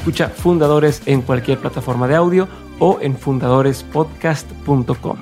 [0.00, 2.48] Escucha Fundadores en cualquier plataforma de audio
[2.80, 5.18] o en fundadorespodcast.com.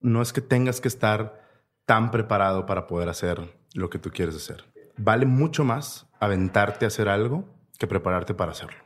[0.00, 1.40] No es que tengas que estar
[1.84, 4.70] tan preparado para poder hacer lo que tú quieres hacer
[5.02, 7.44] vale mucho más aventarte a hacer algo
[7.78, 8.78] que prepararte para hacerlo.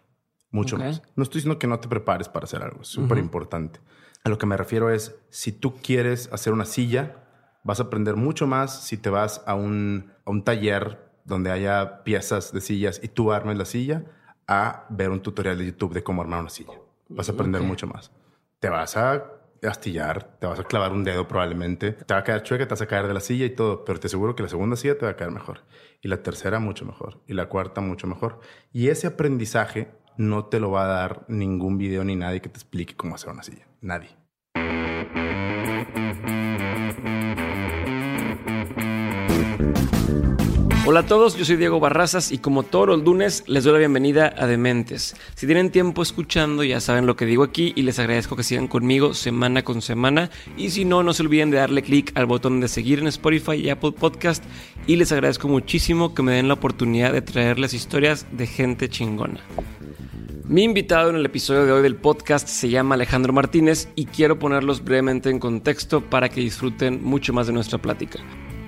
[0.50, 1.02] Mucho más.
[1.16, 3.80] No estoy diciendo que no te prepares para hacer algo, es súper importante.
[4.22, 7.23] A lo que me refiero es, si tú quieres hacer una silla,
[7.64, 12.04] vas a aprender mucho más si te vas a un, a un taller donde haya
[12.04, 14.04] piezas de sillas y tú armes la silla,
[14.46, 16.74] a ver un tutorial de YouTube de cómo armar una silla.
[17.08, 18.12] Vas a aprender mucho más.
[18.60, 19.24] Te vas a
[19.62, 22.82] astillar, te vas a clavar un dedo probablemente, te va a caer chueca, te vas
[22.82, 25.06] a caer de la silla y todo, pero te aseguro que la segunda silla te
[25.06, 25.60] va a caer mejor,
[26.02, 28.40] y la tercera mucho mejor, y la cuarta mucho mejor.
[28.72, 32.58] Y ese aprendizaje no te lo va a dar ningún video ni nadie que te
[32.58, 34.10] explique cómo hacer una silla, nadie.
[40.86, 43.78] Hola a todos, yo soy Diego Barrazas y como todos los lunes les doy la
[43.78, 45.16] bienvenida a Dementes.
[45.34, 48.68] Si tienen tiempo escuchando ya saben lo que digo aquí y les agradezco que sigan
[48.68, 52.60] conmigo semana con semana y si no, no se olviden de darle clic al botón
[52.60, 54.44] de seguir en Spotify y Apple Podcast
[54.86, 59.40] y les agradezco muchísimo que me den la oportunidad de traerles historias de gente chingona.
[60.44, 64.38] Mi invitado en el episodio de hoy del podcast se llama Alejandro Martínez y quiero
[64.38, 68.20] ponerlos brevemente en contexto para que disfruten mucho más de nuestra plática.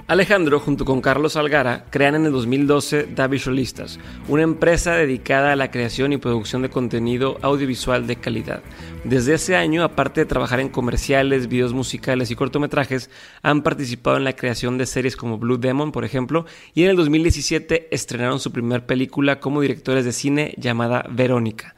[0.09, 5.57] Alejandro, junto con Carlos Algara, crean en el 2012 Da Visualistas, una empresa dedicada a
[5.57, 8.63] la creación y producción de contenido audiovisual de calidad.
[9.03, 13.11] Desde ese año, aparte de trabajar en comerciales, videos musicales y cortometrajes,
[13.43, 16.97] han participado en la creación de series como Blue Demon, por ejemplo, y en el
[16.97, 21.75] 2017 estrenaron su primer película como directores de cine llamada Verónica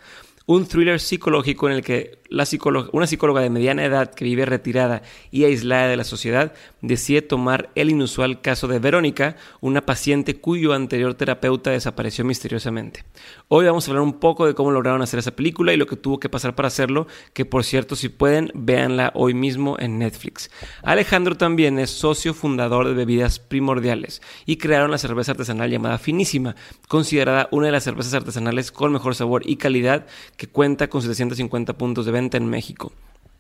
[0.48, 5.44] un thriller psicológico en el que una psicóloga de mediana edad que vive retirada y
[5.44, 6.52] aislada de la sociedad
[6.82, 13.04] decide tomar el inusual caso de Verónica, una paciente cuyo anterior terapeuta desapareció misteriosamente.
[13.48, 15.96] Hoy vamos a hablar un poco de cómo lograron hacer esa película y lo que
[15.96, 20.50] tuvo que pasar para hacerlo, que por cierto si pueden, véanla hoy mismo en Netflix.
[20.82, 26.56] Alejandro también es socio fundador de Bebidas Primordiales y crearon la cerveza artesanal llamada Finísima,
[26.88, 30.06] considerada una de las cervezas artesanales con mejor sabor y calidad
[30.36, 32.92] que cuenta con 750 puntos de venta en México.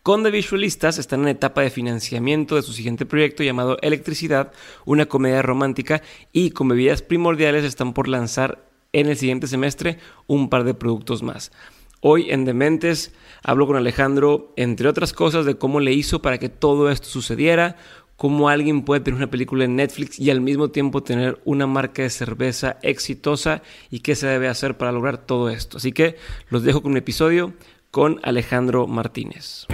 [0.02, 4.52] Con The Visualistas están en etapa de financiamiento de su siguiente proyecto llamado Electricidad,
[4.86, 6.00] una comedia romántica,
[6.32, 11.22] y con bebidas primordiales están por lanzar en el siguiente semestre un par de productos
[11.22, 11.52] más.
[12.00, 13.12] Hoy en Dementes
[13.42, 17.76] hablo con Alejandro, entre otras cosas, de cómo le hizo para que todo esto sucediera,
[18.16, 22.02] cómo alguien puede tener una película en Netflix y al mismo tiempo tener una marca
[22.02, 25.76] de cerveza exitosa y qué se debe hacer para lograr todo esto.
[25.76, 26.16] Así que
[26.48, 27.52] los dejo con un episodio
[27.90, 29.66] con Alejandro Martínez.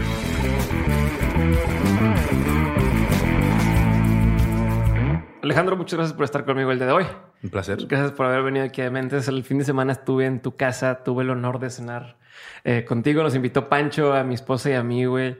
[5.42, 7.04] Alejandro, muchas gracias por estar conmigo el día de hoy.
[7.42, 7.78] Un placer.
[7.86, 9.28] Gracias por haber venido aquí a Mentes.
[9.28, 12.16] El fin de semana estuve en tu casa, tuve el honor de cenar
[12.64, 13.22] eh, contigo.
[13.22, 15.36] Nos invitó Pancho, a mi esposa y a mí, güey.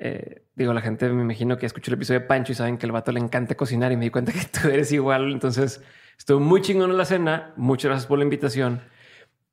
[0.00, 2.86] Eh, digo, la gente me imagino que escuchó el episodio de Pancho y saben que
[2.86, 5.30] el vato le encanta cocinar y me di cuenta que tú eres igual.
[5.30, 5.80] Entonces
[6.18, 7.52] estuvo muy chingón en la cena.
[7.56, 8.80] Muchas gracias por la invitación.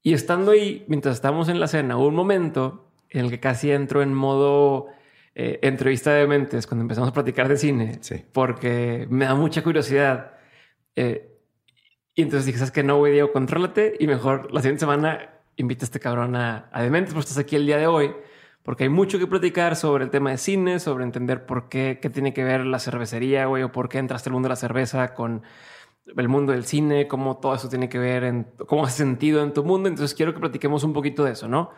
[0.04, 3.72] Y estando ahí, mientras estábamos en la cena, hubo un momento en el que casi
[3.72, 4.88] entro en modo
[5.36, 8.00] eh, entrevista de mentes cuando empezamos a platicar de cine,
[8.32, 10.34] porque me da mucha curiosidad.
[10.96, 11.28] Eh,
[12.16, 15.84] y entonces dije, ¿sabes que No, güey, Diego, contrólate y mejor la siguiente semana invita
[15.84, 18.12] a este cabrón a, a Dementes, porque estás aquí el día de hoy
[18.64, 22.10] porque hay mucho que platicar sobre el tema de cine, sobre entender por qué, qué
[22.10, 25.14] tiene que ver la cervecería, güey, o por qué entraste al mundo de la cerveza
[25.14, 25.42] con
[26.18, 29.54] el mundo del cine, cómo todo eso tiene que ver, en cómo hace sentido en
[29.54, 29.90] tu mundo.
[29.90, 31.72] Entonces quiero que platiquemos un poquito de eso, ¿no?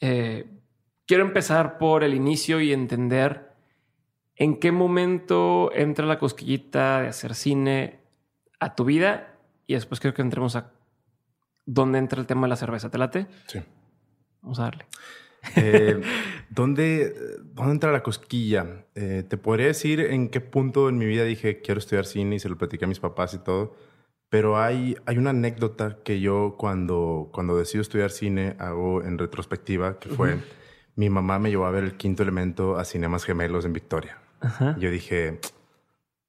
[0.00, 0.46] Eh,
[1.06, 3.52] quiero empezar por el inicio y entender
[4.36, 8.00] en qué momento entra la cosquillita de hacer cine
[8.60, 10.72] a tu vida y después creo que entremos a
[11.64, 12.90] dónde entra el tema de la cerveza.
[12.90, 13.26] ¿Te late?
[13.46, 13.60] Sí.
[14.40, 14.86] Vamos a darle.
[15.56, 16.00] Eh,
[16.50, 17.14] ¿dónde,
[17.54, 18.86] ¿Dónde entra la cosquilla?
[18.94, 22.38] Eh, te podría decir en qué punto en mi vida dije quiero estudiar cine y
[22.38, 23.74] se lo platiqué a mis papás y todo.
[24.28, 29.98] Pero hay, hay una anécdota que yo cuando, cuando decido estudiar cine hago en retrospectiva,
[29.98, 30.38] que fue
[30.96, 34.18] mi mamá me llevó a ver el quinto elemento a Cinemas Gemelos en Victoria.
[34.78, 35.38] Yo dije,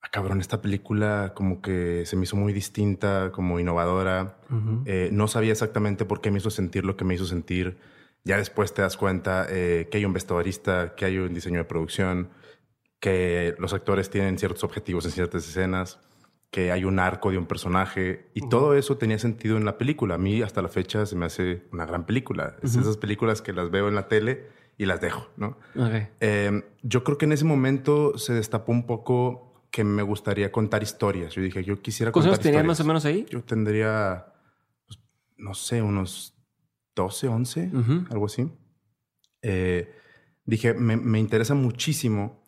[0.02, 4.38] ah, cabrón, esta película como que se me hizo muy distinta, como innovadora.
[4.86, 7.78] Eh, no sabía exactamente por qué me hizo sentir lo que me hizo sentir.
[8.24, 11.66] Ya después te das cuenta eh, que hay un vestuarista, que hay un diseño de
[11.66, 12.30] producción,
[13.00, 16.00] que los actores tienen ciertos objetivos en ciertas escenas
[16.54, 20.16] que hay un arco de un personaje y todo eso tenía sentido en la película.
[20.16, 22.58] A mí hasta la fecha se me hace una gran película.
[22.62, 25.58] Es esas películas que las veo en la tele y las dejo, ¿no?
[26.20, 30.84] Em, yo creo que en ese momento se destapó un poco que me gustaría contar
[30.84, 31.34] historias.
[31.34, 32.52] Yo dije, yo quisiera contar historias.
[32.52, 33.26] tenías más o menos ahí?
[33.32, 34.28] Yo tendría,
[34.86, 35.00] pues,
[35.38, 36.33] no sé, unos
[36.96, 37.72] 12, 11,
[38.10, 38.50] algo así.
[39.42, 39.94] Eh,
[40.46, 42.44] dije, me, me interesa muchísimo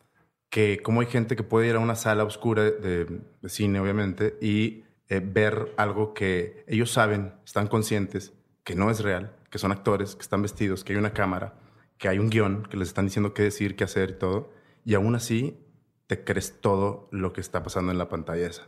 [0.50, 4.84] que como hay gente que puede ir a una sala oscura de, cine, obviamente, y
[5.08, 8.32] eh, ver algo que ellos saben, están conscientes,
[8.64, 11.58] que no es real, que son actores, que están vestidos, que hay una cámara,
[11.98, 14.52] que hay un guion, que les están diciendo qué decir, qué hacer y todo,
[14.84, 15.58] y aún así
[16.06, 18.66] te crees todo lo que está pasando en la pantalla esa.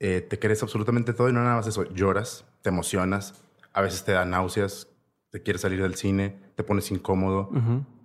[0.00, 3.42] Eh, te crees absolutamente todo y no nada más eso, lloras, te emocionas,
[3.72, 4.88] a veces te da náuseas,
[5.30, 7.50] te quieres salir del cine, te pones incómodo,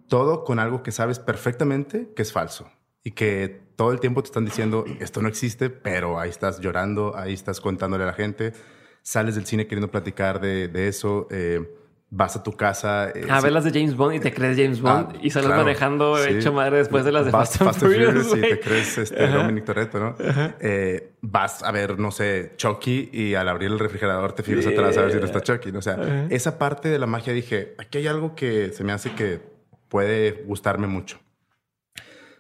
[0.08, 2.70] todo con algo que sabes perfectamente que es falso
[3.04, 7.16] y que todo el tiempo te están diciendo esto no existe, pero ahí estás llorando,
[7.16, 8.54] ahí estás contándole a la gente,
[9.02, 11.28] sales del cine queriendo platicar de, de eso.
[11.32, 11.80] Eh,
[12.16, 13.10] vas a tu casa.
[13.10, 15.50] Eh, a ver las de James Bond y te crees James Bond ah, y sales
[15.50, 18.38] manejando hecho madre después de las de Fast, and Furious.
[18.38, 20.16] y te crees este, Dominic Toretto, ¿no?
[20.60, 24.96] Eh, vas a ver, no sé, Chucky y al abrir el refrigerador te fijas atrás
[24.98, 25.72] a ver si no está Chucky.
[25.72, 29.14] O sea, esa parte de la magia dije, aquí hay algo que se me hace
[29.16, 29.42] que
[29.90, 31.20] puede gustarme mucho.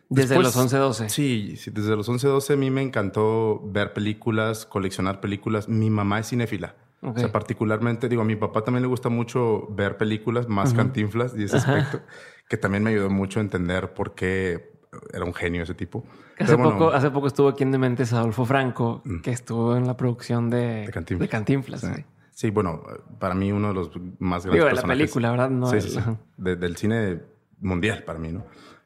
[0.10, 1.10] Desde los 11, 12.
[1.10, 5.68] Sí, sí, desde los 11, 12 a mí me encantó ver películas, coleccionar películas.
[5.68, 6.76] Mi mamá es cinéfila.
[7.04, 11.34] O sea, particularmente, digo, a mi papá también le gusta mucho ver películas, más cantinflas
[11.38, 12.02] y ese aspecto,
[12.50, 14.74] que también me ayudó mucho a entender por qué
[15.14, 16.04] era un genio ese tipo.
[16.40, 19.20] Hace, poco, hace poco estuvo aquí en Dementes Adolfo Franco, mm.
[19.20, 21.86] que estuvo en la producción de, de Cantinflas.
[22.32, 22.50] sí.
[22.50, 22.84] bueno,
[23.20, 25.50] para mí uno de los más grandes digo, de la película, ¿verdad?
[25.50, 26.00] No sí, sí,
[26.38, 27.22] del cine
[27.60, 28.46] mundial para mí, ¿no?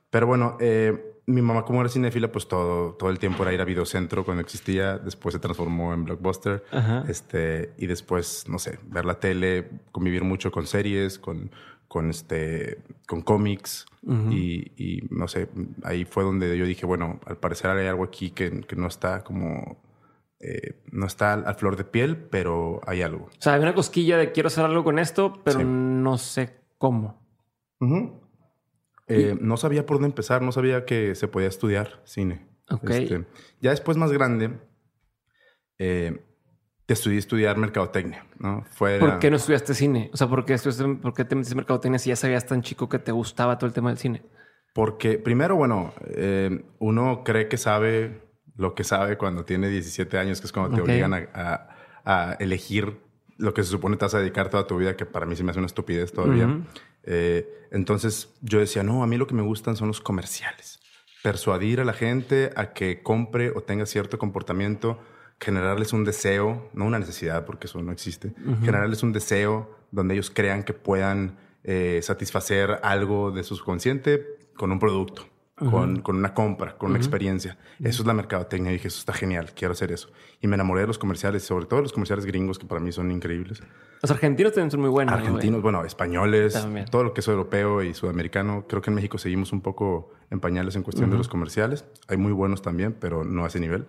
[0.09, 3.59] Pero bueno, eh, mi mamá como era cinéfila, pues todo, todo el tiempo era ir
[3.59, 4.97] a Videocentro cuando existía.
[4.97, 6.63] Después se transformó en Blockbuster.
[7.09, 11.51] Este, y después, no sé, ver la tele, convivir mucho con series, con,
[11.89, 13.85] con, este, con cómics.
[14.03, 15.49] y, no sé,
[15.83, 19.23] ahí fue donde yo dije, bueno, al parecer hay algo aquí que, que no está
[19.23, 19.85] como...
[20.39, 23.25] Eh, no está al, flor de piel, pero hay algo.
[23.25, 27.19] O sea, hay una cosquilla de quiero hacer algo con esto, pero no sé cómo.
[29.07, 32.47] Eh, no sabía por dónde empezar, no sabía que se podía estudiar cine.
[32.83, 33.25] Este,
[33.61, 34.59] ya después, más grande,
[35.79, 36.21] eh,
[36.87, 38.25] decidí estudiar mercadotecnia.
[38.39, 38.65] ¿no?
[38.71, 40.09] Fue ¿Por qué no estudiaste cine?
[40.13, 40.57] O sea, ¿por qué,
[41.01, 43.67] ¿por qué te metiste en mercadotecnia si ya sabías tan chico que te gustaba todo
[43.67, 44.23] el tema del cine?
[44.73, 48.21] Porque primero, bueno, eh, uno cree que sabe
[48.55, 53.01] lo que sabe cuando tiene 17 años, que es cuando te obligan a, elegir
[53.37, 55.43] lo que se supone te vas a dedicar toda tu vida, que para mí se
[55.43, 56.61] me hace una estupidez todavía.
[57.03, 60.79] Eh, entonces yo decía, no, a mí lo que me gustan son los comerciales.
[61.23, 64.99] Persuadir a la gente a que compre o tenga cierto comportamiento,
[65.39, 70.31] generarles un deseo, no una necesidad, porque eso no existe, generarles un deseo donde ellos
[70.31, 76.33] crean que puedan eh, satisfacer algo de su subconsciente con un producto con, con, una
[76.33, 77.57] compra, con una experiencia.
[77.79, 78.71] Eso es la mercadotecnia.
[78.71, 80.09] Y dije, eso está genial, quiero hacer eso.
[80.39, 83.09] Y me enamoré de los comerciales, sobre todo los comerciales gringos, que para mí son
[83.11, 83.63] increíbles.
[84.01, 85.15] Los argentinos también son muy buenos.
[85.15, 88.65] Argentinos, bueno, españoles, todo lo que es europeo y sudamericano.
[88.67, 91.85] Creo que en México seguimos un poco en pañales en cuestión de los comerciales.
[92.07, 93.87] Hay muy buenos también, pero no a ese nivel.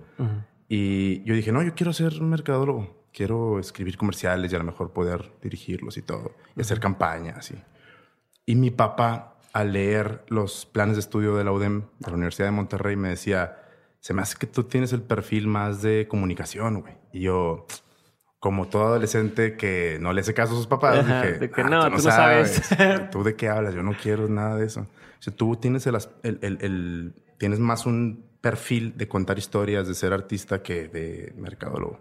[0.69, 2.97] Y yo dije, no, yo quiero ser un mercadólogo.
[3.13, 6.33] Quiero escribir comerciales y a lo mejor poder dirigirlos y todo.
[6.57, 7.51] Y hacer campañas.
[7.51, 7.57] Y,
[8.47, 12.49] y mi papá al leer los planes de estudio de la UDEM, de la Universidad
[12.49, 13.57] de Monterrey, me decía,
[14.01, 16.95] se me hace que tú tienes el perfil más de comunicación, güey.
[17.13, 17.67] Y yo,
[18.39, 21.69] como todo adolescente que no le hace caso a sus papás, dije, de que ah,
[21.69, 22.63] no, tú no, sabes.
[23.11, 23.75] ¿Tú de qué hablas?
[23.75, 24.87] Yo no quiero nada de eso.
[25.27, 30.13] O tú tienes, el, el, el, tienes más un perfil de contar historias, de ser
[30.13, 32.01] artista que de mercadólogo.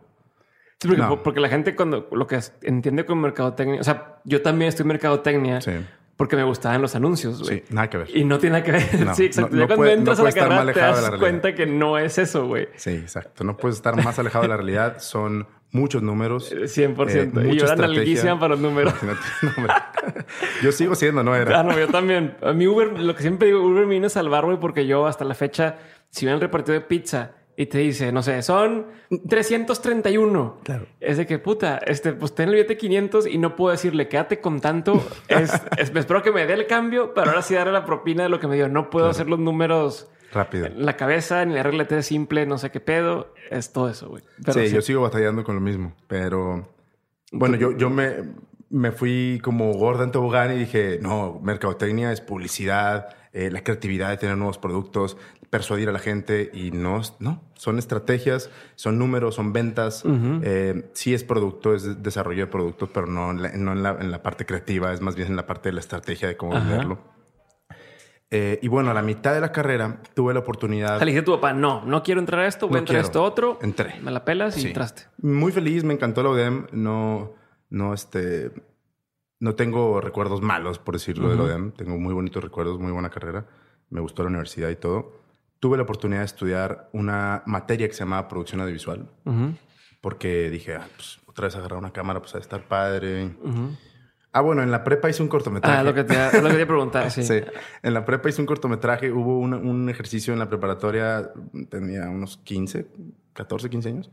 [0.80, 4.70] Sí, porque, porque, la gente cuando lo que entiende con mercadotecnia, o sea, yo también
[4.70, 5.72] estoy en mercadotecnia, sí
[6.18, 7.60] porque me gustaban los anuncios, güey.
[7.60, 8.18] Sí, nada que ver.
[8.18, 9.16] Y no tiene nada que ver.
[9.16, 9.56] sí, exacto.
[9.56, 12.68] ya cuando entras a la carrera te das cuenta que no es eso, güey.
[12.76, 13.44] Sí, exacto.
[13.44, 14.98] No puedes estar más alejado de la realidad.
[15.00, 16.52] Son muchos números.
[16.52, 17.44] 100%.
[17.44, 18.94] Eh, y yo era para los números.
[20.64, 21.60] yo sigo siendo, no era.
[21.60, 22.36] Ah, no, yo también.
[22.42, 25.06] A mí Uber, lo que siempre digo, Uber me vino a salvar, güey, porque yo
[25.06, 25.78] hasta la fecha,
[26.10, 28.86] si ven el repartido de pizza y te dice, no sé, son
[29.28, 30.60] 331.
[30.64, 30.86] Claro.
[31.00, 34.40] Es de que puta, este, pues ten el billete 500 y no puedo decirle, quédate
[34.40, 35.04] con tanto.
[35.28, 38.40] es, espero que me dé el cambio, pero ahora sí darle la propina de lo
[38.40, 38.70] que me dio.
[38.70, 40.70] No puedo hacer los números rápido.
[40.76, 43.34] La cabeza, ni la regla simple, no sé qué pedo.
[43.50, 44.24] Es todo eso, güey.
[44.54, 46.70] Sí, yo sigo batallando con lo mismo, pero
[47.32, 48.18] bueno, yo, yo me,
[48.70, 54.10] me fui como gorda en tobogán y dije, no, mercadotecnia es publicidad, eh, la creatividad
[54.10, 55.18] de tener nuevos productos,
[55.50, 60.04] persuadir a la gente y no, no, son estrategias, son números, son ventas.
[60.44, 64.22] Eh, sí es producto, es desarrollo de productos, pero no, en la, no en, la,
[64.24, 67.00] parte creativa, es más bien en la parte de la estrategia de cómo venderlo.
[68.30, 71.00] Eh, y bueno, a la mitad de la carrera tuve la oportunidad.
[71.00, 73.02] Le dije a tu papá, no, no quiero entrar a esto, voy a entrar a
[73.02, 73.58] esto otro.
[73.62, 74.02] Entré.
[74.02, 75.04] Me la pelas y entraste.
[75.22, 76.68] Muy feliz, me encantó la UDEM.
[76.74, 77.36] No,
[77.70, 78.52] no, este,
[79.40, 81.72] no tengo recuerdos malos, por decirlo, de la UDEM.
[81.72, 83.46] Tengo muy bonitos recuerdos, muy buena carrera.
[83.90, 85.27] Me gustó la universidad y todo
[85.60, 89.10] tuve la oportunidad de estudiar una materia que se llamaba producción audiovisual,
[90.02, 93.36] porque dije, ah, pues otra vez agarrar una cámara, pues a estar padre.
[94.32, 95.78] Ah, bueno, en la prepa hice un cortometraje.
[95.80, 97.24] Ah, lo que te, lo que te preguntar, sí.
[97.24, 97.42] sí.
[97.82, 101.32] En la prepa hice un cortometraje, hubo un, ejercicio en la preparatoria,
[101.70, 102.88] tenía unos 15,
[103.34, 104.12] 14, 15 años.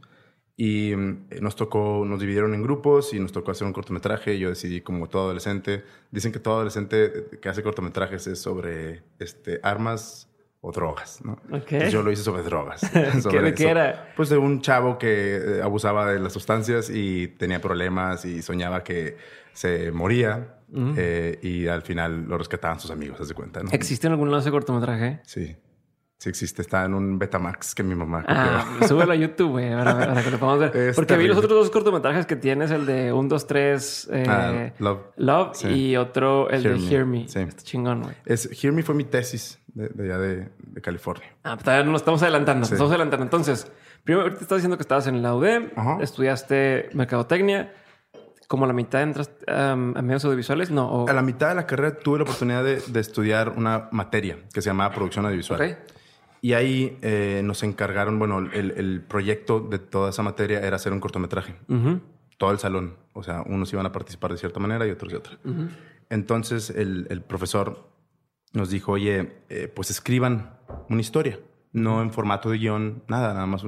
[0.56, 4.38] Y mm, nos tocó, nos dividieron en grupos y nos tocó hacer un cortometraje.
[4.38, 9.60] Yo decidí, como todo adolescente, dicen que todo adolescente que hace cortometrajes es sobre este,
[9.62, 10.30] armas
[10.66, 11.36] o drogas, ¿no?
[11.90, 12.80] yo lo hice sobre drogas.
[13.30, 14.14] ¿Qué, ¿Qué, era?
[14.16, 18.82] Pues de un chavo que eh, abusaba de las sustancias y tenía problemas y soñaba
[18.82, 19.18] que
[19.52, 20.56] se moría
[20.96, 23.62] eh, y al final lo rescataban sus amigos, ¿se cuenta?
[23.62, 23.68] ¿no?
[23.72, 25.20] ¿Existe en algún lado ese cortometraje?
[25.24, 25.54] Sí.
[26.16, 30.22] Sí existe, está en un Betamax que mi mamá Ah, súbelo a YouTube, güey, para,
[30.22, 30.94] que lo podamos ver.
[30.94, 34.10] Porque vi los otros dos cortometrajes que tienes, el de 1, 2, 3,
[34.78, 35.00] Love.
[35.16, 37.28] Love y otro, el de Hear Me.
[37.28, 37.40] Sí.
[37.40, 38.14] Está chingón, güey.
[38.26, 40.50] Hear Me fue mi tesis de, allá de,
[40.80, 41.28] California.
[41.42, 42.64] Ah, pues todavía no nos estamos adelantando.
[42.64, 43.24] Estamos adelantando.
[43.24, 43.70] Entonces,
[44.04, 47.72] primero ahorita estás diciendo que estabas en la UDEM, estudiaste mercadotecnia.
[48.46, 50.70] ¿Como a la mitad entras a medios audiovisuales?
[50.70, 51.06] No.
[51.08, 54.70] A la mitad de la carrera tuve la oportunidad de, estudiar una materia que se
[54.70, 55.78] llamaba producción audiovisual.
[56.40, 61.00] Y ahí eh, nos encargaron, bueno, el, proyecto de toda esa materia era hacer un
[61.00, 61.54] cortometraje.
[62.36, 62.96] Todo el salón.
[63.14, 65.38] O sea, unos iban a participar de cierta manera y otros de otra.
[66.10, 67.93] Entonces, el, el profesor
[68.54, 70.56] nos dijo, oye, eh, pues escriban
[70.88, 71.38] una historia,
[71.72, 73.64] no en formato de guion, nada, nada más.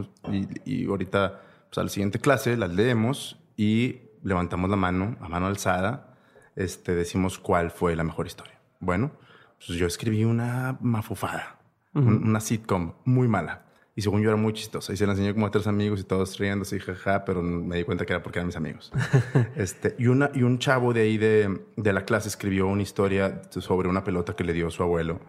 [0.65, 5.47] Y, ahorita, pues a la siguiente clase las leemos y levantamos la mano, a mano
[5.47, 6.17] alzada,
[6.55, 8.59] este, decimos cuál fue la mejor historia.
[8.79, 9.11] Bueno,
[9.59, 11.59] pues yo escribí una mafufada,
[11.93, 13.66] una sitcom muy mala.
[13.99, 14.93] Y según yo era muy chistosa.
[14.93, 17.79] Y se la enseñé como a tres amigos y todos riéndose y jaja, pero me
[17.79, 18.93] di cuenta que era porque eran mis amigos.
[19.57, 23.41] este, y, una, y un chavo de ahí de, de, la clase escribió una historia
[23.49, 25.21] sobre una pelota que le dio su abuelo.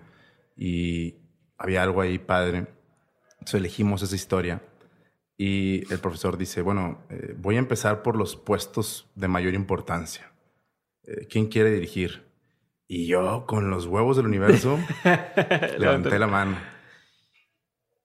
[0.57, 1.15] Y
[1.57, 2.67] había algo ahí padre.
[3.35, 4.61] Entonces elegimos esa historia.
[5.37, 10.33] Y el profesor dice, bueno, eh, voy a empezar por los puestos de mayor importancia.
[11.03, 12.27] Eh, ¿Quién quiere dirigir?
[12.85, 14.77] Y yo, con los huevos del universo,
[15.77, 16.76] levanté la mano.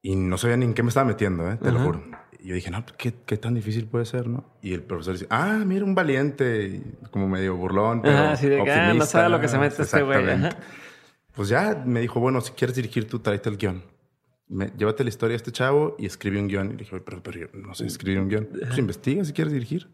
[0.02, 1.56] Y no sabía ni en qué me estaba metiendo, ¿eh?
[1.62, 2.02] te lo juro.
[2.40, 4.44] Y yo dije, no, ¿qué, ¿qué, tan difícil puede ser, no?
[4.61, 6.82] Y el profesor dice, ah, mira, un valiente,
[7.12, 9.82] como medio burlón, pero Ajá, sí, de que, ah, no sabe lo que se mete
[9.82, 10.26] este güey.
[11.35, 13.82] Pues ya me dijo, bueno, si quieres dirigir tú, tráete el guion.
[14.49, 16.73] Me, llévate la historia de este chavo y escribe un guion.
[16.73, 18.49] Y dije, pero, pero yo no sé escribir un guion.
[18.50, 19.88] Pues investiga si quieres dirigir.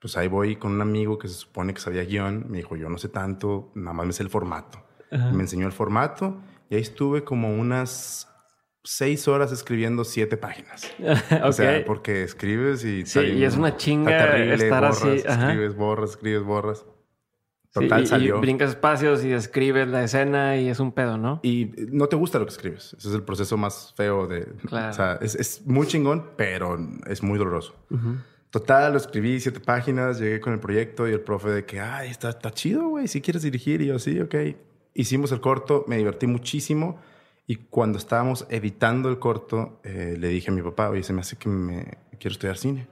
[0.00, 2.46] Pues ahí voy con un amigo que se supone que sabía guion.
[2.48, 4.86] Me dijo, yo no sé tanto, nada más me sé el formato.
[5.10, 8.29] Me enseñó el formato y ahí estuve como unas
[8.84, 10.90] seis horas escribiendo siete páginas.
[11.44, 13.06] O sea, porque escribes y...
[13.06, 15.08] Sí, y es una chinga estar así.
[15.24, 16.84] Escribes, borras, escribes, borras.
[17.72, 18.38] Total, salió.
[18.38, 21.38] Y brincas espacios y escribes la escena y es un pedo, ¿no?
[21.44, 22.96] Y no te gusta lo que escribes.
[22.98, 24.48] Ese es el proceso más feo de...
[24.64, 27.74] O sea, es, muy chingón, pero es muy doloroso.
[28.50, 32.10] Total, lo escribí siete páginas, llegué con el proyecto y el profe de que, ay,
[32.10, 33.80] está, está chido, güey, si quieres dirigir.
[33.82, 34.34] Y yo, sí, ok.
[34.94, 37.00] Hicimos el corto, me divertí muchísimo
[37.50, 41.22] y cuando estábamos editando el corto, eh, le dije a mi papá, oye, se me
[41.22, 42.86] hace que me quiero estudiar cine.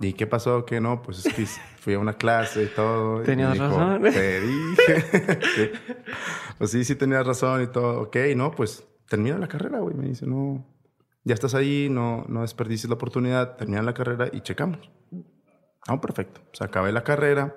[0.00, 0.64] ¿Y qué pasó?
[0.64, 1.44] Que no, pues es que
[1.76, 3.20] fui a una clase y todo.
[3.20, 4.02] Tenías razón.
[4.04, 5.72] Te dije.
[6.56, 8.00] Pues sí, sí tenías razón y todo.
[8.00, 9.94] Ok, no, pues termina la carrera, güey.
[9.94, 10.64] Me dice, no,
[11.24, 14.90] ya estás ahí, no, no desperdicies la oportunidad, termina la carrera y checamos.
[15.86, 16.40] Ah, perfecto.
[16.48, 17.54] Pues acabé la carrera.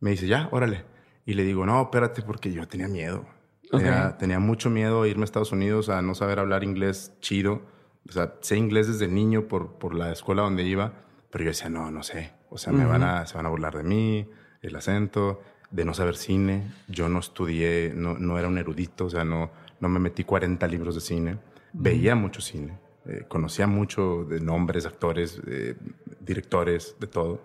[0.00, 0.84] Me dice, ya, órale.
[1.24, 3.24] Y le digo, no, espérate, porque yo tenía miedo.
[3.70, 7.62] Tenía, mucho miedo a irme a Estados Unidos a no saber hablar inglés chido.
[8.08, 10.92] O sea, sé inglés desde niño por, por la escuela donde iba,
[11.30, 12.32] Pero yo decía, no, no sé.
[12.50, 14.28] O sea, me van a, se van a burlar de mí,
[14.62, 16.72] el acento, de no saber cine.
[16.88, 20.66] Yo no estudié, no, no era un erudito, o sea, no, no me metí 40
[20.68, 21.38] libros de cine.
[21.72, 22.78] Veía mucho cine.
[23.06, 25.76] Eh, conocía mucho de nombres, actores, eh,
[26.20, 27.42] directores, de todo.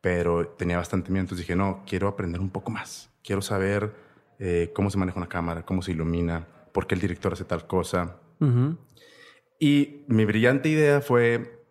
[0.00, 1.22] Pero tenía bastante miedo.
[1.22, 3.10] Entonces dije, no, quiero aprender un poco más.
[3.22, 4.07] Quiero saber
[4.38, 7.66] eh, cómo se maneja una cámara, cómo se ilumina, por qué el director hace tal
[7.66, 8.16] cosa.
[9.58, 11.64] Y mi brillante idea fue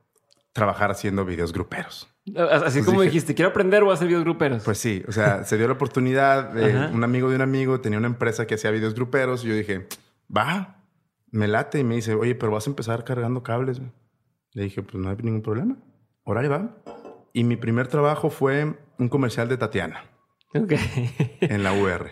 [0.51, 2.09] trabajar haciendo videos gruperos.
[2.35, 4.63] Así como dijiste, quiero aprender o hacer videos gruperos.
[4.63, 7.99] Pues sí, o sea, se dio la oportunidad de un amigo de un amigo, tenía
[7.99, 9.87] una empresa que hacía videos gruperos y yo dije,
[10.35, 10.83] va,
[11.31, 13.81] me late y me dice, oye, pero vas a empezar cargando cables.
[14.51, 15.77] Le dije, pues no hay ningún problema.
[16.23, 16.75] Órale, va.
[17.31, 20.03] Y mi primer trabajo fue un comercial de Tatiana.
[20.53, 20.73] Ok.
[21.41, 22.09] En la UR.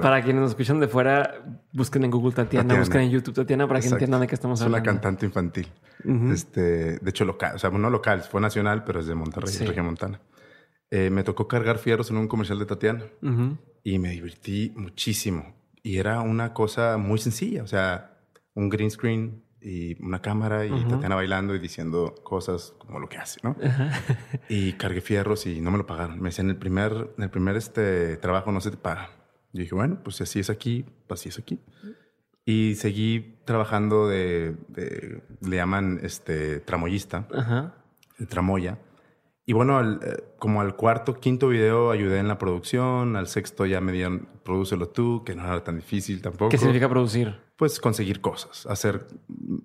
[0.00, 3.80] para quienes nos escuchan de fuera, busquen en Google Tatiana, busquen en YouTube Tatiana para
[3.80, 4.78] que entiendan de qué estamos hablando.
[4.78, 5.68] Es una cantante infantil.
[6.32, 7.56] este, de hecho, local.
[7.56, 10.20] O sea, no local, fue nacional, pero es de Monterrey, Región Montana.
[10.90, 13.04] Eh, me tocó cargar fierros en un comercial de Tatiana.
[13.82, 15.54] Y me divertí muchísimo.
[15.82, 17.62] Y era una cosa muy sencilla.
[17.62, 18.18] O sea,
[18.54, 23.18] un green screen, y una cámara y Tatiana bailando y diciendo cosas como lo que
[23.18, 23.56] hace, ¿no?
[24.48, 26.20] Y cargué fierros y no me lo pagaron.
[26.20, 29.10] Me decían, el primer, el primer este, trabajo no se te paga.
[29.52, 31.60] Yo dije, bueno, pues si así es aquí, pues así es aquí.
[32.44, 34.56] Y seguí trabajando de,
[35.40, 37.26] le llaman este, tramoyista,
[38.18, 38.78] el tramoya.
[39.46, 43.80] Y bueno, eh, como al cuarto, quinto video ayudé en la producción, al sexto ya
[43.80, 46.50] me dieron, prodúcelo tú, que no era tan difícil tampoco.
[46.50, 47.34] ¿Qué significa producir?
[47.60, 49.06] Pues conseguir cosas, hacer,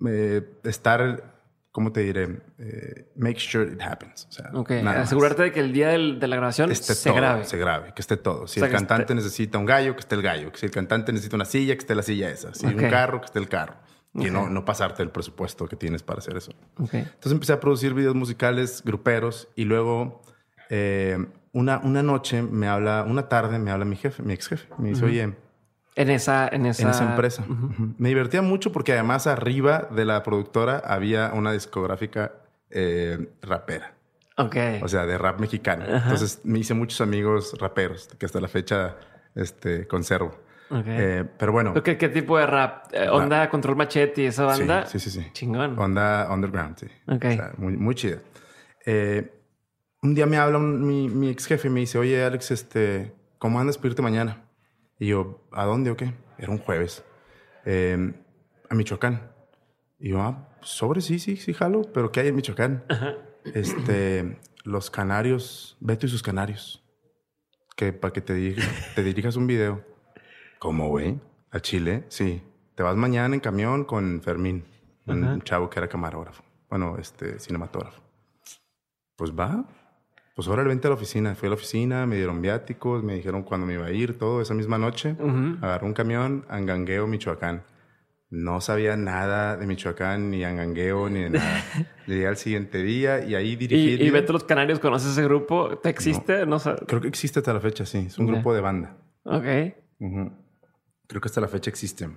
[0.06, 1.40] eh, estar,
[1.72, 2.42] ¿cómo te diré?
[2.58, 4.28] Eh, make sure it happens.
[4.28, 7.44] O sea, asegurarte de que el día de la grabación esté se grabe.
[7.44, 8.48] Se grabe, que esté todo.
[8.48, 10.50] Si el cantante necesita un gallo, que esté el gallo.
[10.52, 12.52] Si el cantante necesita una silla, que esté la silla esa.
[12.52, 13.76] Si un carro, que esté el carro.
[14.12, 16.52] Y no, no pasarte el presupuesto que tienes para hacer eso.
[16.78, 20.20] Entonces empecé a producir videos musicales, gruperos, y luego
[20.68, 21.16] eh,
[21.52, 24.68] una, una noche me habla, una tarde me habla mi jefe, mi ex jefe.
[24.76, 25.34] Me dice, oye,
[25.96, 26.82] en esa, en esa...
[26.82, 27.44] En esa empresa.
[27.98, 32.32] Me divertía mucho porque además arriba de la productora había una discográfica
[32.70, 33.94] eh, rapera.
[34.36, 34.56] Ok.
[34.82, 35.86] O sea, de rap mexicano.
[35.86, 38.96] Entonces me hice muchos amigos raperos que hasta la fecha
[39.34, 40.38] este, conservo.
[40.68, 40.96] Okay.
[40.98, 41.72] Eh, pero bueno.
[41.82, 42.92] ¿Qué, ¿Qué, tipo de rap?
[42.92, 44.84] Eh, ¿Onda Control Machete y esa banda?
[44.84, 45.26] Sí, sí, sí.
[45.32, 45.78] Chingón.
[45.78, 46.86] Onda Underground, sí.
[47.06, 47.24] Ok.
[47.24, 48.18] O sea, muy, muy chida.
[50.02, 53.58] un día me habla mi, mi, ex jefe y me dice, oye, Alex, este, ¿cómo
[53.58, 54.45] andas para irte mañana?
[54.98, 56.14] Y yo, ¿a dónde o qué?
[56.38, 57.04] Era un jueves.
[57.64, 58.14] Em,
[58.68, 59.32] a Michoacán.
[59.98, 62.84] Y yo, ah, sobre, sí, sí, sí, jalo, pero ¿qué hay en Michoacán?
[63.54, 66.82] Este, los canarios, Beto y sus canarios.
[67.76, 69.84] Que para que te, dirijas, te dirijas un video.
[70.58, 71.20] ¿Cómo, güey?
[71.50, 72.04] ¿A Chile?
[72.08, 72.42] Sí.
[72.74, 74.64] Te vas mañana en camión con Fermín,
[75.06, 76.42] un chavo que era camarógrafo.
[76.68, 78.02] Bueno, este, cinematógrafo.
[79.16, 79.64] Pues va,
[80.36, 81.34] pues ahora vente a la oficina.
[81.34, 84.42] Fui a la oficina, me dieron viáticos, me dijeron cuándo me iba a ir, todo
[84.42, 85.16] esa misma noche.
[85.62, 87.62] Agarré un camión, Angangueo, Michoacán.
[88.28, 91.64] No sabía nada de Michoacán, ni Angangueo, ni de nada.
[92.06, 93.94] Llegué al siguiente día y ahí dirigí...
[93.94, 95.78] ¿Y, y Vete los Canarios conoces ese grupo?
[95.78, 96.44] ¿Te existe?
[96.44, 98.04] No, Creo que existe hasta la fecha, sí.
[98.06, 98.98] Es un grupo de banda.
[99.24, 99.44] Ok.
[101.06, 102.10] Creo que hasta la fecha existe.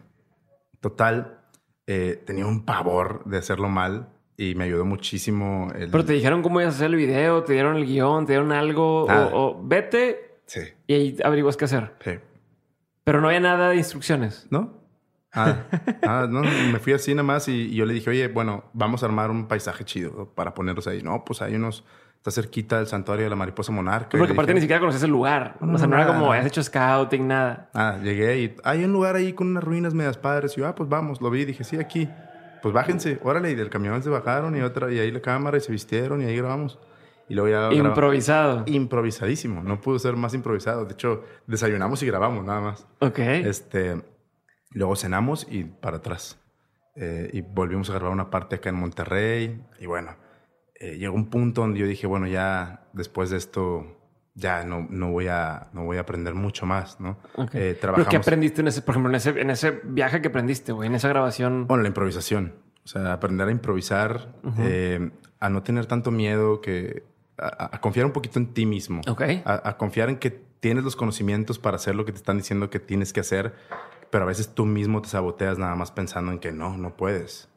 [0.82, 1.40] Total,
[1.88, 5.68] eh, tenía un pavor de hacerlo mal y me ayudó muchísimo.
[5.76, 5.92] El...
[5.92, 8.54] Pero te dijeron cómo ibas a hacer el video, te dieron el guion, te dieron
[8.54, 10.62] algo, o, vete sí.
[10.88, 11.94] y ahí averiguas qué hacer.
[12.00, 12.12] Sí.
[13.04, 14.48] Pero no había nada de instrucciones.
[14.50, 14.80] ¿No?
[15.34, 15.66] Ah,
[16.04, 19.08] ah no, me fui así nada más y, yo le dije, oye, bueno, vamos a
[19.08, 21.02] armar un paisaje chido para ponerlos ahí.
[21.04, 21.84] No, pues hay unos,
[22.16, 24.18] está cerquita del santuario de la mariposa monarca.
[24.18, 25.58] Porque aparte ni siquiera conoces el lugar.
[25.60, 27.70] No, o sea, no era como, has hecho scouting, nada.
[27.74, 30.54] Ah, llegué y hay un lugar ahí con unas ruinas medias padres.
[30.56, 32.08] Y yo, ah, pues vamos, lo vi y dije, sí, aquí
[32.62, 35.62] pues bájense, órale, y del camión se bajaron y otra, y ahí la cámara y
[35.62, 36.80] se vistieron y ahí grabamos.
[37.28, 38.64] Y luego ya Improvisado.
[38.66, 40.86] Improvisadísimo, no pudo ser más improvisado.
[40.86, 42.88] De hecho, desayunamos y grabamos nada más.
[43.00, 43.20] Ok.
[43.20, 44.02] Este,
[44.72, 46.40] luego cenamos y para atrás.
[46.96, 49.64] Eh, y volvimos a grabar una parte acá en Monterrey.
[49.80, 50.16] Y bueno,
[50.80, 53.99] eh, llegó un punto donde yo dije, bueno, ya después de esto
[54.40, 57.18] ya no, no, voy a, no voy a aprender mucho más, ¿no?
[57.54, 58.08] Eh, trabajamos...
[58.08, 60.88] ¿Pero qué aprendiste en ese, por ejemplo, en ese, en ese viaje que aprendiste, güey,
[60.88, 61.68] en esa grabación?
[61.68, 62.56] Bueno, la improvisación.
[62.84, 67.04] O sea, aprender a improvisar, eh, a no tener tanto miedo, que
[67.38, 69.02] a, confiar un poquito en ti mismo.
[69.08, 69.22] Ok.
[69.46, 72.80] A, confiar en que tienes los conocimientos para hacer lo que te están diciendo que
[72.80, 73.54] tienes que hacer,
[74.10, 77.50] pero a veces tú mismo te saboteas nada más pensando en que no, no puedes.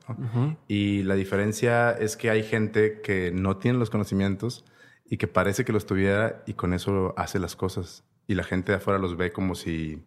[0.68, 4.64] Y la diferencia es que hay gente que no tiene los conocimientos
[5.12, 8.02] y que parece que lo estuviera y con eso hace las cosas.
[8.26, 10.02] Y la gente de afuera los ve como si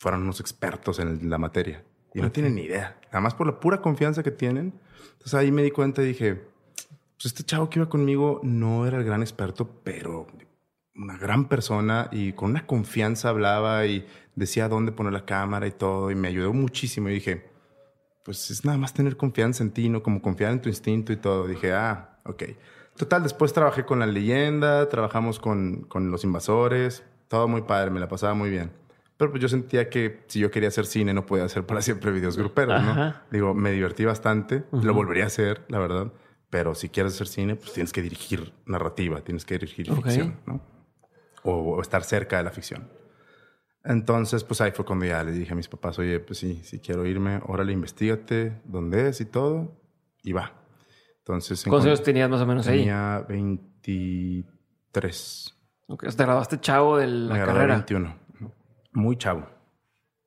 [0.00, 1.84] fueran unos expertos en la materia.
[2.14, 2.98] Y no tienen ni idea.
[3.12, 4.74] Nada más por la pura confianza que tienen.
[5.12, 8.98] Entonces ahí me di cuenta y dije, pues este chavo que iba conmigo no era
[8.98, 10.26] el gran experto, pero
[10.96, 15.70] una gran persona y con una confianza hablaba y decía dónde poner la cámara y
[15.70, 17.48] todo y me ayudó muchísimo y dije,
[18.24, 20.02] pues es nada más tener confianza en ti, ¿no?
[20.02, 21.46] Como confiar en tu instinto y todo.
[21.46, 22.42] Dije, ah, ok.
[22.96, 28.00] Total, después trabajé con la leyenda, trabajamos con, con los invasores, todo muy padre, me
[28.00, 28.72] la pasaba muy bien.
[29.16, 32.10] Pero pues yo sentía que si yo quería hacer cine no podía hacer para siempre
[32.10, 33.14] videos gruperos, ¿no?
[33.30, 36.12] Digo, me divertí bastante, lo volvería a hacer, la verdad.
[36.48, 40.60] Pero si quieres hacer cine, pues tienes que dirigir narrativa, tienes que dirigir ficción, ¿no?
[41.42, 42.88] o, estar cerca de la ficción.
[43.84, 46.80] Entonces, pues ahí fue cuando ya le dije a mis papás, oye, pues sí, si
[46.80, 49.76] quiero irme, órale, investigate dónde es y todo,
[50.22, 50.59] y va.
[51.32, 51.64] Entonces...
[51.64, 52.80] ¿Cuántos años tenías más o menos ahí?
[52.80, 55.56] Tenía 23.
[55.88, 57.74] Ok, te graduaste chavo de la me carrera.
[57.74, 58.14] 21.
[58.92, 59.46] Muy chavo.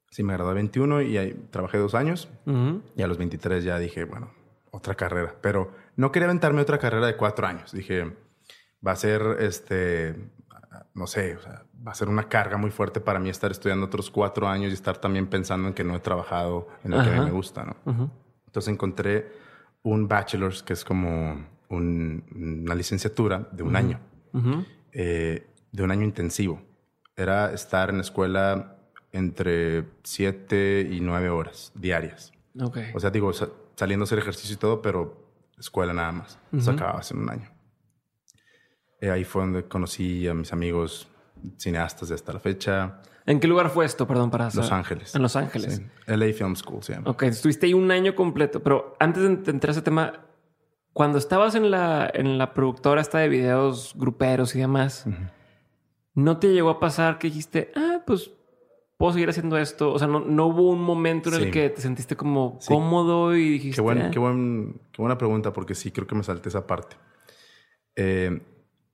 [0.10, 2.30] Sí, me gradué 21 y ahí trabajé dos años.
[2.96, 4.32] Y a los 23 ya dije, bueno,
[4.72, 5.36] otra carrera.
[5.42, 7.72] Pero no quería aventarme otra carrera de cuatro años.
[7.72, 8.16] Dije,
[8.86, 10.16] va a ser este
[10.94, 11.38] no sé,
[11.86, 14.74] va a ser una carga muy fuerte para mí estar estudiando otros cuatro años y
[14.74, 17.64] estar también pensando en que no he trabajado en lo que a mí me gusta,
[17.64, 18.12] ¿no?
[18.46, 19.32] Entonces encontré
[19.84, 24.00] un bachelor's que es como una licenciatura de un año,
[24.92, 26.62] eh, de un año intensivo.
[27.16, 28.78] Era estar en la escuela
[29.12, 32.32] entre siete y nueve horas diarias.
[32.94, 33.32] O sea, digo,
[33.76, 35.24] saliendo a hacer ejercicio y todo, pero
[35.58, 36.40] escuela nada más.
[36.52, 37.52] Eso acababa en un año.
[39.02, 41.10] Eh, ahí fue donde conocí a mis amigos
[41.58, 43.02] cineastas de hasta la fecha.
[43.26, 44.08] ¿En qué lugar fue esto?
[44.08, 45.16] Perdón, para Los Ángeles.
[45.16, 45.82] En Los Ángeles.
[46.08, 47.10] LA Film School se llama.
[47.10, 48.62] Ok, estuviste ahí un año completo.
[48.62, 50.26] Pero antes de entrar a ese tema,
[50.92, 55.06] cuando estabas en la, en la productora esta de videos gruperos y demás,
[56.14, 58.32] ¿no te llegó a pasar que dijiste, ah, pues
[58.98, 59.94] puedo seguir haciendo esto?
[59.94, 63.52] O sea, no, no hubo un momento en el que te sentiste como cómodo y
[63.52, 63.76] dijiste.
[63.76, 64.12] Qué, buen, ah".
[64.12, 66.98] qué, buen, qué buena pregunta, porque sí, creo que me salté esa parte.
[67.96, 68.42] Eh,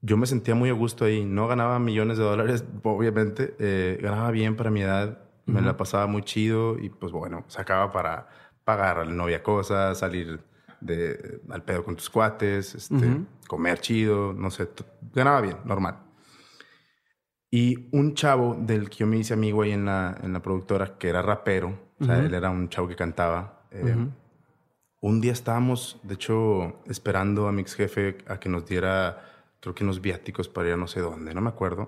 [0.02, 1.26] yo me sentía muy a gusto ahí.
[1.26, 3.56] No ganaba millones de dólares, obviamente.
[3.60, 5.20] Eh, ganaba bien para mi edad.
[5.46, 8.28] Me la pasaba muy chido y pues bueno, sacaba para
[8.64, 10.42] pagar a la novia cosas, salir
[10.80, 14.70] de, al pedo con tus cuates, este, comer chido, no sé.
[15.12, 16.04] Ganaba bien, normal.
[17.50, 21.00] Y un chavo del que yo me hice amigo ahí en la, en la productora,
[21.00, 23.64] que era rapero, o sea, él era un chavo que cantaba.
[23.72, 23.96] Eh,
[25.02, 29.76] un día estábamos, de hecho, esperando a mi ex jefe a que nos diera creo
[29.76, 31.88] que unos viáticos para ir a no sé dónde, no me acuerdo,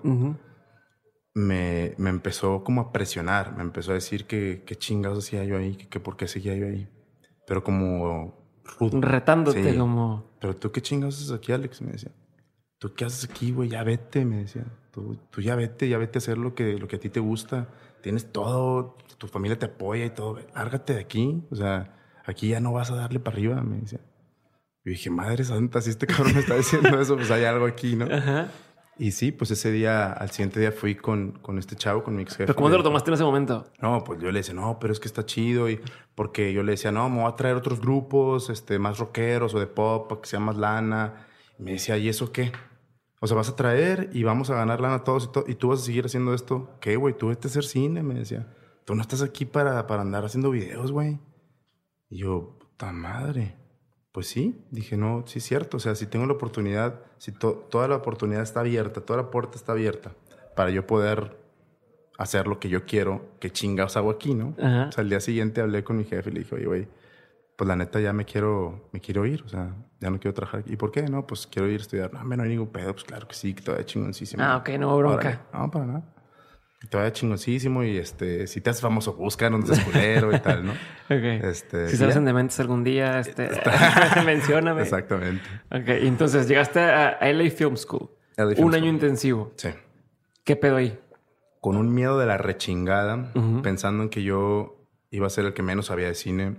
[1.34, 5.56] me, me, empezó como a presionar, me empezó a decir que qué chingados hacía yo
[5.56, 6.88] ahí, que, por qué seguía yo ahí.
[7.46, 8.42] Pero como
[8.78, 10.24] Retándote como...
[10.40, 12.12] Pero tú qué chingados haces aquí, Alex, me decía.
[12.78, 13.68] ¿Tú qué haces aquí, güey?
[13.68, 14.64] Ya vete, me decía.
[14.90, 17.20] Tú, tú, ya vete, ya vete a hacer lo que, lo que a ti te
[17.20, 17.68] gusta.
[18.02, 20.38] Tienes todo, tu familia te apoya y todo.
[20.54, 21.42] Lárgate de aquí.
[21.50, 24.00] O sea, aquí ya no vas a darle para arriba, me decía.
[24.84, 27.96] Y dije, madre santa, si este cabrón me está diciendo eso, pues hay algo aquí,
[27.96, 28.06] ¿no?
[28.12, 28.50] Ajá.
[28.98, 32.22] Y sí, pues ese día, al siguiente día fui con, con este chavo, con mi
[32.22, 32.46] ex jefe.
[32.46, 33.64] ¿Pero cómo te lo tomaste en ese momento?
[33.80, 35.68] No, pues yo le decía, no, pero es que está chido.
[35.70, 35.80] Y
[36.14, 39.60] porque yo le decía, no, me voy a traer otros grupos, este, más rockeros o
[39.60, 41.26] de pop, para que sea más lana.
[41.58, 42.52] Y me decía, ¿y eso qué?
[43.20, 45.80] O sea, vas a traer y vamos a ganar lana todos y, y tú vas
[45.80, 46.76] a seguir haciendo esto.
[46.80, 47.16] ¿Qué, güey?
[47.16, 48.54] Tú vete a hacer cine, me decía.
[48.84, 51.18] Tú no estás aquí para, para andar haciendo videos, güey.
[52.10, 53.61] Y yo, puta madre.
[54.12, 55.78] Pues sí, dije, no, sí es cierto.
[55.78, 59.56] O sea, si tengo la oportunidad, si toda la oportunidad está abierta, toda la puerta
[59.56, 60.12] está abierta
[60.54, 61.38] para yo poder
[62.18, 64.54] hacer lo que yo quiero, ¿qué chingados hago aquí, no?
[64.58, 66.88] O sea, el día siguiente hablé con mi jefe y le dije, oye, güey,
[67.56, 70.62] pues la neta ya me quiero, me quiero ir, o sea, ya no quiero trabajar.
[70.66, 71.02] ¿Y por qué?
[71.04, 72.12] No, pues quiero ir a estudiar.
[72.12, 74.42] No, no hay ningún pedo, pues claro que sí, que todavía chingoncísimo.
[74.42, 75.46] Ah, ok, no bronca.
[75.54, 76.11] no, para nada
[76.88, 80.72] te vaya chingoncísimo y este, si te haces famoso, buscan un desculero y tal, ¿no?
[81.04, 81.44] ok.
[81.44, 83.50] Este, si sales en Dementes algún día, este,
[84.24, 84.82] mencióname.
[84.82, 85.44] Exactamente.
[85.70, 88.10] Ok, entonces llegaste a LA Film School.
[88.58, 89.52] un año intensivo.
[89.56, 89.70] Sí.
[90.44, 90.98] ¿Qué pedo ahí?
[91.60, 95.62] Con un miedo de la rechingada, pensando en que yo iba a ser el que
[95.62, 96.56] menos sabía de cine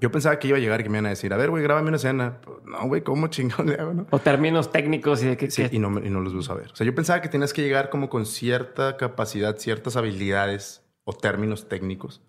[0.00, 1.62] yo pensaba que iba a llegar y que me iban a decir, a ver, güey,
[1.62, 2.40] grábame una escena.
[2.42, 4.06] Pues, no, güey, ¿cómo chingón le hago, no?
[4.10, 5.50] O términos técnicos y de que...
[5.50, 6.70] Sí, Y, no, y no los voy a saber.
[6.72, 11.12] O sea, yo pensaba que tenías que llegar como con cierta capacidad, ciertas habilidades o
[11.12, 12.22] términos técnicos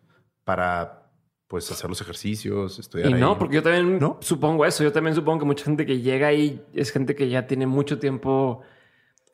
[0.43, 1.07] para
[1.47, 3.09] pues hacer los ejercicios, estudiar.
[3.09, 4.83] Y no, porque yo también supongo eso.
[4.83, 7.99] Yo también supongo que mucha gente que llega ahí es gente que ya tiene mucho
[7.99, 8.61] tiempo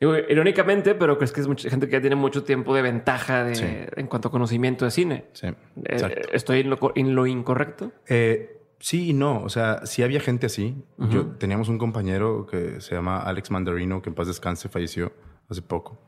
[0.00, 4.06] irónicamente, pero crees que es mucha gente que ya tiene mucho tiempo de ventaja en
[4.06, 5.24] cuanto a conocimiento de cine.
[5.32, 5.48] Sí.
[5.84, 6.60] Eh, ¿Estoy
[6.94, 7.92] en lo, incorrecto?
[8.08, 9.42] Eh, sí y no.
[9.42, 10.76] O sea, sí había gente así.
[10.98, 15.12] Yo teníamos un compañero que se llama Alex Mandarino, que en paz descanse, falleció
[15.48, 15.98] hace poco.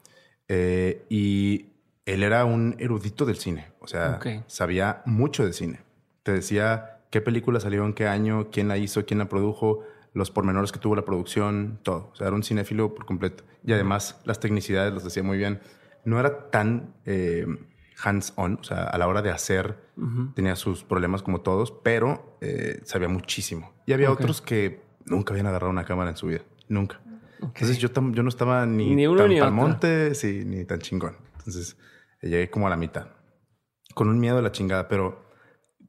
[0.49, 1.67] Eh, y
[2.05, 3.73] él era un erudito del cine.
[3.81, 5.81] O sea, sabía mucho de cine.
[6.23, 9.83] Te decía qué película salió en qué año, quién la hizo, quién la produjo,
[10.17, 12.09] los pormenores que tuvo la producción, todo.
[12.11, 13.45] O sea, era un cinéfilo por completo.
[13.63, 15.61] Y además las tecnicidades las hacía muy bien.
[16.07, 17.47] No era tan eh,
[18.03, 19.77] hands-on, o sea, a la hora de hacer
[20.35, 23.75] tenía sus problemas como todos, pero eh, sabía muchísimo.
[23.85, 26.99] Y había otros que nunca habían agarrado una cámara en su vida, nunca.
[27.43, 31.17] Entonces yo, yo no estaba ni, Ni uno tan ni sí, ni tan chingón.
[31.39, 31.77] Entonces
[32.23, 33.09] llegué como a la mitad,
[33.95, 35.27] con un miedo a la chingada, pero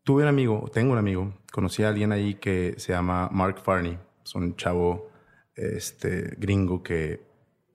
[0.04, 3.98] tuve un amigo, tengo un amigo, conocí a alguien ahí que se llama Mark Farney,
[4.28, 5.10] es un chavo
[5.56, 7.22] este, gringo que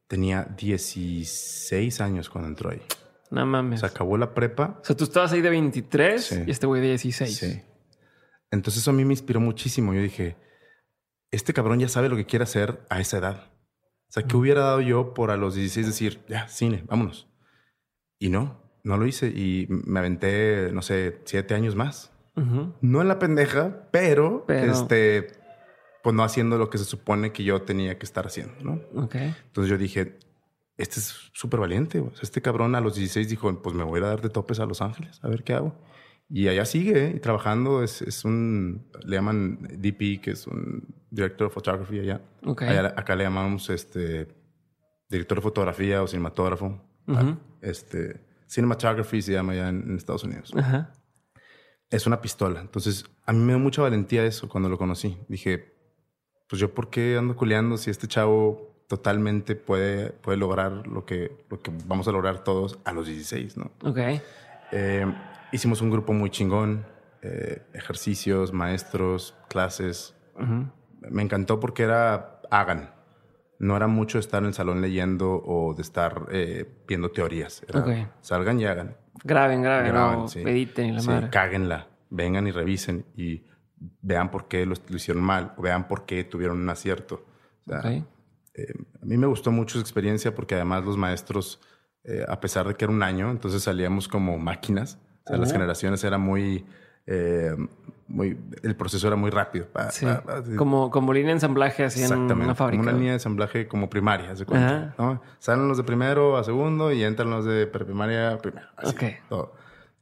[0.07, 2.83] tenía 16 años cuando entró ahí.
[3.31, 3.81] No mames.
[3.81, 4.79] Se acabó la prepa.
[4.83, 6.43] O sea, tú estabas ahí de 23 Sí.
[6.47, 7.37] y este güey de 16.
[7.37, 7.62] Sí.
[8.51, 9.95] Entonces eso a mí me inspiró muchísimo.
[9.95, 10.37] Yo dije,
[11.31, 13.47] este cabrón ya sabe lo que quiere hacer a esa edad.
[14.09, 17.29] O sea, ¿qué hubiera dado yo por a los 16 decir, ya, cine, vámonos?
[18.19, 22.11] Y no, no lo hice y me aventé, no sé, siete años más.
[22.35, 25.29] No en la pendeja, pero, Pero- este,
[26.03, 28.81] pues no haciendo lo que se supone que yo tenía que estar haciendo, ¿no?
[29.05, 29.15] Ok.
[29.17, 30.19] Entonces yo dije,
[30.77, 32.01] este es súper valiente.
[32.01, 34.59] O sea, Este cabrón a los 16 dijo, pues me voy a dar de topes
[34.61, 35.75] a Los Ángeles, a ver qué hago.
[36.29, 37.12] Y allá sigue ¿eh?
[37.17, 37.83] y trabajando.
[37.83, 42.23] Es, es un, le llaman DP, que es un director de photography allá.
[42.45, 42.62] Ok.
[42.62, 44.29] Allá- acá le llamamos este,
[45.11, 46.81] director de fotografía o cinematógrafo.
[47.07, 47.37] Ujú.
[47.61, 50.53] Este, cinematography se llama allá en, en Estados Unidos.
[50.57, 50.93] Ajá.
[51.91, 52.61] Es una pistola.
[52.62, 55.19] Entonces, a mí me dio mucha valentía eso cuando lo conocí.
[55.29, 55.71] Dije,
[56.53, 61.35] pues yo por qué ando culeando si este chavo totalmente puede, puede lograr lo que,
[61.49, 63.71] lo que vamos a lograr todos a los 16, ¿no?
[63.83, 63.97] Ok.
[64.73, 65.07] Eh,
[65.51, 66.85] hicimos un grupo muy chingón,
[67.23, 70.15] eh, ejercicios, maestros, clases.
[70.35, 70.67] Ujú.
[71.11, 72.91] Me encantó porque era hagan.
[73.59, 77.62] No era mucho estar en el salón leyendo o de estar eh, viendo teorías.
[77.67, 77.88] Era, Ok.
[78.21, 78.95] Salgan y hagan.
[79.25, 80.41] Graben, graben, Graben, no sí.
[80.41, 81.31] editen y la Sí, madre.
[81.31, 81.87] cáguenla.
[82.11, 83.45] Vengan y revisen y
[84.01, 87.25] vean por qué lo, lo hicieron mal o vean por qué tuvieron un acierto.
[87.66, 88.05] O sea, Ok.
[88.55, 91.61] eh, a mí me gustó mucho su experiencia porque además los maestros,
[92.05, 94.99] eh, a pesar de que era un año, entonces salíamos como máquinas.
[95.25, 95.59] O sea, las Ajá.
[95.59, 96.66] generaciones era muy,
[97.07, 97.55] eh,
[98.09, 99.66] muy, el proceso era muy rápido.
[99.66, 100.05] Pa, Sí.
[100.05, 100.42] pa, pa.
[100.57, 102.79] Como, como línea de ensamblaje así en una fábrica.
[102.81, 104.95] Como una línea de ensamblaje como primaria, ¿se cuenta?
[104.99, 105.23] ¿no?
[105.38, 108.66] Salen los de primero a segundo y entran los de preprimaria a primero.
[108.77, 109.03] Así, Ok.
[109.29, 109.55] todo.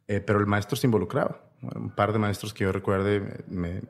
[0.08, 1.38] Eh, pero el maestro se involucraba.
[1.62, 3.82] Un par de maestros que yo recuerde me,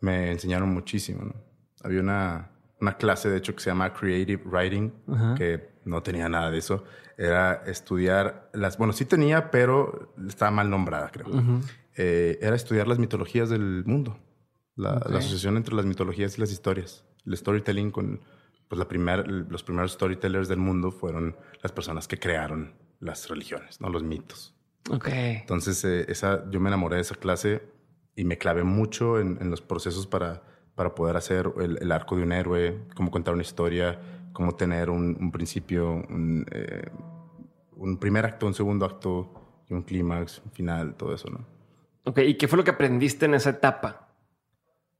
[0.00, 1.24] me enseñaron muchísimo.
[1.24, 1.34] ¿no?
[1.82, 5.34] Había una, una clase, de hecho, que se llama Creative Writing, Ajá.
[5.34, 6.84] que no tenía nada de eso.
[7.16, 8.78] Era estudiar las...
[8.78, 11.26] Bueno, sí tenía, pero estaba mal nombrada, creo.
[11.96, 14.18] Eh, era estudiar las mitologías del mundo.
[14.76, 17.04] La asociación entre las mitologías y las historias.
[17.26, 18.20] El storytelling con...
[18.68, 23.80] Pues la primer, los primeros storytellers del mundo fueron las personas que crearon las religiones,
[23.80, 23.90] ¿no?
[23.90, 24.53] Los mitos.
[24.90, 25.08] Ok.
[25.08, 27.62] Entonces, eh, esa, yo me enamoré de esa clase
[28.16, 30.42] y me clavé mucho en, en los procesos para,
[30.74, 34.00] para poder hacer el, el arco de un héroe, cómo contar una historia,
[34.32, 36.90] cómo tener un, un principio, un, eh,
[37.76, 39.32] un primer acto, un segundo acto
[39.68, 41.46] y un clímax, un final, todo eso, ¿no?
[42.04, 42.18] Ok.
[42.18, 44.08] ¿Y qué fue lo que aprendiste en esa etapa?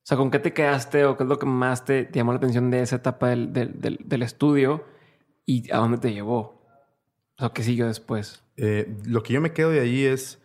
[0.03, 2.33] O sea, ¿con qué te quedaste o qué es lo que más te, te llamó
[2.33, 4.85] la atención de esa etapa del, del, del- del estudio
[5.47, 6.54] y a dónde te llevó?
[7.37, 8.43] O sea, ¿qué siguió después?
[8.57, 10.41] Eh, lo que yo me quedo de ahí es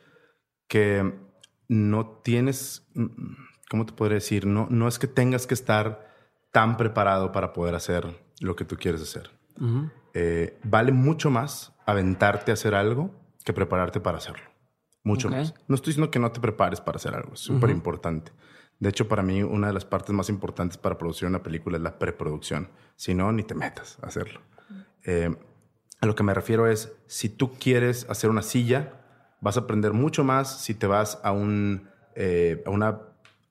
[0.67, 1.13] que
[1.67, 3.07] no tienes, mm,
[3.69, 4.45] ¿cómo te podría decir?
[4.45, 6.09] No, no es que tengas que estar
[6.51, 8.07] tan preparado para poder hacer
[8.39, 9.29] lo que tú quieres hacer.
[10.13, 13.11] Eh, vale mucho más aventarte a hacer algo
[13.43, 14.49] que prepararte para hacerlo.
[15.03, 15.53] Mucho más.
[15.67, 18.31] No estoy diciendo que no te prepares para hacer algo, es súper importante.
[18.79, 21.83] De hecho, para mí, una de las partes más importantes para producir una película es
[21.83, 22.69] la preproducción.
[22.95, 24.41] Si no, ni te metas a hacerlo.
[25.03, 25.35] Eh,
[26.01, 28.93] a lo que me refiero es, si tú quieres hacer una silla,
[29.41, 32.87] vas a aprender mucho más si te vas a un, eh, a una,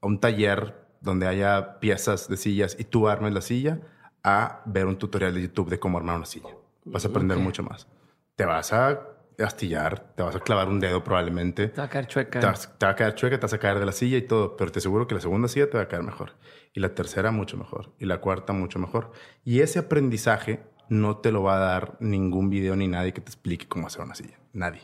[0.01, 3.81] a un taller donde haya piezas de sillas y tú armes la silla,
[4.25, 6.51] a ver un tutorial de YouTube de cómo armar una silla.
[6.85, 7.43] Vas a aprender Ok.
[7.45, 7.87] mucho más.
[8.35, 9.01] Te vas a
[9.39, 11.69] astillar, te vas a clavar un dedo probablemente.
[11.69, 12.41] Te va a caer chueca.
[12.41, 14.23] Te vas- te va a caer chueca, te vas a caer de la silla y
[14.23, 16.33] todo, pero te aseguro que la segunda silla te va a caer mejor.
[16.75, 17.93] Y la tercera mucho mejor.
[17.99, 19.13] Y la cuarta mucho mejor.
[19.45, 23.29] Y ese aprendizaje no te lo va a dar ningún video ni nadie que te
[23.29, 24.39] explique cómo hacer una silla.
[24.53, 24.83] Nadie.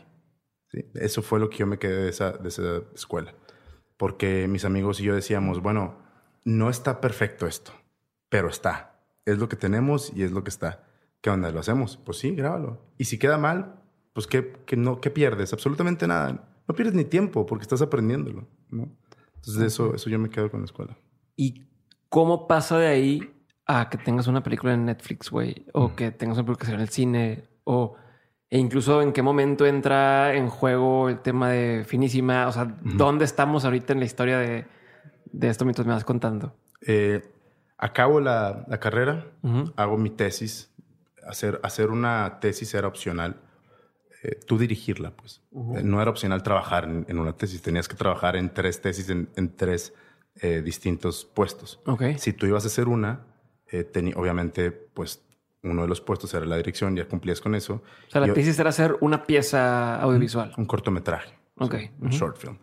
[0.93, 3.33] Eso fue lo que yo me quedé de esa, de esa escuela.
[3.97, 5.97] Porque mis amigos y yo decíamos, bueno,
[6.43, 7.71] no está perfecto esto,
[8.29, 8.99] pero está.
[9.25, 10.83] Es lo que tenemos y es lo que está.
[11.21, 11.49] ¿Qué onda?
[11.51, 11.97] ¿Lo hacemos?
[11.97, 12.81] Pues sí, grábalo.
[12.97, 13.81] Y si queda mal,
[14.13, 15.53] pues ¿qué, qué no, ¿qué pierdes?
[15.53, 16.47] Absolutamente nada.
[16.67, 18.47] No pierdes ni tiempo porque estás aprendiéndolo.
[18.71, 20.97] Entonces, eso, eso yo me quedo con la escuela.
[21.35, 21.63] ¿Y
[22.09, 23.34] cómo pasa de ahí
[23.65, 25.65] a que tengas una película en Netflix, güey?
[25.73, 27.43] O que tengas una película en el cine.
[27.63, 27.95] O
[28.49, 32.47] e incluso en qué momento entra en juego el tema de Finísima.
[32.47, 34.65] O sea, ¿dónde estamos ahorita en la historia de,
[35.25, 36.55] de esto mientras me vas contando?
[36.85, 37.27] Eh,
[37.77, 39.25] acabo la, la carrera,
[39.75, 40.71] hago mi tesis.
[41.27, 43.41] Hacer, hacer una tesis era opcional.
[44.21, 45.41] Eh, tú dirigirla, pues.
[45.75, 47.63] Eh, no era opcional trabajar en, una tesis.
[47.63, 49.93] Tenías que trabajar en tres tesis, en, en tres
[50.65, 51.79] distintos puestos.
[51.85, 52.17] Okay.
[52.17, 53.21] Si tú ibas a hacer una,
[54.15, 55.21] obviamente, pues
[55.63, 57.81] uno de los puestos era la dirección, ya cumplías con eso.
[58.07, 60.53] O sea, la tesis era hacer una pieza audiovisual.
[60.57, 61.33] Un, cortometraje.
[61.57, 61.75] Ok.
[61.99, 62.57] un short film.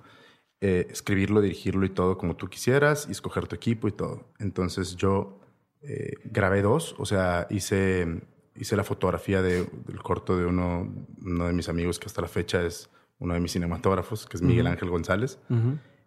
[0.61, 4.29] Eh, escribirlo, dirigirlo y todo como tú quisieras y escoger tu equipo y todo.
[4.38, 5.40] Entonces yo
[5.83, 8.22] eh, grabé dos, o sea, hice,
[8.55, 9.66] hice la fotografía del
[10.05, 10.88] corto de uno,
[11.20, 14.42] uno de mis amigos que hasta la fecha es uno de mis cinematógrafos, que es
[14.42, 15.40] Miguel Ángel González.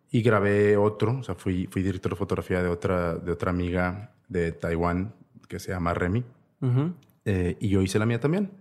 [0.10, 4.15] Y grabé otro, o sea, fui, fui director de fotografía de otra, de otra amiga
[4.28, 5.14] de Taiwán
[5.48, 6.24] que se llama Remy.
[7.26, 8.52] Eh, y yo hice la mía también.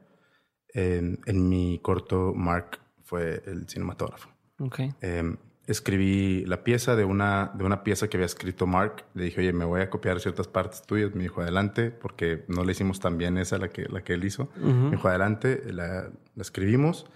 [0.68, 4.28] En, en, mi corto, Mark fue el cinematógrafo.
[4.58, 4.92] Okay.
[5.00, 9.04] Em, escribí la pieza de una, de una pieza que había escrito Mark.
[9.14, 11.14] Le dije, oye, me voy a copiar ciertas partes tuyas.
[11.14, 14.24] Me dijo, adelante, porque no le hicimos tan bien esa la que, la que él
[14.24, 14.48] hizo.
[14.56, 17.06] Me dijo, adelante, la, la, escribimos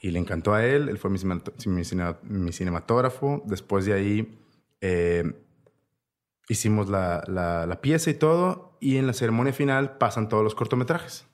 [0.00, 0.88] y le encantó a él.
[0.88, 1.18] Él fue mi,
[2.22, 3.42] mi, cinematógrafo.
[3.46, 4.38] Después de ahí
[4.80, 5.32] eh,
[6.48, 8.76] hicimos la, la, la, pieza y todo.
[8.80, 11.26] Y en la ceremonia final pasan todos los cortometrajes.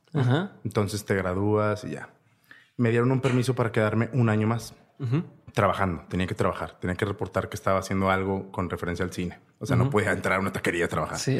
[0.64, 2.10] Entonces te gradúas y ya.
[2.76, 4.74] Me dieron un permiso para quedarme un año más
[5.52, 9.38] trabajando, tenía que trabajar, tenía que reportar que estaba haciendo algo con referencia al cine.
[9.58, 11.18] O sea, no podía entrar a una taquería a trabajar.
[11.18, 11.38] Sí,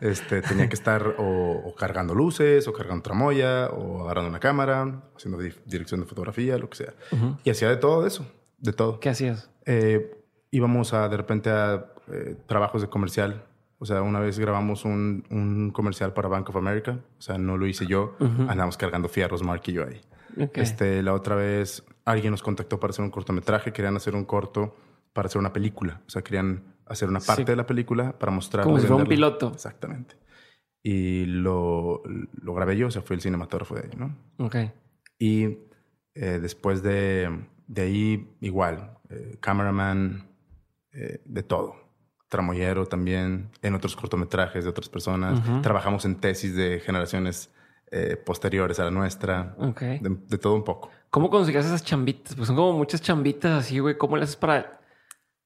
[0.00, 5.38] este, tenía que estar o, cargando luces, o cargando tramoya, o agarrando una cámara, haciendo
[5.38, 6.94] dirección de fotografía, lo que sea.
[7.44, 8.26] Y hacía de todo eso,
[8.58, 9.00] de todo.
[9.00, 9.50] ¿Qué hacías?
[9.66, 10.18] Eh,
[10.50, 13.44] íbamos a, de repente a eh, trabajos de comercial.
[13.78, 16.98] O sea, una vez grabamos un, un, comercial para Bank of America.
[17.18, 18.16] O sea, no lo hice yo.
[18.48, 20.00] Andamos cargando fierros, Mark y yo ahí.
[20.54, 24.74] Este, la otra vez alguien nos contactó para hacer un cortometraje, querían hacer un corto
[25.12, 26.00] para hacer una película.
[26.06, 28.64] O sea, querían hacer una parte de la película para mostrar.
[28.64, 29.52] Como si fuera un piloto.
[29.52, 30.16] Exactamente.
[30.82, 34.16] Y lo, lo, grabé yo, o sea, fui el cinematógrafo de ahí, ¿no?
[34.38, 34.56] Ok.
[35.18, 35.58] Y
[36.14, 40.28] eh, después de, de, ahí, igual, eh, cameraman,
[40.92, 41.76] eh, de todo.
[42.28, 45.40] Tramoyero también, en otros cortometrajes de otras personas.
[45.62, 47.50] Trabajamos en tesis de generaciones
[47.90, 49.56] eh, posteriores a la nuestra.
[50.00, 50.90] De, todo un poco.
[51.10, 52.34] ¿Cómo consigues esas chambitas?
[52.34, 53.96] Pues son como muchas chambitas así, güey.
[53.96, 54.80] ¿Cómo le haces para,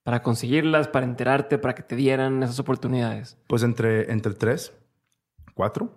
[0.03, 3.38] para conseguirlas, para enterarte, para que te dieran esas oportunidades?
[3.47, 4.73] Pues entre, entre tres,
[5.55, 5.97] cuatro.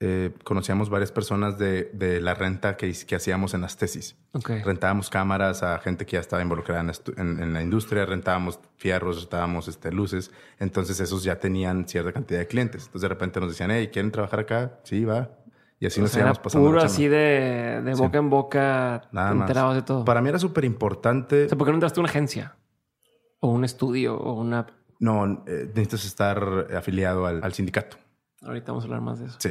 [0.00, 4.16] Eh, conocíamos varias personas de, de la renta que, que, hacíamos en las tesis.
[4.64, 9.66] Rentábamos cámaras a gente que ya estaba involucrada en, en, la industria, rentábamos fierros, rentábamos
[9.66, 10.30] este, luces.
[10.60, 12.82] Entonces esos ya tenían cierta cantidad de clientes.
[12.82, 14.78] Entonces de repente nos decían, hey, ¿quieren trabajar acá?
[14.84, 15.30] Sí, va.
[15.80, 16.68] Y así nos íbamos pasando.
[16.68, 20.04] Puro así de, de boca en boca, Nada enterados de todo.
[20.04, 21.46] Para mí era súper importante.
[21.46, 22.56] O sea, ¿por qué no entraste a una agencia?
[23.40, 24.66] O un estudio o una.
[25.00, 27.96] No, eh, necesitas estar afiliado al, sindicato.
[28.42, 29.36] Ahorita vamos a hablar más de eso.
[29.40, 29.50] Sí.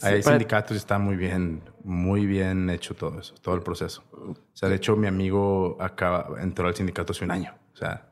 [0.00, 4.02] Hay sindicatos y está muy bien, muy bien hecho todo eso, todo el proceso.
[4.12, 7.54] O sea, de hecho, mi amigo acaba, entró al sindicato hace un año.
[7.74, 8.10] O sea,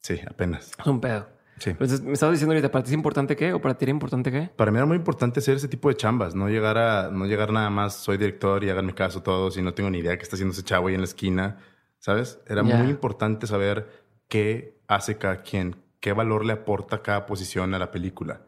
[0.00, 0.72] sí, apenas.
[0.78, 1.26] Es un pedo.
[1.58, 1.72] Sí.
[1.72, 3.54] Pues me estabas diciendo ahorita, ¿para ti es importante qué?
[3.54, 4.50] ¿O para ti era importante qué?
[4.54, 7.50] Para mí era muy importante hacer ese tipo de chambas, no llegar a, no llegar
[7.50, 10.22] nada más, soy director y hagan mi caso todos y no tengo ni idea qué
[10.22, 11.58] está haciendo ese chavo ahí en la esquina,
[11.98, 12.40] ¿sabes?
[12.46, 17.78] Era muy importante saber qué hace cada quien, qué valor le aporta cada posición a
[17.78, 18.42] la película.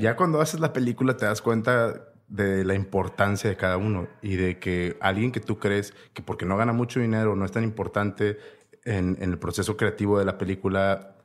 [0.00, 4.36] Ya cuando haces la película te das cuenta de la importancia de cada uno y
[4.36, 7.62] de que alguien que tú crees que porque no gana mucho dinero no es tan
[7.62, 8.38] importante
[8.84, 11.16] en, en el proceso creativo de la película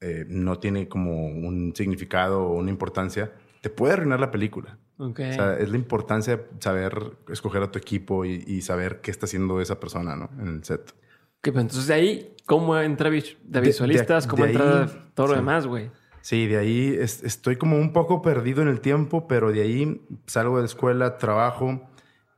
[0.00, 3.32] eh, no tiene como un significado o una importancia,
[3.62, 4.78] te puede arruinar la película.
[4.98, 9.24] O sea, es la importancia de saber escoger a tu equipo y, saber qué está
[9.24, 10.30] haciendo esa persona ¿no?
[10.38, 10.94] en el set.
[11.42, 14.26] Que pues entonces de ahí, ¿cómo entra de visualistas?
[14.26, 15.90] ¿Cómo entra todo lo demás, güey?
[16.26, 20.56] Sí, de ahí estoy como un poco perdido en el tiempo, pero de ahí salgo
[20.56, 21.88] de la escuela, trabajo,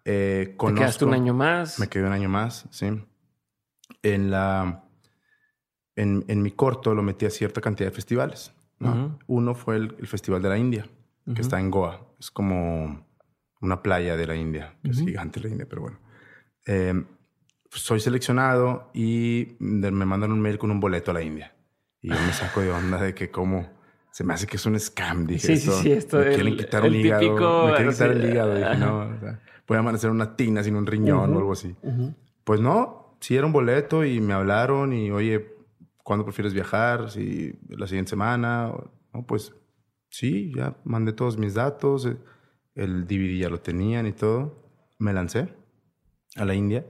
[0.05, 0.75] eh, conozco...
[0.75, 1.79] ¿Te quedaste un año más?
[1.79, 2.89] Me quedé un año más, sí.
[4.03, 4.85] En la
[5.97, 8.53] en, mi corto lo metí a cierta cantidad de festivales.
[9.27, 10.87] Uno fue el, Festival de la India,
[11.35, 12.07] que está en Goa.
[12.21, 13.07] Es como
[13.63, 15.99] una playa de la India, que es gigante la India, pero bueno.
[16.67, 16.93] Eh,
[17.71, 21.55] soy seleccionado y me mandan un mail con un boleto a la India.
[22.03, 23.78] Y yo me saco de onda de que como...
[24.19, 25.47] Se me hace que es un scam, dije.
[25.47, 25.93] Sí, sí, sí.
[25.93, 27.67] Esto me quieren quitar el, hígado.
[27.69, 28.57] me quieren quitar el hígado.
[28.57, 31.77] Dije, no, o sea, voy a amanecer una tina sin un riñón o algo así.
[32.43, 35.55] Pues no, sí era un boleto y me hablaron y, oye,
[36.03, 37.13] ¿cuándo prefieres viajar?
[37.13, 38.73] Si la siguiente semana.
[39.15, 39.55] No, pues
[40.11, 42.07] sí, ya mandé todos mis datos.
[42.07, 42.17] Eh,
[42.75, 44.69] el DVD ya lo tenían y todo.
[44.99, 45.55] Me lancé
[46.35, 46.85] a la India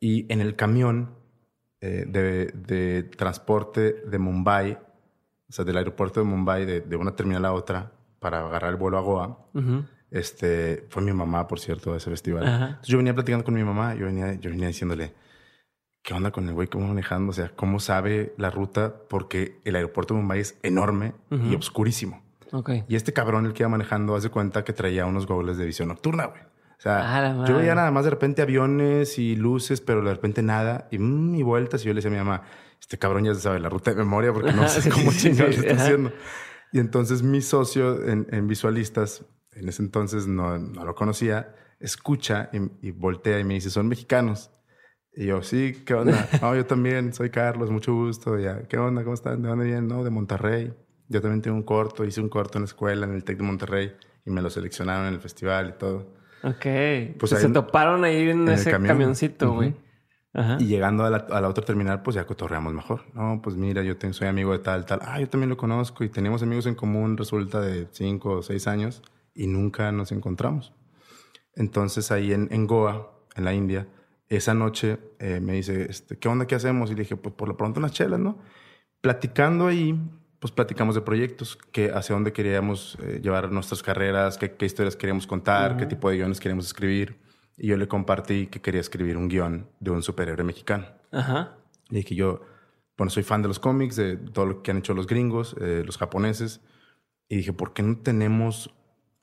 [0.00, 1.14] y en el camión
[1.82, 4.78] eh, de, transporte de Mumbai
[5.48, 8.98] o sea, del aeropuerto de Mumbai, de, una terminal a otra, para agarrar el vuelo
[8.98, 9.38] a Goa.
[10.10, 12.44] Este, fue mi mamá, por cierto, a ese festival.
[12.44, 15.12] Entonces yo venía platicando con mi mamá, yo venía, yo venía diciéndole,
[16.02, 16.68] ¿qué onda con el güey?
[16.68, 17.30] ¿Cómo manejando?
[17.30, 18.94] O sea, ¿cómo sabe la ruta?
[19.08, 22.22] Porque el aeropuerto de Mumbai es enorme y oscurísimo.
[22.52, 22.84] Okay.
[22.88, 25.88] Y este cabrón, el que iba manejando, hace cuenta que traía unos goggles de visión
[25.88, 26.42] nocturna, güey.
[26.42, 30.86] O sea, yo veía nada más de repente aviones y luces, pero de repente nada.
[30.90, 31.82] Y, mm, y vueltas.
[31.82, 32.42] Y yo le decía a mi mamá,
[32.84, 36.12] este cabrón ya sabe la ruta de memoria porque no sé cómo chingados está haciendo.
[36.70, 42.50] Y entonces mi socio en, en Visualistas, en ese entonces no, no lo conocía, escucha
[42.52, 44.50] y, voltea y me dice, son mexicanos.
[45.14, 46.28] Y yo, sí, ¿qué onda?
[46.42, 48.38] No, yo también, soy Carlos, mucho gusto.
[48.38, 49.02] Ya, ¿qué onda?
[49.02, 49.40] ¿Cómo están?
[49.40, 49.88] ¿De dónde vienen?
[49.88, 50.74] No, de Monterrey.
[51.08, 53.44] Yo también tengo un corto, hice un corto en la escuela, en el TEC de
[53.44, 56.14] Monterrey, y me lo seleccionaron en el festival y todo.
[56.42, 57.16] Ok.
[57.18, 59.74] Pues se toparon ahí en, ese camioncito, güey.
[60.58, 63.02] Y llegando a la, a la, otra terminal, pues ya cotorreamos mejor.
[63.14, 64.98] No, pues mira, yo tengo, soy amigo de tal, tal.
[65.02, 68.66] Ah, yo también lo conozco y tenemos amigos en común, resulta de cinco o seis
[68.66, 69.00] años
[69.32, 70.72] y nunca nos encontramos.
[71.54, 73.86] Entonces ahí en, en Goa, en la India,
[74.28, 76.46] esa noche eh, me dice, este, ¿qué onda?
[76.46, 76.90] ¿Qué hacemos?
[76.90, 78.38] Y le dije, pues por lo pronto unas chelas, ¿no?
[79.00, 79.98] Platicando ahí,
[80.40, 84.96] pues platicamos de proyectos, que hacia dónde queríamos eh, llevar nuestras carreras, qué, qué, historias
[84.96, 87.23] queríamos contar, qué tipo de guiones queríamos escribir.
[87.56, 90.86] Y yo le compartí que quería escribir un guion de un superhéroe mexicano.
[91.12, 91.56] Ajá.
[91.90, 92.40] Y dije yo,
[92.96, 95.82] bueno, soy fan de los cómics, de todo lo que han hecho los gringos, eh,
[95.84, 96.60] los japoneses.
[97.28, 98.74] Y dije, ¿por qué no tenemos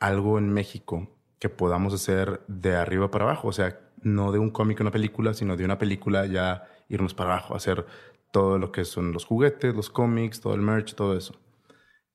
[0.02, 1.08] algo en México
[1.42, 3.48] que podamos hacer de arriba para abajo.
[3.48, 7.32] O sea, no de un cómic, una película, sino de una película ya irnos para
[7.32, 7.86] abajo, hacer
[8.32, 11.40] todo lo que son los juguetes, los cómics, todo el merch, todo eso.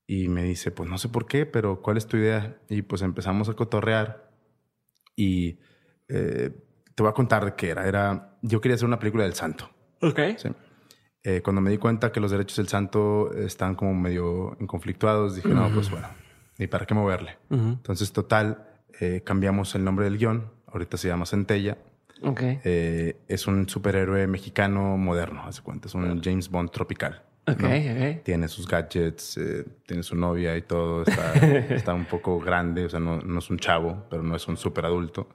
[0.06, 2.56] Y me dice, pues no sé por qué, pero ¿cuál es tu idea?
[2.68, 4.30] Y pues empezamos a cotorrear
[5.16, 5.58] y
[6.08, 6.50] eh,
[6.94, 7.86] te voy a contar de qué era.
[7.86, 9.70] Era, yo quería hacer una película del santo.
[10.00, 10.20] Ok.
[11.22, 15.48] Eh, cuando me di cuenta que los derechos del santo están como medio conflictuados, dije,
[15.48, 16.06] no, pues bueno,
[16.58, 17.36] ¿Y para qué moverle?
[17.50, 18.66] Entonces, total,
[19.00, 20.50] eh, cambiamos el nombre del guion.
[20.66, 21.76] Ahorita se llama Centella.
[22.22, 22.60] Okay.
[22.64, 25.88] Eh, es un superhéroe mexicano moderno, hace cuenta.
[25.88, 27.22] Es un James Bond tropical.
[27.48, 31.02] Okay, Tiene sus gadgets, eh, tiene su novia y todo.
[31.02, 31.32] Está,
[31.74, 34.56] está un poco grande, o sea, no, no, es un chavo, pero no es un
[34.56, 35.28] super adulto.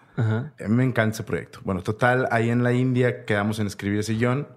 [0.68, 1.60] me encanta ese proyecto.
[1.64, 4.48] Bueno, total, ahí en la India quedamos en escribir ese guion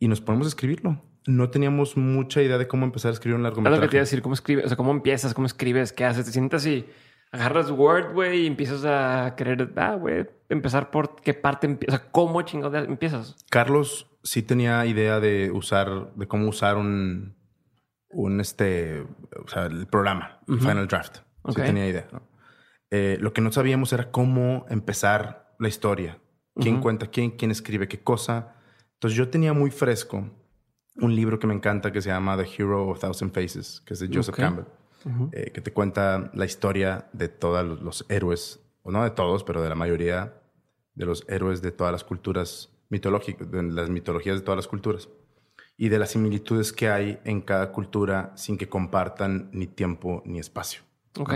[0.00, 3.42] y nos ponemos a escribirlo no teníamos mucha idea de cómo empezar a escribir un
[3.42, 3.76] largometraje.
[3.76, 6.04] lo que te iba a decir, cómo escribes, o sea, cómo empiezas, cómo escribes, qué
[6.04, 6.86] haces, te sientas y
[7.34, 12.02] agarras Word, güey, y empiezas a querer, ah, güey, empezar por qué parte empiezas, o
[12.02, 13.36] sea, cómo chingados empiezas.
[13.50, 17.34] Carlos sí tenía idea de usar, de cómo usar un,
[18.10, 19.04] un este,
[19.44, 21.18] o sea, el programa, Final Draft.
[21.48, 22.06] Sí tenía idea,
[22.90, 26.18] eh, lo que no sabíamos era cómo empezar la historia.
[26.54, 27.32] ¿Quién cuenta quién?
[27.32, 28.54] ¿Quién escribe qué cosa?
[28.92, 30.30] Entonces yo tenía muy fresco
[30.98, 34.00] un libro que me encanta que se llama The Hero of Thousand Faces, que es
[34.00, 34.66] de Joseph Campbell,
[35.32, 39.62] eh, que te cuenta la historia de todos los, héroes, o no de todos, pero
[39.62, 40.34] de la mayoría
[40.94, 45.08] de los héroes de todas las culturas mitológicas, de las mitologías de todas las culturas,
[45.76, 50.38] y de las similitudes que hay en cada cultura sin que compartan ni tiempo ni
[50.38, 50.82] espacio.
[51.18, 51.34] Ok.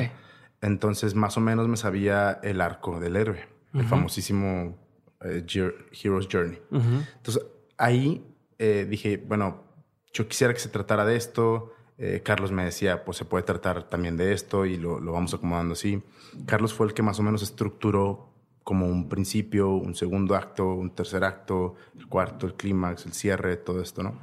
[0.61, 4.77] Entonces, más o menos me sabía el arco del héroe, el famosísimo
[5.21, 5.45] eh,
[5.93, 6.61] Hero's Journey.
[6.71, 7.45] Entonces,
[7.77, 8.25] ahí
[8.59, 9.65] eh, dije, bueno,
[10.13, 11.73] yo quisiera que se tratara de esto.
[11.99, 15.35] Eh, Carlos me decía, pues se puede tratar también de esto y lo, lo, vamos
[15.35, 16.01] acomodando así.
[16.47, 18.29] Carlos fue el que más o menos estructuró
[18.63, 23.57] como un principio, un segundo acto, un tercer acto, el cuarto, el clímax, el cierre,
[23.57, 24.19] todo esto, ¿no?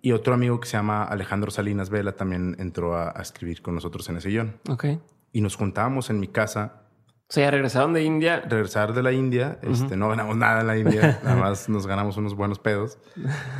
[0.00, 3.74] Y otro amigo que se llama Alejandro Salinas Vela también entró a, a escribir con
[3.74, 4.58] nosotros en ese guion.
[4.68, 4.86] Ok.
[5.32, 6.79] Y nos juntábamos en mi casa
[7.30, 8.40] o sea, regresaron de India.
[8.40, 12.16] Regresar de la India, este, no ganamos nada en la India, nada más nos ganamos
[12.16, 12.98] unos buenos pedos,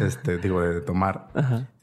[0.01, 1.29] este, digo, de, tomar.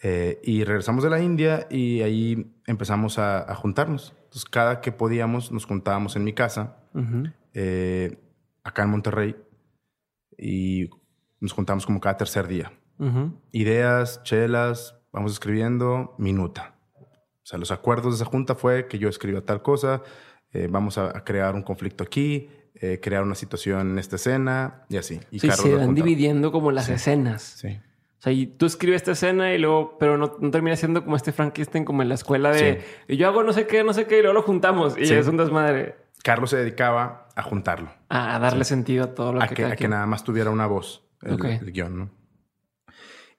[0.02, 4.14] Eh, y regresamos de la India y ahí empezamos a, juntarnos.
[4.18, 6.76] Entonces, cada que podíamos, nos juntábamos en mi casa,
[7.54, 8.20] eh,
[8.66, 9.38] acá en Monterrey,
[10.38, 10.90] y
[11.40, 12.74] nos juntamos como cada tercer día.
[13.54, 16.76] Ideas, chelas, vamos escribiendo, minuta.
[17.48, 20.02] O sea, los acuerdos de esa junta fue que yo escriba tal cosa,
[20.54, 24.98] eh, vamos a, crear un conflicto aquí, eh, crear una situación en esta escena y
[24.98, 25.20] así.
[25.32, 27.42] Y sí, se van dividiendo como las escenas.
[27.42, 27.80] Sí.
[28.20, 31.32] O sea, y tú escribes esta escena y luego, pero no, termina siendo como este
[31.32, 34.20] Frankenstein, como en la escuela de y yo hago no sé qué, no sé qué,
[34.20, 35.96] y luego lo juntamos y es un desmadre.
[36.24, 37.92] Carlos se dedicaba a juntarlo.
[38.10, 41.44] a darle sentido a todo lo que, A que nada más tuviera una voz el,
[41.46, 42.10] el, guion, ¿no?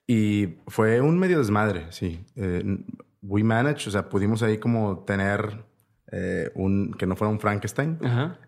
[0.06, 2.24] Y fue un medio desmadre, sí.
[2.36, 2.78] Eh,
[3.20, 5.64] we managed, o sea, pudimos ahí como tener
[6.10, 7.98] eh, un, que no fuera un Frankenstein.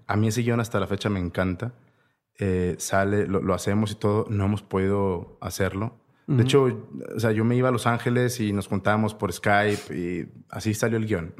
[0.07, 1.73] A mí ese guion hasta la fecha me encanta.
[2.39, 5.99] Eh, sale, lo, hacemos y todo, no hemos podido hacerlo.
[6.27, 6.87] De hecho,
[7.17, 10.75] o sea, yo me iba a Los Ángeles y nos contábamos por Skype y así
[10.75, 11.35] salió el guion.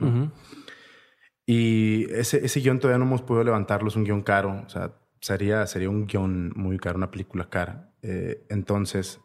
[1.47, 4.65] Y ese, ese guion todavía no hemos podido levantarlo, es un guion caro.
[4.67, 7.93] O sea, sería, sería un guion muy caro, una película cara.
[8.03, 9.21] Eh, entonces,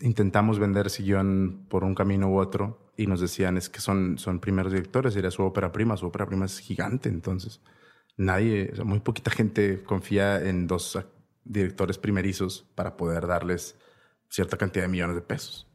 [0.00, 4.40] intentamos vender guion por un camino u otro y nos decían es que son, son
[4.40, 7.60] primeros directores, sería su ópera prima, su ópera prima es gigante, entonces
[8.16, 10.98] nadie, muy poquita gente confía en dos
[11.44, 13.78] directores primerizos para poder darles
[14.28, 15.66] cierta cantidad de millones de pesos.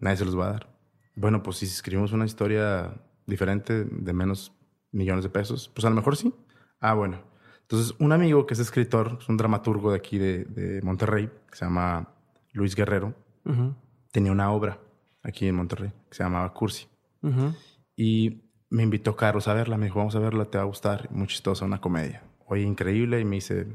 [0.00, 0.76] Nadie se los va a dar.
[1.14, 2.92] Bueno, pues si escribimos una historia
[3.26, 4.52] diferente de menos
[4.90, 6.34] millones de pesos, pues a lo mejor sí.
[6.80, 7.22] Ah, bueno.
[7.62, 11.56] Entonces, un amigo que es escritor, es un dramaturgo de aquí de, de Monterrey, que
[11.56, 12.12] se llama
[12.52, 13.14] Luis Guerrero,
[14.10, 14.78] tenía una obra
[15.22, 16.86] aquí en Monterrey que se llamaba Cursi.
[17.96, 19.76] Y me invitó Carlos a verla.
[19.76, 21.10] Me dijo, vamos a verla, te va a gustar.
[21.10, 22.22] Muy chistosa, una comedia.
[22.46, 23.20] Oye, increíble.
[23.20, 23.66] Y me dice,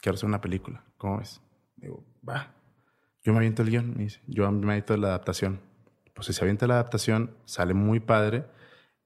[0.00, 0.82] quiero hacer una película.
[0.98, 1.40] ¿Cómo ves?
[1.76, 2.52] Digo, va.
[3.22, 3.94] Yo me aviento el guion.
[3.96, 5.60] Me dice, yo me aviento la adaptación.
[6.14, 8.44] Pues si se avienta la adaptación, sale muy padre.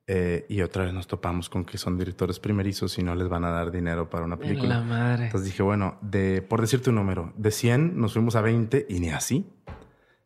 [0.07, 3.45] Eh, y otra vez nos topamos con que son directores primerizos y no les van
[3.45, 4.79] a dar dinero para una película.
[4.79, 5.27] la madre.
[5.27, 8.99] Entonces dije, bueno, de, por decirte un número, de 100 nos fuimos a 20 y
[8.99, 9.47] ni así.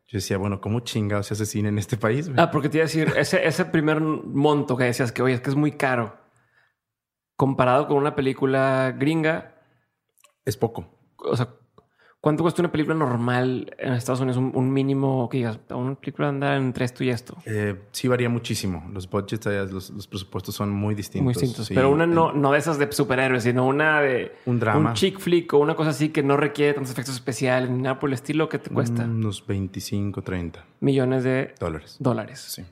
[0.06, 2.30] Yo decía, bueno, ¿cómo chingados se hace cine en este país?
[2.36, 5.40] Ah, porque te iba a decir, ese, ese primer monto que decías que, oye, es
[5.40, 6.18] que es muy caro.
[7.36, 9.62] Comparado con una película gringa.
[10.44, 10.98] Es poco.
[11.16, 11.56] O sea,
[12.24, 14.38] ¿Cuánto cuesta una película normal en Estados Unidos?
[14.38, 17.36] Un, mínimo que digas, una película anda entre esto y esto.
[17.44, 18.88] Eh, sí, varía muchísimo.
[18.94, 21.22] Los budgets, los, los, presupuestos son muy distintos.
[21.22, 21.68] Muy distintos.
[21.68, 24.88] pero una no, no de esas de superhéroes, sino una de un drama.
[24.88, 27.98] Un chick flick o una cosa así que no requiere tantos efectos especiales ni nada
[27.98, 29.04] por el estilo que te cuesta.
[29.04, 31.98] Unos 25, 30 millones de dólares.
[32.00, 32.40] Dólares.
[32.40, 32.64] Sí.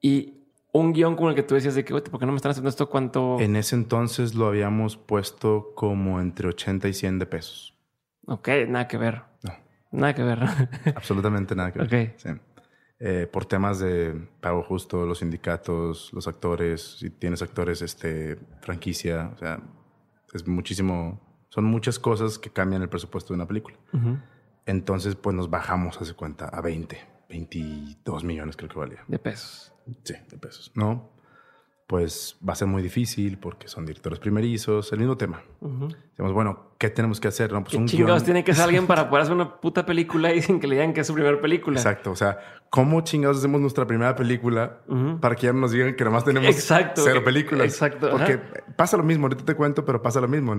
[0.00, 0.34] Y
[0.72, 2.70] un guion como el que tú decías de que, ¿por qué no me están haciendo
[2.70, 2.90] esto?
[2.90, 3.38] ¿Cuánto?
[3.38, 7.73] En ese entonces lo habíamos puesto como entre 80 y 100 de pesos.
[8.26, 9.22] Ok, nada que ver.
[9.42, 9.52] No.
[9.92, 10.38] Nada que ver.
[10.96, 12.14] Absolutamente nada que ver.
[12.16, 12.28] Sí.
[13.00, 19.30] Eh, por temas de pago justo, los sindicatos, los actores, si tienes actores, este, franquicia,
[19.34, 19.60] o sea,
[20.32, 23.76] es muchísimo, son muchas cosas que cambian el presupuesto de una película.
[24.66, 26.98] Entonces, pues nos bajamos, hace cuenta, a 20,
[27.28, 29.04] 22 millones creo que valía.
[29.06, 29.72] De pesos.
[30.04, 30.72] Sí, de pesos.
[30.74, 31.10] No,
[31.86, 35.42] pues va a ser muy difícil porque son directores primerizos, el mismo tema.
[35.60, 37.52] Decimos, bueno, ¿qué tenemos que hacer?
[37.52, 40.36] No, pues un chingados tiene que ser alguien para poder hacer una puta película y
[40.36, 41.78] dicen que le digan que es su primera película?
[41.78, 42.38] Exacto, o sea,
[42.70, 44.78] ¿cómo chingados hacemos nuestra primera película
[45.20, 47.66] para que ya nos digan que nomás tenemos cero películas?
[47.66, 48.10] Exacto.
[48.10, 48.38] Porque
[48.76, 50.56] pasa lo mismo, ahorita te cuento, pero pasa lo mismo.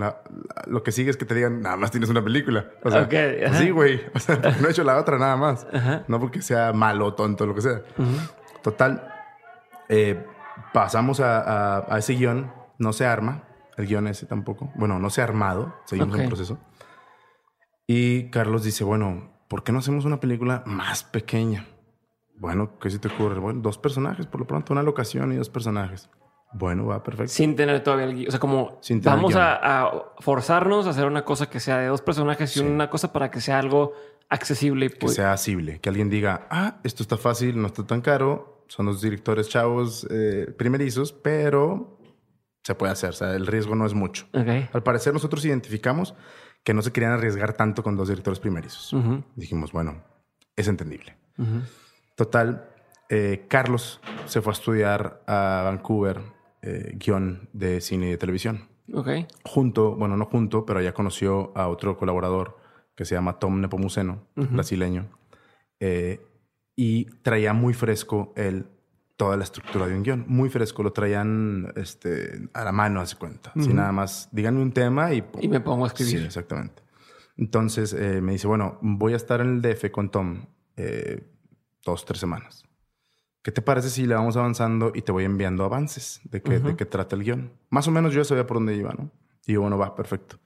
[0.66, 2.70] lo que sigue es que te digan, nada más tienes una película.
[2.84, 4.00] O sea, pues sí, güey.
[4.14, 5.66] O sea, no he hecho la otra nada más.
[6.06, 7.82] No porque sea malo, tonto, lo que sea.
[8.62, 9.12] Total,
[9.88, 10.24] eh,
[10.72, 13.44] pasamos a, ese guion, no se arma,
[13.76, 14.72] el guion ese tampoco.
[14.74, 16.58] Bueno, no se ha armado, seguimos en proceso.
[17.86, 21.66] Y Carlos dice, bueno, ¿por qué no hacemos una película más pequeña?
[22.38, 23.38] Bueno, ¿qué se te ocurre?
[23.38, 26.10] Bueno, dos personajes, por lo pronto, una locación y dos personajes.
[26.52, 27.32] Bueno, va perfecto.
[27.32, 28.28] Sin tener todavía el guion.
[28.28, 29.90] O sea, como vamos a,
[30.20, 33.40] forzarnos a hacer una cosa que sea de dos personajes y una cosa para que
[33.40, 33.92] sea algo
[34.28, 34.90] accesible.
[34.90, 35.80] Que sea asible.
[35.80, 40.06] Que alguien diga, ah, esto está fácil, no está tan caro son los directores chavos
[40.10, 41.98] eh, primerizos, pero
[42.62, 43.10] se puede hacer.
[43.10, 44.26] O sea, el riesgo no es mucho.
[44.32, 46.14] Al parecer, nosotros identificamos
[46.64, 48.94] que no se querían arriesgar tanto con dos directores primerizos.
[49.36, 50.02] Dijimos, bueno,
[50.56, 51.16] es entendible.
[52.16, 52.68] Total,
[53.08, 56.20] eh, Carlos se fue a estudiar a Vancouver
[56.62, 58.68] eh, guion de cine y de televisión.
[58.92, 59.26] Okay.
[59.44, 62.58] Junto, bueno, no junto, pero ya conoció a otro colaborador
[62.96, 65.06] que se llama Tom Nepomuceno, brasileño.
[65.78, 66.25] Eh,
[66.76, 68.66] y traía muy fresco el,
[69.16, 70.24] toda la estructura de un guion.
[70.28, 73.52] Muy fresco, lo traían este, a la mano, hace cuenta.
[73.56, 75.24] Así nada más, díganme un tema y...
[75.40, 76.20] Y me pongo a escribir.
[76.20, 76.82] Sí, exactamente.
[77.38, 80.46] Entonces eh, me dice, bueno, voy a estar en el DF con Tom
[80.76, 81.22] eh,
[81.82, 82.64] dos, tres semanas.
[83.42, 86.76] ¿Qué te parece si le vamos avanzando y te voy enviando avances de qué, de
[86.76, 87.52] qué trata el guion?
[87.70, 89.10] Más o menos yo ya sabía por dónde iba, ¿no?
[89.46, 90.40] Y yo, bueno, va, perfecto.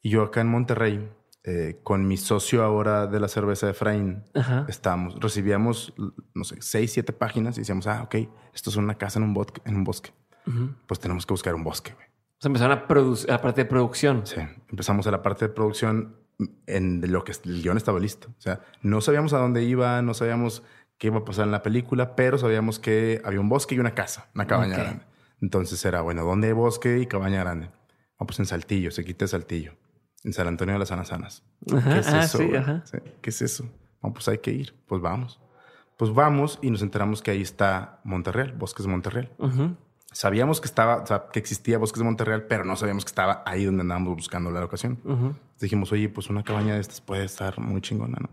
[0.00, 1.08] Y yo acá en Monterrey
[1.50, 4.22] eh, con mi socio ahora de la cerveza de Efraín,
[4.68, 5.94] estábamos, recibíamos,
[6.34, 8.16] no sé, seis, siete páginas y decíamos, ah, ok,
[8.52, 10.10] esto es una casa en un, bosque, en un bosque.
[10.86, 12.06] Pues tenemos que buscar un bosque, güey.
[12.06, 14.26] O sea, empezaron a producir la parte de producción.
[14.26, 16.16] Sí, empezamos a la parte de producción
[16.66, 18.28] en lo que el guion estaba listo.
[18.36, 20.62] O sea, no sabíamos a dónde iba, no sabíamos
[20.98, 23.94] qué iba a pasar en la película, pero sabíamos que había un bosque y una
[23.94, 25.04] casa, una cabaña grande.
[25.40, 27.68] Entonces era, bueno, ¿dónde hay bosque y cabaña grande?
[27.68, 29.72] Vamos ah, pues en Saltillo, se quita Saltillo
[30.24, 31.42] en San Antonio de las Anasanas.
[31.66, 32.38] ¿Qué es ah, eso?
[33.20, 33.68] ¿Qué es eso?
[34.00, 34.74] Vamos, pues hay que ir.
[34.86, 35.40] Pues vamos.
[35.96, 39.32] Pues vamos y nos enteramos que ahí está Monterreal, Bosques de Monterreal.
[40.12, 43.82] Sabíamos que estaba, que existía Bosques de Monterreal, pero no sabíamos que estaba ahí donde
[43.82, 44.98] andábamos buscando la locación.
[45.60, 48.30] Dijimos, oye, pues una cabaña de estas puede estar muy chingona, ¿no?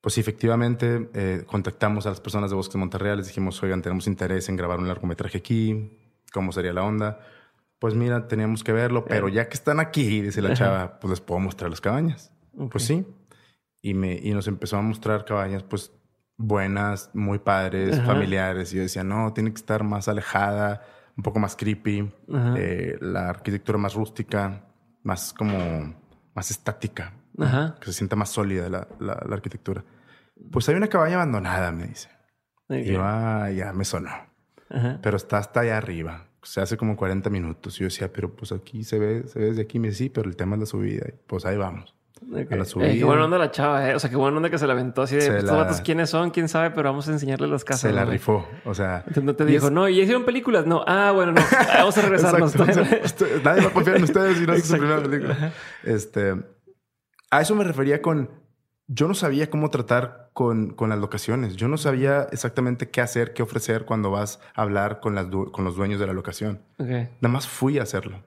[0.00, 3.80] Pues sí, efectivamente, eh, contactamos a las personas de Bosques de Monterreal, les dijimos, oigan,
[3.80, 5.98] tenemos interés en grabar un largometraje aquí,
[6.30, 7.20] ¿cómo sería la onda?
[7.84, 11.20] Pues mira, teníamos que verlo, pero ya que están aquí, dice la chava, pues les
[11.20, 12.32] puedo mostrar las cabañas.
[12.70, 13.06] Pues sí.
[13.82, 15.92] Y, me, y nos empezó a mostrar cabañas, pues
[16.38, 18.72] buenas, muy padres, familiares.
[18.72, 20.80] Y yo decía, no, tiene que estar más alejada,
[21.14, 22.10] un poco más creepy,
[22.56, 24.64] eh, la arquitectura más rústica,
[25.02, 25.94] más como
[26.34, 29.84] más estática, que se sienta más sólida la, la, arquitectura.
[30.50, 32.08] Pues hay una cabaña abandonada, me dice.
[32.70, 34.08] Y yo, ah, ya me sonó.
[35.02, 36.28] Pero está hasta allá arriba.
[36.44, 37.76] Se hace como 40 minutos.
[37.76, 39.78] Y yo decía, pero pues aquí se ve, se ve desde aquí.
[39.78, 41.06] Me dice, sí, pero el tema es la subida.
[41.26, 41.94] Pues ahí vamos.
[42.50, 42.88] A la subida.
[42.88, 43.94] Eh, qué buena onda la chava, ¿eh?
[43.94, 46.30] O sea, qué buena onda que se la aventó así de estos vatos quiénes son,
[46.30, 47.82] quién sabe, pero vamos a enseñarles las casas.
[47.82, 48.46] Se la rifó.
[48.64, 48.98] O sea.
[48.98, 50.66] Entonces no te dijo, no, y hicieron películas.
[50.66, 51.42] No, ah, bueno, no.
[51.76, 52.54] Vamos a regresarnos.
[53.44, 55.52] nadie va a confiar en ustedes si no es su primera película.
[55.82, 56.34] Este.
[57.30, 58.30] A eso me refería con.
[58.86, 61.56] Yo no sabía cómo tratar con, con las locaciones.
[61.56, 65.64] Yo no sabía exactamente qué hacer, qué ofrecer cuando vas a hablar con, las con
[65.64, 66.60] los dueños de la locación.
[66.76, 68.22] Nada más fui a hacerlo.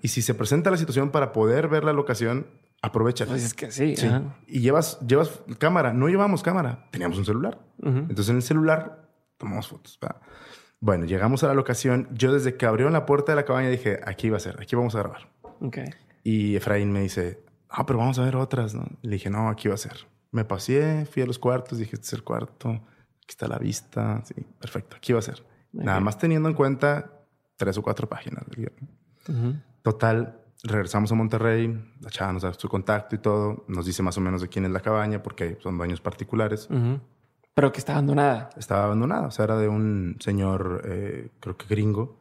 [0.00, 2.46] Y si se presenta la situación para poder ver la locación,
[2.80, 3.26] aprovecha.
[3.26, 3.96] Pues es que sí.
[4.46, 5.92] Y llevas, llevas cámara.
[5.92, 6.86] No llevamos cámara.
[6.92, 7.58] Teníamos un celular.
[7.82, 9.98] Entonces en el celular tomamos fotos.
[10.80, 12.08] Bueno, llegamos a la locación.
[12.12, 14.76] Yo desde que abrieron la puerta de la cabaña dije, aquí va a ser, aquí
[14.76, 15.28] vamos a grabar.
[15.60, 15.86] Okay.
[16.22, 18.76] Y Efraín me dice, ah, pero vamos a ver otras.
[18.76, 18.86] ¿no?
[19.02, 20.06] Le dije, no, aquí va a ser.
[20.30, 24.22] Me pasé, fui a los cuartos, dije, este es el cuarto, aquí está la vista.
[24.24, 25.42] Sí, perfecto, aquí va a ser.
[25.72, 27.12] Nada más teniendo en cuenta
[27.56, 28.44] tres o cuatro páginas
[29.82, 31.68] Total, regresamos a Monterrey,
[32.00, 34.64] la chava nos da su contacto y todo, nos dice más o menos de quién
[34.64, 36.68] es la cabaña porque son dueños particulares.
[37.54, 38.50] Pero que está abandonada.
[38.56, 42.20] Estaba abandonada, o sea, era de un señor, eh, creo que gringo,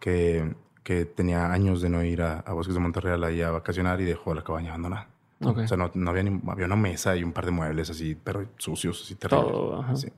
[0.00, 4.04] que, que tenía años de no ir a, Bosques de Monterrey ahí a vacacionar y
[4.04, 5.08] dejó la cabaña abandonada.
[5.40, 8.46] O sea, no, había ni, había una mesa y un par de muebles así, pero
[8.56, 9.52] sucios, así terribles.
[9.52, 10.08] Todo, sí.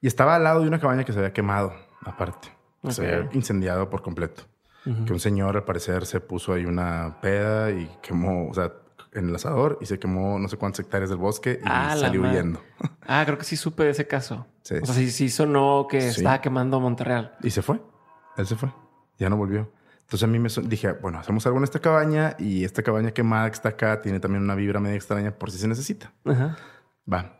[0.00, 1.72] Y estaba al lado de una cabaña que se había quemado,
[2.04, 2.48] aparte.
[2.88, 4.44] Se había incendiado por completo
[5.06, 8.72] que un señor al parecer se puso ahí una peda y quemó, o sea,
[9.12, 12.22] en el asador y se quemó no sé cuántas hectáreas del bosque y ah, salió
[12.22, 12.60] huyendo.
[13.10, 14.46] Ah, creo que sí supe de ese caso.
[14.60, 14.74] Sí.
[14.82, 17.38] O sea, sí, sí sonó que estaba quemando Monterreal.
[17.42, 17.80] Y se fue.
[18.36, 18.70] Él se fue.
[19.18, 19.72] Ya no volvió.
[20.08, 23.50] Entonces a mí me dije, bueno, hacemos algo en esta cabaña y esta cabaña quemada
[23.50, 26.14] que está acá tiene también una vibra media extraña por si se necesita.
[26.24, 26.56] Ajá.
[27.12, 27.38] Va.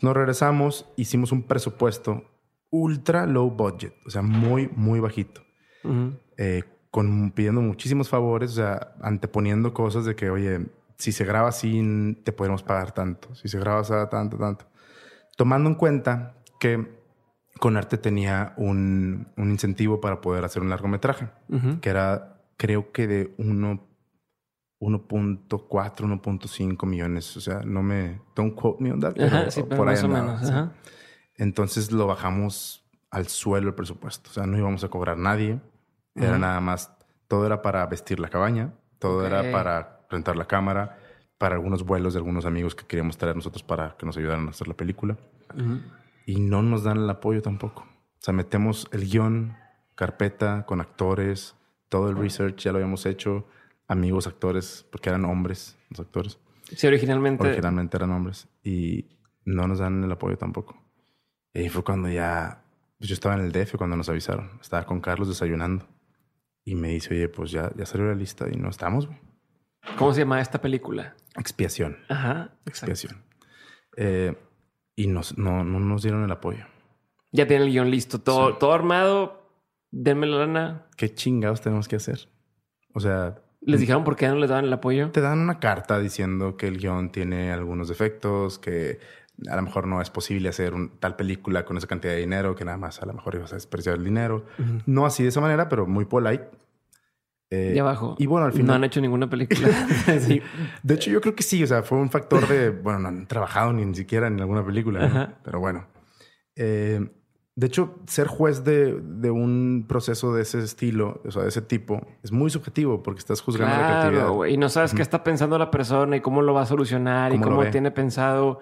[0.00, 2.22] Nos regresamos, hicimos un presupuesto
[2.70, 5.42] ultra low budget, o sea, muy, muy bajito.
[6.36, 6.62] eh,
[6.92, 12.16] con, pidiendo muchísimos favores, o sea, anteponiendo cosas de que, oye, si se graba así,
[12.22, 13.34] te podemos pagar tanto.
[13.34, 14.66] Si se graba así, tanto, tanto.
[15.36, 17.03] Tomando en cuenta que
[17.58, 21.28] con arte tenía un, un incentivo para poder hacer un largometraje,
[21.80, 23.80] que era, creo que de 1.4,
[24.80, 27.36] 1.5 millones.
[27.36, 28.20] O sea, no me.
[28.34, 30.52] Don't quote me on that, pero, por ahí menos.
[31.36, 34.30] Entonces lo bajamos al suelo el presupuesto.
[34.30, 35.60] O sea, no íbamos a cobrar nadie.
[36.16, 36.92] Era nada más,
[37.26, 40.96] todo era para vestir la cabaña, todo era para rentar la cámara,
[41.38, 44.50] para algunos vuelos de algunos amigos que queríamos traer nosotros para que nos ayudaran a
[44.50, 45.16] hacer la película.
[46.26, 47.82] Y no nos dan el apoyo tampoco.
[47.82, 49.56] O sea, metemos el guion,
[49.94, 51.54] carpeta con actores,
[51.88, 53.46] todo el research ya lo habíamos hecho,
[53.86, 56.38] amigos actores, porque eran hombres los actores.
[56.64, 57.46] Sí, originalmente.
[57.46, 58.48] Originalmente eran hombres.
[58.62, 59.06] Y
[59.44, 60.82] no nos dan el apoyo tampoco.
[61.52, 62.62] Y fue cuando ya.
[62.98, 64.58] Pues yo estaba en el DF cuando nos avisaron.
[64.60, 65.86] Estaba con Carlos desayunando.
[66.64, 69.18] Y me dice, oye, pues ya, ya salió la lista y no estamos, güey.
[69.98, 71.14] ¿Cómo se llama esta película?
[71.36, 71.98] Expiación.
[72.08, 72.54] Ajá.
[72.64, 73.22] Expiación.
[73.96, 74.34] Eh,
[74.96, 76.64] y nos, no, no, nos dieron el apoyo.
[77.32, 79.48] Ya tienen el guion listo, todo, todo armado.
[79.90, 80.86] Denme la lana.
[80.96, 82.28] ¿Qué chingados tenemos que hacer?
[82.94, 83.36] O sea.
[83.60, 85.10] ¿Les dijeron por qué no les daban el apoyo?
[85.10, 88.98] Te dan una carta diciendo que el guion tiene algunos defectos, que
[89.48, 92.54] a lo mejor no es posible hacer un, tal película con esa cantidad de dinero,
[92.54, 94.44] que nada más a lo mejor ibas a desperdiciar el dinero.
[94.86, 96.50] No así de esa manera, pero muy polite.
[97.54, 98.16] Eh, y abajo.
[98.18, 98.66] Y bueno, al final.
[98.66, 99.68] No han hecho ninguna película.
[100.20, 100.40] sí.
[100.82, 101.62] De hecho, yo creo que sí.
[101.62, 102.70] O sea, fue un factor de.
[102.70, 105.36] Bueno, no han trabajado ni, ni siquiera en alguna película.
[105.42, 105.86] Pero bueno.
[106.56, 107.00] Eh,
[107.56, 111.62] de hecho, ser juez de, de, un proceso de ese estilo, o sea, de ese
[111.62, 114.46] tipo, es muy subjetivo porque estás juzgando la creatividad.
[114.46, 117.38] Y no sabes qué está pensando la persona y cómo lo va a solucionar y
[117.38, 118.58] cómo tiene pensado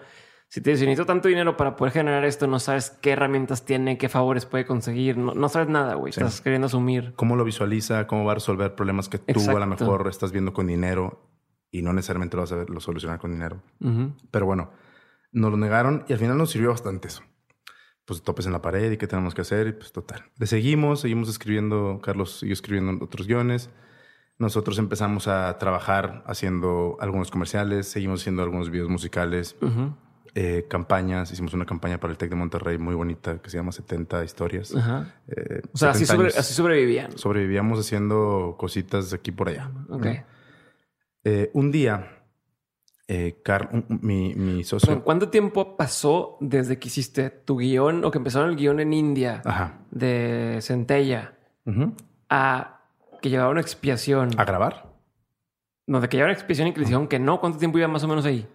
[0.53, 4.11] si te necesito tanto dinero para poder generar esto, no sabes qué herramientas tiene, qué
[4.11, 6.11] favores puede conseguir, no, sabes nada, güey.
[6.11, 7.15] Estás queriendo asumir.
[7.17, 8.07] ¿Cómo lo visualiza?
[8.07, 11.27] ¿Cómo va a resolver problemas que tú a lo mejor estás viendo con dinero
[11.71, 13.63] y no necesariamente lo vas a ver, solucionar con dinero?
[14.31, 14.73] Pero bueno,
[15.33, 17.23] nos lo negaron y al final nos sirvió bastante eso.
[18.05, 20.23] Pues topes en la pared y qué tenemos que hacer y pues total.
[20.37, 23.71] Le seguimos, seguimos escribiendo, Carlos siguió escribiendo otros guiones.
[24.37, 29.57] Nosotros empezamos a trabajar haciendo algunos comerciales, seguimos haciendo algunos videos musicales
[30.35, 31.31] eh, campañas.
[31.31, 34.75] Hicimos una campaña para el TEC de Monterrey muy bonita que se llama 70 historias.
[34.75, 35.15] Ajá.
[35.29, 37.19] Eh, o sea, así, sobrevivían.
[37.19, 39.71] Sobrevivíamos haciendo cositas de aquí por allá.
[39.91, 40.07] Ok.
[41.25, 42.25] Eh, un día,
[43.45, 45.05] Carl, mi, mi, socio...
[45.05, 49.43] ¿Cuánto tiempo pasó desde que hiciste tu guion o que empezaron el guion en India
[49.91, 51.35] de Centella
[52.31, 52.81] a
[53.21, 54.31] que llevaba una expiación?
[54.39, 54.93] ¿A grabar?
[55.87, 57.39] No, de que llevaba una expiación y que le dijeron que no.
[57.39, 58.47] ¿Cuánto tiempo iba más o menos ahí?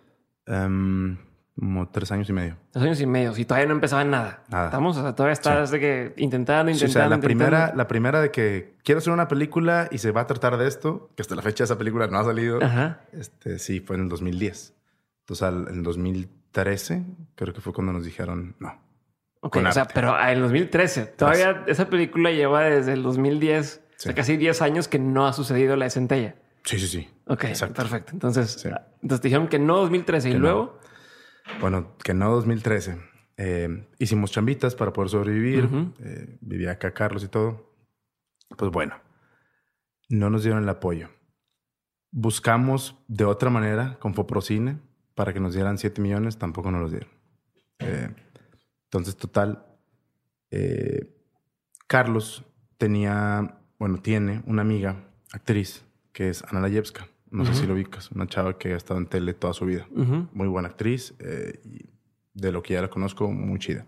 [0.47, 1.17] Um,
[1.59, 2.57] como tres años y medio.
[2.71, 3.33] Tres años y medio.
[3.35, 4.43] Y todavía no empezaba nada.
[4.49, 4.65] Nada.
[4.65, 6.79] Estamos, o sea, todavía estás de que intentando, intentando.
[6.79, 10.11] Sí, o sea, la primera, la primera de que quiero hacer una película y se
[10.11, 12.61] va a tratar de esto, que hasta la fecha esa película no ha salido.
[12.61, 13.01] Ajá.
[13.11, 14.75] Este, sí, fue en el 2010.
[15.21, 17.03] Entonces, en el 2013,
[17.35, 18.79] creo que fue cuando nos dijeron no.
[19.41, 21.05] Ok, o sea, pero en el 2013.
[21.05, 25.33] Todavía esa película lleva desde el 2010, o sea, casi 10 años que no ha
[25.33, 26.35] sucedido la de Centella.
[26.63, 27.09] Sí, sí, sí.
[27.27, 28.11] Ok, perfecto.
[28.13, 28.65] Entonces,
[29.01, 30.79] entonces dijeron que no 2013 y luego.
[31.59, 32.97] Bueno, que no 2013.
[33.37, 35.69] Eh, hicimos chambitas para poder sobrevivir.
[35.99, 37.73] Eh, vivía acá Carlos y todo.
[38.57, 38.95] Pues bueno,
[40.09, 41.09] no nos dieron el apoyo.
[42.11, 44.79] Buscamos de otra manera con Foprocine
[45.13, 47.09] para que nos dieran 7 millones, tampoco nos los dieron.
[47.79, 48.09] Eh,
[48.85, 49.65] entonces, total,
[51.87, 52.43] Carlos
[52.77, 55.83] tenía, bueno, tiene una amiga, actriz,
[56.13, 57.07] que es Ana Layevska.
[57.31, 58.11] No sé si lo ubicas.
[58.11, 59.87] Una chava que ha estado en tele toda su vida.
[60.33, 61.15] Muy buena actriz.
[61.19, 61.89] Eh, y
[62.33, 63.85] de lo que ya la conozco, muy chida.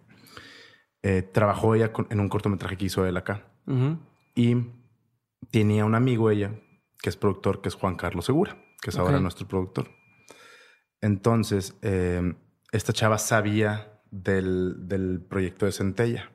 [1.01, 3.45] Eh, trabajó ella en un cortometraje que hizo él acá.
[4.35, 4.55] Y
[5.51, 6.53] tenía un amigo ella,
[7.01, 9.89] que es productor, que es Juan Carlos Segura, que es ahora nuestro productor.
[11.01, 12.33] Entonces, eh,
[12.71, 16.31] esta chava sabía del, del proyecto de Centella.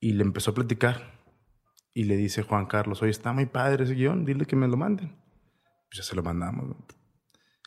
[0.00, 1.20] Y le empezó a platicar.
[1.94, 4.78] Y le dice Juan Carlos, oye, está muy padre ese guion, dile que me lo
[4.78, 5.14] manden.
[5.92, 6.74] Pues ya se lo mandamos.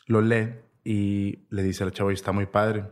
[0.07, 2.85] Lo lee y le dice al chavo, está muy padre.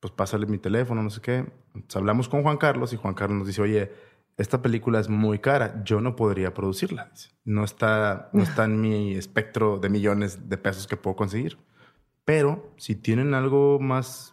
[0.00, 1.44] Pues pásale mi teléfono, no sé qué.
[1.74, 3.92] Entonces hablamos con Juan Carlos y Juan Carlos nos dice, oye,
[4.38, 7.12] esta película es muy cara, yo no podría producirla.
[7.44, 11.58] No está, no está en mi espectro de millones de pesos que puedo conseguir.
[12.24, 14.32] Pero si tienen algo más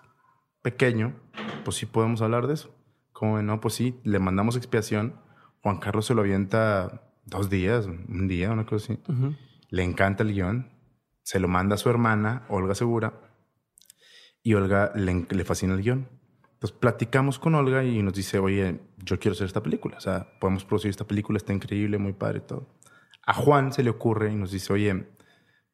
[0.61, 1.19] pequeño,
[1.65, 2.73] pues sí podemos hablar de eso.
[3.11, 5.19] Como no, pues sí, le mandamos expiación.
[5.63, 9.01] Juan Carlos se lo avienta dos días, un día, una cosa así
[9.69, 10.69] le encanta el guion,
[11.23, 13.13] se lo manda a su hermana, Olga Segura,
[14.41, 16.09] y Olga le, fascina el guion.
[16.53, 20.27] Entonces platicamos con Olga y nos dice, oye, yo quiero hacer esta película, o sea,
[20.39, 22.67] podemos producir esta película, está increíble, muy padre todo.
[23.25, 25.07] A Juan se le ocurre y nos dice, oye,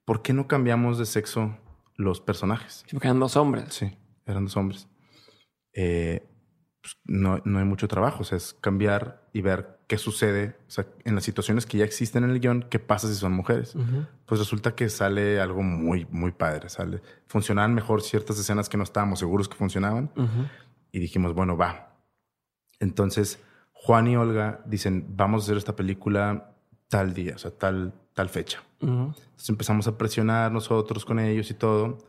[0.05, 1.57] ¿por qué no cambiamos de sexo
[1.95, 2.83] los personajes?
[2.91, 3.73] porque eran dos hombres.
[3.73, 4.87] Sí, eran dos hombres.
[5.73, 6.27] Eh,
[6.83, 10.71] pues, no, no, hay mucho trabajo, o sea, es cambiar y ver qué sucede, o
[10.71, 13.73] sea, en las situaciones que ya existen en el guion, qué pasa si son mujeres.
[14.25, 17.01] Pues resulta que sale algo muy, muy padre, sale.
[17.27, 20.11] Funcionaban mejor ciertas escenas que no estábamos seguros que funcionaban
[20.91, 21.95] y dijimos, bueno, va.
[22.81, 26.53] Entonces, Juan y Olga dicen, vamos a hacer esta película
[26.89, 28.61] tal día, o sea, tal, tal fecha.
[28.81, 31.99] Entonces empezamos a presionar nosotros con ellos y todo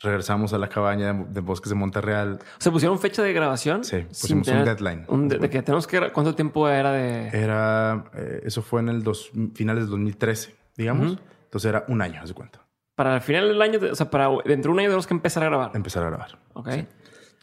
[0.00, 2.40] regresamos a la cabaña de, Bosques de Monterreal.
[2.58, 3.84] ¿Se pusieron fecha de grabación?
[3.84, 5.06] Sí, pusimos un deadline.
[5.28, 6.10] de, que tenemos que...
[6.12, 7.28] ¿Cuánto tiempo era de...?
[7.28, 8.04] Era...
[8.14, 11.18] Eh, eso fue en el dos, finales del 2013, digamos.
[11.44, 12.60] Entonces era un año, haz de cuenta.
[12.94, 15.42] Para el final del año, o sea, para dentro de un año tenemos que empezar
[15.42, 15.70] a grabar.
[15.74, 16.38] Empezar a grabar.
[16.54, 16.68] Ok.
[16.68, 16.88] Entonces...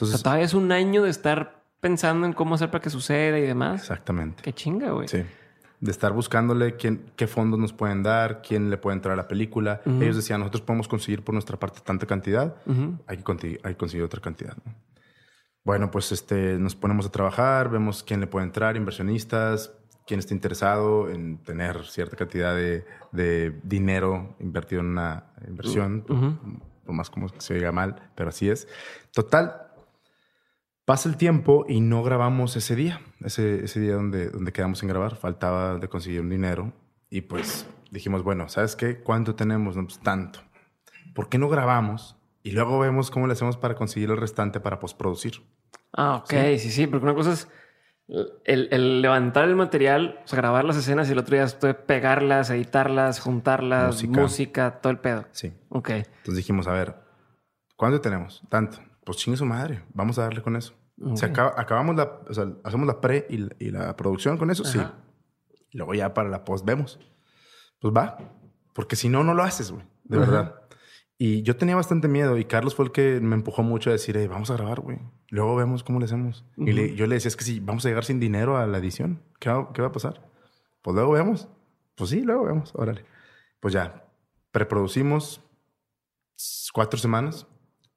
[0.01, 3.37] O sea, todavía es un año de estar pensando en cómo hacer para que suceda
[3.37, 3.81] y demás.
[3.81, 4.43] Exactamente.
[4.43, 5.07] Qué chinga, güey.
[5.07, 5.23] Sí
[5.79, 9.27] de estar buscándole quién, qué fondos nos pueden dar, quién le puede entrar a la
[9.27, 9.81] película.
[9.85, 12.55] Ellos decían, nosotros podemos conseguir por nuestra parte tanta cantidad,
[13.05, 14.57] hay, que conseguir, hay, que conseguir, otra cantidad.
[15.63, 19.73] Bueno, pues este, nos ponemos a trabajar, vemos quién le puede entrar, inversionistas,
[20.07, 26.01] quién está interesado en tener cierta cantidad de, de dinero invertido en una inversión,
[26.85, 28.67] por más como se oiga mal, pero así es.
[29.11, 29.66] Total,
[30.87, 34.87] Pasa el tiempo y no grabamos ese día, ese, ese día donde, donde quedamos en
[34.87, 35.17] grabar.
[35.17, 36.71] Faltaba de conseguir un dinero
[37.09, 39.01] y pues dijimos, bueno, ¿sabes qué?
[39.01, 39.75] ¿Cuánto tenemos?
[39.75, 40.39] No, pues tanto.
[41.13, 42.15] ¿Por qué no grabamos?
[42.41, 45.43] Y luego vemos cómo le hacemos para conseguir el restante para postproducir.
[45.91, 47.49] Ah, ok, sí, sí, porque una cosa es
[48.45, 52.49] el, levantar el material, o sea, grabar las escenas y el otro día estoy pegarlas,
[52.49, 54.21] editarlas, juntarlas, música.
[54.21, 55.25] música, todo el pedo.
[55.31, 55.51] Sí.
[55.67, 55.89] Ok.
[55.89, 56.95] Entonces dijimos, a ver,
[57.75, 58.41] ¿cuánto tenemos?
[58.47, 60.73] Tanto pues chingue su madre, vamos a darle con eso.
[61.55, 64.79] Acabamos la, o sea, hacemos la pre y, la producción con eso, sí.
[65.73, 66.99] luego ya para la post vemos.
[67.79, 68.17] Pues va,
[68.73, 70.61] porque si no, no lo haces, güey, de verdad.
[71.19, 74.27] Y yo tenía bastante miedo y Carlos fue el que me empujó mucho a decir,
[74.27, 74.99] vamos a grabar, güey.
[75.29, 76.45] Luego vemos cómo le hacemos.
[76.57, 79.23] Y yo le decía, es que si vamos a llegar sin dinero a la edición,
[79.39, 80.29] ¿qué va, ¿qué va a pasar?
[80.83, 81.47] Pues luego vemos.
[81.95, 83.03] Pues sí, luego vemos, órale.
[83.59, 84.05] Pues ya,
[84.51, 85.41] preproducimos
[86.71, 87.47] cuatro semanas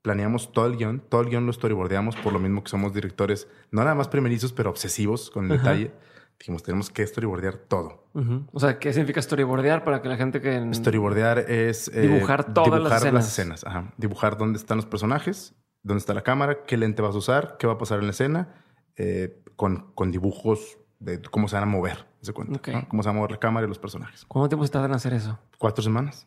[0.03, 3.49] planeamos todo el guion, todo el guion lo storyboardeamos, por lo mismo que somos directores,
[3.71, 5.93] no nada más primerizos, pero obsesivos con el detalle.
[6.39, 8.07] Dijimos, tenemos que storyboardear todo.
[8.53, 10.73] O sea, ¿qué significa storyboardear para que la gente que...
[10.73, 11.89] Storyboardear es...
[11.89, 13.13] Eh, dibujar todas las escenas.
[13.13, 13.67] Las escenas.
[13.67, 13.93] Ajá.
[13.99, 17.67] Dibujar dónde están los personajes, dónde está la cámara, qué lente vas a usar, qué
[17.67, 18.55] va a pasar en la escena,
[18.97, 22.59] eh, con, con, dibujos de cómo se van a mover, se cuenta.
[22.89, 24.25] Cómo se va a mover la cámara y los personajes.
[24.25, 25.39] ¿Cuánto tiempo se tardan en hacer eso?
[25.59, 26.27] Cuatro semanas.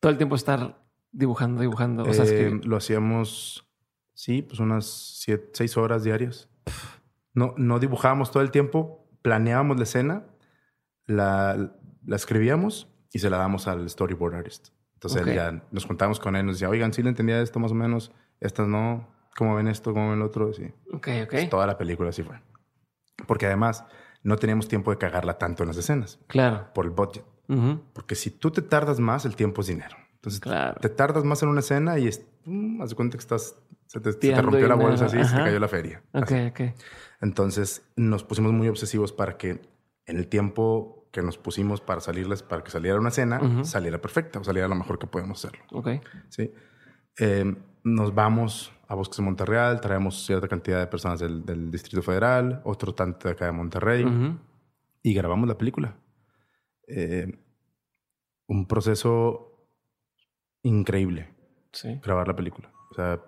[0.00, 0.78] Todo el tiempo estar
[1.12, 2.04] dibujando, dibujando.
[2.04, 3.68] O sea, eh, Lo hacíamos,
[4.14, 6.48] sí, pues unas siete, seis horas diarias.
[7.34, 10.26] No, no dibujábamos todo el tiempo, planeábamos la escena,
[11.06, 14.68] la, la escribíamos y se la damos al storyboard artist.
[14.94, 17.74] Entonces ya nos contábamos con él, nos decía, oigan, sí le entendía esto más o
[17.74, 19.94] menos, estas no, ¿cómo ven esto?
[19.94, 20.52] ¿Cómo ven lo otro?
[20.52, 20.64] Sí.
[20.92, 21.30] Ok, ok.
[21.30, 22.38] Pues toda la película así fue.
[23.26, 23.84] Porque además
[24.22, 26.18] no teníamos tiempo de cagarla tanto en las escenas.
[26.26, 26.68] Claro.
[26.74, 27.24] Por el budget.
[27.92, 29.96] Porque si tú te tardas más, el tiempo es dinero.
[30.22, 30.42] Entonces
[30.80, 33.56] te tardas más en una escena y es, um, haz de cuenta que estás,
[33.86, 36.02] se te, rompió la bolsa así, se te cayó la feria.
[36.12, 36.60] Ok, ok.
[37.22, 39.62] Entonces nos pusimos muy obsesivos para que
[40.04, 44.38] en el tiempo que nos pusimos para salirles, para que saliera una escena, saliera perfecta
[44.38, 45.64] o saliera lo mejor que podemos hacerlo.
[45.72, 45.88] Ok.
[46.28, 46.52] Sí.
[47.18, 52.60] Eh, nos vamos a Bosques de Monterreal, traemos cierta cantidad de personas del, Distrito Federal,
[52.64, 54.04] otro tanto de acá de Monterrey,
[55.02, 55.96] y grabamos la película.
[56.86, 57.38] Eh,
[58.48, 59.49] un proceso
[60.62, 61.34] increíble.
[61.72, 62.00] Sí.
[62.02, 62.72] Grabar la película.
[62.90, 63.20] O sea,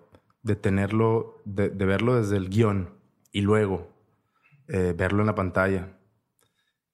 [0.42, 2.90] de tenerlo, de, verlo desde el guion
[3.30, 3.88] y luego
[4.68, 5.98] eh, verlo en la pantalla.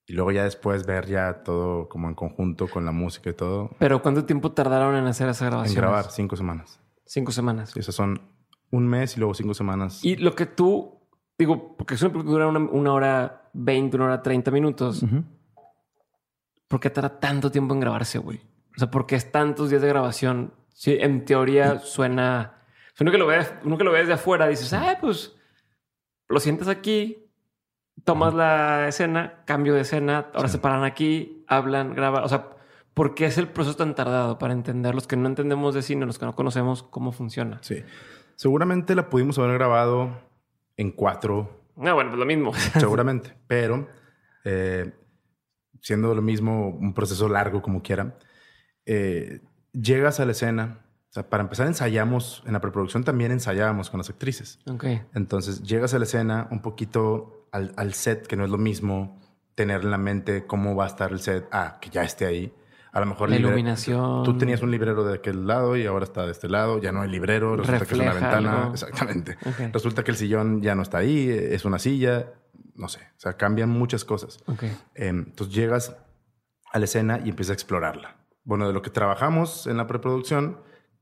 [0.07, 3.71] Y luego ya después ver ya todo como en conjunto con la música y todo.
[3.79, 5.77] Pero ¿cuánto tiempo tardaron en hacer esa grabación?
[5.77, 6.81] En grabar, cinco semanas.
[7.05, 7.71] Cinco semanas.
[7.71, 8.21] Sí, esas son
[8.71, 10.03] un mes y luego cinco semanas.
[10.05, 10.99] Y lo que tú,
[11.39, 15.05] digo, porque es una película dura una, hora veinte, una hora treinta minutos.
[16.69, 18.41] ¿Por qué tarda tanto tiempo en grabarse, güey?
[18.79, 20.55] O sea, ¿por qué es tantos días de grabación?
[20.73, 22.63] Sí, en teoría suena...
[23.01, 25.37] Uno que lo ve, uno que lo ve desde afuera, dices, ah, pues
[26.29, 27.29] lo sientes aquí,
[28.05, 32.23] tomas la escena, cambio de escena, ahora se paran aquí, hablan, graban.
[32.23, 32.51] O sea,
[32.95, 36.07] ¿por qué es el proceso tan tardado para entender los que no entendemos de cine,
[36.07, 37.59] los que no conocemos cómo funciona?
[37.63, 37.83] Sí.
[38.37, 40.21] Seguramente la pudimos haber grabado
[40.77, 41.65] en cuatro.
[41.79, 42.55] Ah, bueno, pues lo mismo.
[42.79, 43.35] Seguramente.
[43.49, 43.89] Pero
[44.45, 44.93] eh,
[45.81, 48.17] siendo lo mismo, un proceso largo como quiera,
[48.89, 49.41] eh,
[49.73, 50.81] llegas a la escena.
[51.11, 54.59] O sea, para empezar, ensayamos, en la preproducción también ensayábamos con las actrices.
[54.67, 55.03] Okay.
[55.15, 59.19] Entonces, llegas a la escena un poquito al, al, set, que no es lo mismo
[59.55, 62.53] tener en la mente cómo va a estar el set, ah, que ya esté ahí.
[62.93, 64.25] A lo mejor la iluminación.
[64.25, 66.81] Tú tenías un librero de aquel lado y ahora está de este lado.
[66.81, 67.57] Ya no hay librero.
[67.57, 68.69] Resulta que es una ventana.
[68.73, 69.37] Exactamente.
[69.73, 71.29] Resulta que el sillón ya no está ahí.
[71.31, 72.27] Es una silla
[72.79, 74.39] no sé, o sea, cambian muchas cosas.
[74.95, 75.97] Em, entonces llegas
[76.73, 78.17] a la escena y empiezas a explorarla.
[78.49, 80.57] Bueno, de lo que trabajamos en la preproducción,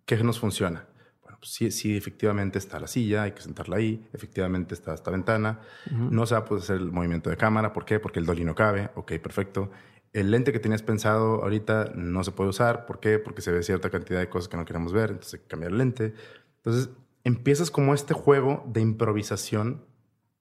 [0.04, 0.88] ¿qué nos funciona?
[1.22, 5.12] Bueno, pues sí, sí, efectivamente está la silla, hay que sentarla ahí, efectivamente está esta
[5.12, 5.60] ventana,
[5.92, 8.00] no se va a poder hacer el movimiento de cámara, ¿por qué?
[8.00, 9.70] Porque el dolly no cabe, ok, perfecto.
[10.12, 13.20] El lente que tenías pensado ahorita no se puede usar, ¿por qué?
[13.20, 15.70] Porque se ve cierta cantidad de cosas que no queremos ver, entonces hay que cambiar
[15.70, 16.14] el lente.
[16.56, 16.90] Entonces
[17.22, 19.84] empiezas como este juego de improvisación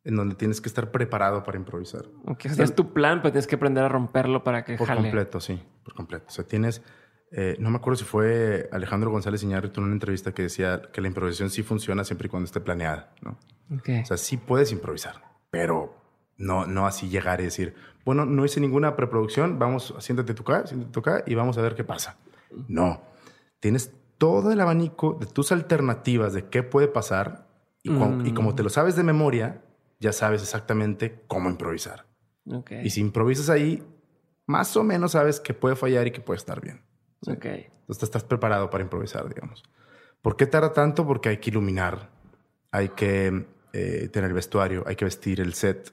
[0.06, 2.06] en donde tienes que estar preparado para improvisar.
[2.26, 5.60] Okay, es tu plan, pero tienes que aprender a romperlo para que por completo, sí,
[5.84, 6.26] por completo.
[6.28, 6.84] O sea, tienes,
[7.32, 11.01] eh, no me acuerdo si fue Alejandro González Iñárritu en una entrevista que decía que
[11.01, 13.39] la improvisación sí funciona siempre y cuando esté planeada, ¿no?
[13.80, 14.01] Okay.
[14.01, 15.95] O sea, sí puedes improvisar, pero
[16.38, 17.74] no, no así llegar y decir,
[18.06, 21.64] bueno, no hice ninguna preproducción, vamos, siéntate tú acá, siéntate tú acá y vamos a
[21.64, 22.20] ver qué pasa.
[22.68, 23.01] No,
[23.60, 27.47] tienes todo el abanico de tus alternativas de qué puede pasar
[27.82, 29.64] y, y como te lo sabes de memoria,
[30.06, 32.06] ya sabes exactamente cómo improvisar.
[32.84, 33.84] Y si improvisas ahí,
[34.45, 36.84] más o menos sabes que puede fallar y que puede estar bien.
[37.26, 37.72] Okay.
[37.80, 39.64] Entonces estás preparado para improvisar, digamos.
[40.22, 41.08] ¿Por qué tarda tanto?
[41.08, 42.12] Porque hay que iluminar,
[42.70, 45.91] hay que eh, tener vestuario, hay que vestir el set,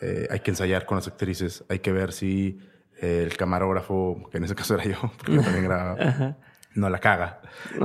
[0.00, 2.58] eh, hay que ensayar con las actrices, hay que ver si
[3.00, 6.36] eh, el camarógrafo, que en ese caso era yo, porque también grababa,
[6.74, 7.40] no la caga,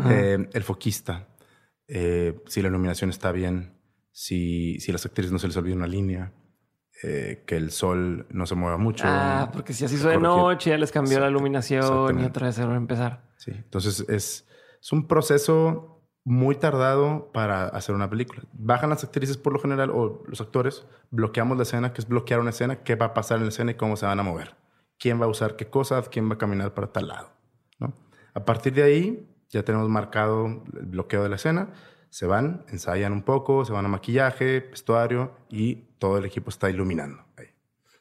[0.08, 1.28] el foquista,
[1.88, 3.73] si la iluminación está bien,
[4.14, 6.32] si, si a las actrices no se les olvida una línea,
[7.02, 9.04] eh, que el sol no se mueva mucho.
[9.08, 12.56] Ah, porque si así hizo de noche, ya les cambió la iluminación y otra vez
[12.56, 13.24] se va a empezar.
[13.38, 14.48] Sí, entonces es,
[14.80, 18.44] es un proceso muy tardado para hacer una película.
[18.54, 22.40] Bajan las actrices por lo general o los actores, bloqueamos la escena, que es bloquear
[22.40, 24.56] una escena, qué va a pasar en la escena y cómo se van a mover.
[25.00, 27.32] Quién va a usar qué cosas, quién va a caminar para tal lado.
[27.80, 27.94] ¿no?
[28.34, 31.74] A partir de ahí ya tenemos marcado el bloqueo de la escena
[32.14, 36.70] se van, ensayan un poco, se van a maquillaje, vestuario y todo el equipo está
[36.70, 37.24] iluminando.
[37.36, 37.48] Ahí.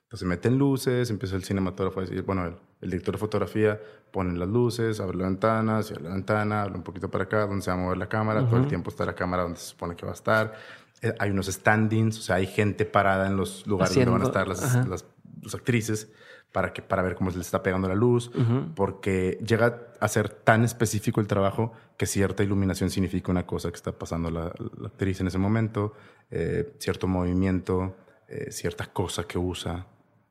[0.02, 4.50] Entonces meten luces, empieza el cinematógrafo a decir, bueno, el, director de fotografía pone las
[4.50, 7.78] luces, abre la ventana, cierra la ventana, habla un poquito para acá, donde se va
[7.78, 10.12] a mover la cámara, todo el tiempo está la cámara donde se supone que va
[10.12, 10.52] a estar.
[11.00, 14.24] Eh, hay unos standings, o sea, hay gente parada en los lugares donde van a
[14.26, 15.06] estar las, las,
[15.54, 16.12] actrices
[16.52, 18.30] para, que, para ver cómo se les está pegando la luz,
[18.74, 23.76] porque llega a ser tan específico el trabajo que cierta iluminación significa una cosa que
[23.76, 25.94] está pasando la, la actriz en ese momento,
[26.30, 27.96] eh, cierto movimiento,
[28.28, 29.86] eh, cierta cosa que usa.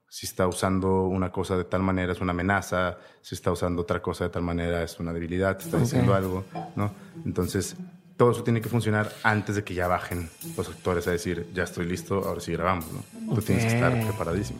[0.07, 4.01] Si está usando una cosa de tal manera es una amenaza, si está usando otra
[4.01, 6.43] cosa de tal manera es una debilidad, está diciendo algo,
[6.75, 6.93] ¿no?
[7.25, 7.77] Entonces,
[8.17, 11.63] todo eso tiene que funcionar antes de que ya bajen los actores a decir, ya
[11.63, 13.35] estoy listo, ahora sí grabamos, ¿no?
[13.35, 14.59] Tú tienes que estar preparadísimo.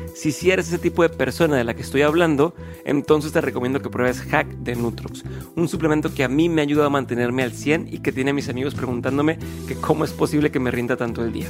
[0.13, 2.53] Si si eres ese tipo de persona de la que estoy hablando,
[2.85, 5.23] entonces te recomiendo que pruebes Hack de Nutrox,
[5.55, 8.31] un suplemento que a mí me ha ayudado a mantenerme al 100 y que tiene
[8.31, 11.49] a mis amigos preguntándome que cómo es posible que me rinda tanto el día.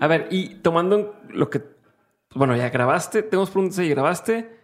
[0.00, 1.62] A ver, y tomando lo que,
[2.34, 4.56] bueno, ya grabaste, tenemos preguntas ahí, grabaste.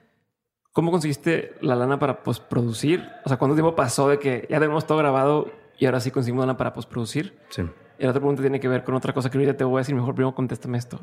[0.73, 3.09] ¿Cómo conseguiste la lana para postproducir?
[3.25, 6.47] O sea, ¿cuánto tiempo pasó de que ya tenemos todo grabado y ahora sí conseguimos
[6.47, 7.39] lana para postproducir?
[7.51, 7.63] Sí.
[7.97, 9.81] Y la otra pregunta tiene que ver con otra cosa que ahorita te voy a
[9.81, 9.95] decir.
[9.95, 11.01] Mejor primero contéstame esto.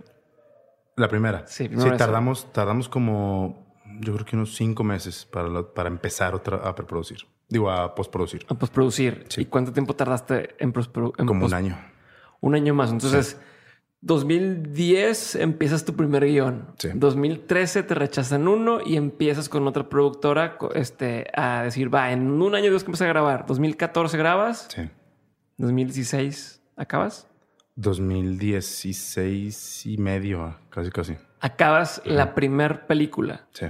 [0.97, 1.47] La primera.
[1.47, 3.65] Sí, sí tardamos, tardamos como,
[4.01, 7.19] yo creo que unos cinco meses para, para empezar otra, a preproducir.
[7.47, 8.45] Digo, a postproducir.
[8.49, 9.25] A postproducir.
[9.38, 11.25] ¿Y cuánto tiempo tardaste en, postproducir?
[11.25, 11.77] Como un año.
[12.41, 12.91] Un año más.
[12.91, 13.39] Entonces...
[14.02, 16.74] 2010 empiezas tu primer guion.
[16.95, 22.56] 2013 te rechazan uno y empiezas con otra productora este, a decir, va, en un
[22.56, 23.45] año Dios que empieza a grabar.
[23.45, 24.68] 2014 grabas.
[24.74, 24.89] Sí.
[25.58, 27.28] 2016 acabas.
[27.76, 31.16] 2016 y medio, casi casi.
[31.39, 33.47] Acabas la primer película.
[33.52, 33.68] Sí.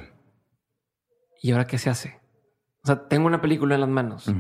[1.42, 2.22] ¿Y ahora qué se hace?
[2.84, 4.32] O sea, tengo una película en las manos.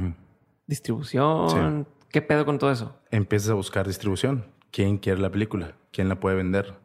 [0.68, 1.86] Distribución.
[2.10, 2.98] ¿Qué pedo con todo eso?
[3.12, 4.46] Empiezas a buscar distribución.
[4.72, 5.76] ¿Quién quiere la película?
[5.92, 6.76] Quién la puede vender.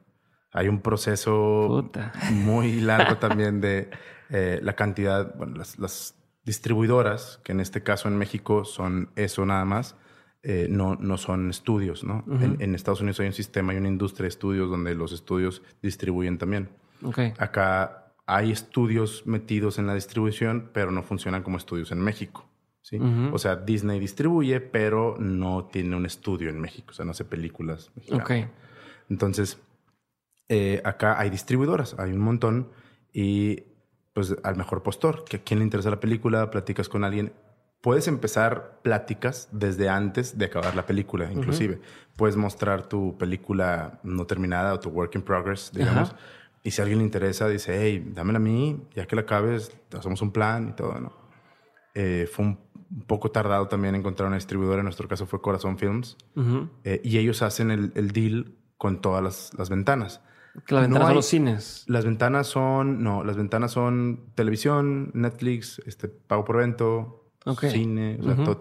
[0.53, 1.91] Hay un proceso
[2.31, 3.91] muy largo también de
[4.31, 9.65] eh, la cantidad, bueno, las, distribuidoras, que en este caso en México son eso nada
[9.65, 9.97] más,
[10.45, 12.25] eh, no, no son estudios, ¿no?
[12.31, 16.39] en, Estados Unidos hay un sistema, hay una industria de estudios donde los estudios distribuyen
[16.39, 16.69] también.
[17.03, 17.33] Okay.
[17.39, 22.49] Acá hay estudios metidos en la distribución, pero no funcionan como estudios en México.
[22.87, 23.01] ¿Sí?
[23.33, 27.25] O sea, Disney distribuye, pero no tiene un estudio en México, o sea, no hace
[27.25, 28.25] películas mexicanas.
[28.25, 28.49] Okay.
[29.11, 29.59] Entonces,
[30.49, 32.69] eh, acá hay distribuidoras, hay un montón,
[33.13, 33.65] y
[34.13, 37.33] pues al mejor postor, que a quién le interesa la película, platicas con alguien.
[37.81, 41.81] Puedes empezar pláticas desde antes de acabar la película, inclusive.
[42.17, 46.15] Puedes mostrar tu película no terminada o tu work in progress, digamos.
[46.63, 49.77] Y si a alguien le interesa, dice, hey, dámela a mí, ya que la acabes,
[49.93, 51.13] hacemos un plan y todo, ¿no?
[51.95, 52.66] Eh, fue un
[53.07, 56.17] poco tardado también encontrar una distribuidora, en nuestro caso fue Corazón Films,
[56.85, 60.21] eh, y ellos hacen el, el, deal con todas las, las ventanas.
[60.69, 61.85] las ventanas son los cines.
[61.87, 67.25] Las ventanas son, no, las ventanas son televisión, Netflix, este, pago por evento,
[67.61, 68.19] cine,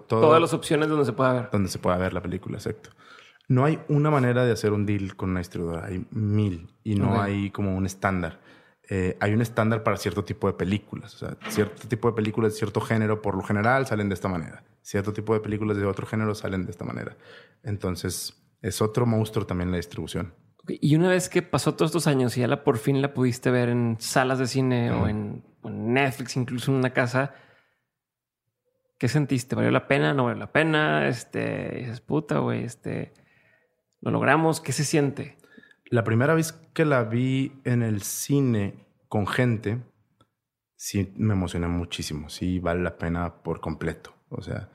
[0.07, 1.49] todas las opciones donde se pueda ver.
[1.51, 2.91] Donde se pueda ver la película, exacto.
[3.47, 7.21] No hay una manera de hacer un deal con una distribuidora, hay mil y no
[7.21, 8.39] hay como un estándar.
[8.89, 11.15] Eh, hay un estándar para cierto tipo de películas.
[11.15, 14.27] O sea, cierto tipo de películas de cierto género, por lo general, salen de esta
[14.27, 14.63] manera.
[14.81, 17.17] Cierto tipo de películas de otro género salen de esta manera.
[17.63, 20.33] Entonces, es otro monstruo también la distribución.
[20.67, 23.51] Y una vez que pasó todos estos años y ya la por fin la pudiste
[23.51, 27.33] ver en salas de cine o, en, Netflix, incluso en una casa,
[28.99, 29.55] ¿qué sentiste?
[29.55, 30.13] ¿Valió la pena?
[30.13, 31.07] ¿No valió la pena?
[31.07, 33.13] Este, dices, puta, güey, este,
[34.01, 34.61] lo logramos.
[34.61, 35.34] ¿Qué se siente?
[35.85, 39.79] La primera vez que la vi en el cine con gente,
[40.75, 42.29] sí me emocioné muchísimo.
[42.29, 44.13] Sí vale la pena por completo.
[44.29, 44.69] O sea,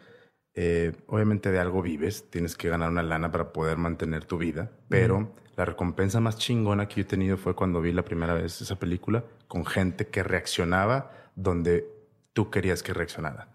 [0.55, 4.71] eh, obviamente de algo vives, tienes que ganar una lana para poder mantener tu vida,
[4.89, 8.61] pero la recompensa más chingona que yo he tenido fue cuando vi la primera vez
[8.61, 11.87] esa película con gente que reaccionaba donde
[12.33, 13.49] tú querías que reaccionara,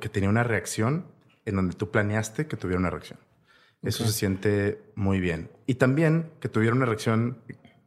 [0.00, 1.06] que tenía una reacción
[1.44, 3.18] en donde tú planeaste que tuviera una reacción.
[3.82, 5.50] Eso se siente muy bien.
[5.66, 7.38] Y también que tuviera una reacción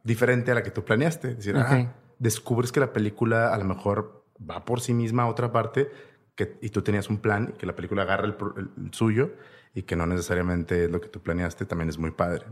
[0.02, 1.30] diferente a la que tú planeaste.
[1.30, 5.26] Es decir, ah, descubres que la película a lo mejor va por sí misma a
[5.26, 5.90] otra parte
[6.34, 8.36] que, y tú tenías un plan y que la película agarra el,
[8.92, 9.32] suyo
[9.74, 12.46] y que no necesariamente es lo que tú planeaste, también es muy padre.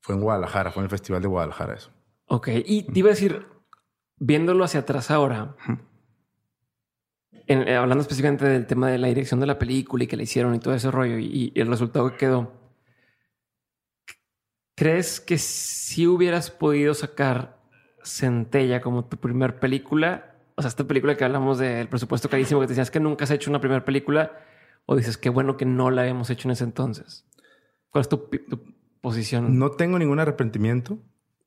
[0.00, 1.90] Fue en Guadalajara, fue en el Festival de Guadalajara eso.
[2.26, 3.46] Ok, y te iba a decir,
[4.18, 5.56] viéndolo hacia atrás ahora,
[7.46, 10.54] eh, hablando específicamente del tema de la dirección de la película y que la hicieron
[10.54, 12.52] y todo ese rollo y, el resultado que quedó,
[14.78, 17.58] ¿crees que si hubieras podido sacar
[18.04, 20.36] Centella como tu primer película?
[20.54, 23.32] O sea, esta película que hablamos del presupuesto carísimo que te decías que nunca has
[23.32, 24.38] hecho una primera película
[24.86, 27.26] o dices qué bueno que no la hemos hecho en ese entonces.
[27.90, 28.28] ¿Cuál es tu,
[29.00, 29.58] posición?
[29.58, 30.98] No tengo ningún arrepentimiento,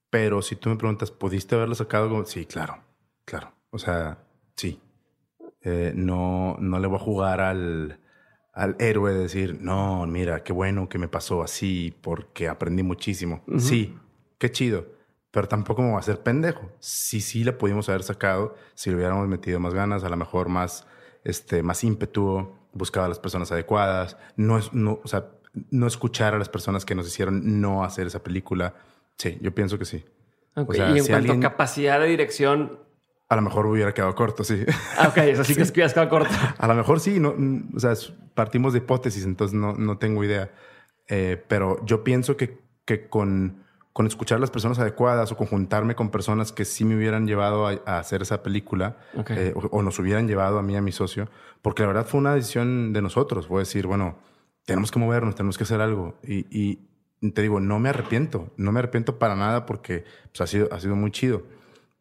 [0.09, 2.25] pero si tú me preguntas, ¿pudiste haberlo sacado?
[2.25, 2.83] Sí, claro,
[3.23, 3.53] claro.
[3.69, 4.25] O sea,
[4.57, 4.81] sí.
[5.63, 8.00] Eh, no, no le voy a jugar al,
[8.53, 13.43] al héroe de decir, no, mira, qué bueno que me pasó así porque aprendí muchísimo.
[13.57, 13.97] Sí,
[14.37, 14.87] qué chido,
[15.31, 16.69] pero tampoco me voy a hacer pendejo.
[16.79, 20.49] Sí, sí le pudimos haber sacado si le hubiéramos metido más ganas, a lo mejor
[20.49, 20.85] más,
[21.23, 25.27] este, más ímpetu, buscado a las personas adecuadas, no, no, o sea,
[25.69, 28.75] no escuchar a las personas que nos hicieron no hacer esa película.
[29.17, 30.03] Sí, yo pienso que sí.
[30.55, 32.79] y en cuanto a capacidad de dirección,
[33.31, 34.65] a lo mejor hubiera quedado corto, sí.
[34.97, 36.35] Ah, ok, eso sí, que es que quedado corto.
[36.57, 37.33] A lo mejor sí, no,
[37.73, 37.93] o sea,
[38.33, 40.51] partimos de hipótesis, entonces no, no tengo idea.
[41.07, 43.63] Eh, pero yo pienso que, que con,
[43.93, 47.67] con, escuchar a las personas adecuadas o conjuntarme con personas que sí me hubieran llevado
[47.67, 48.97] a, hacer esa película
[49.29, 51.29] eh, o, nos hubieran llevado a mí, a mi socio,
[51.61, 53.47] porque la verdad fue una decisión de nosotros.
[53.47, 54.17] Fue decir, bueno,
[54.65, 56.19] tenemos que movernos, tenemos que hacer algo.
[56.21, 60.03] Y, y te digo, no me arrepiento, no me arrepiento para nada porque
[60.33, 61.43] pues, ha, sido, ha sido muy chido.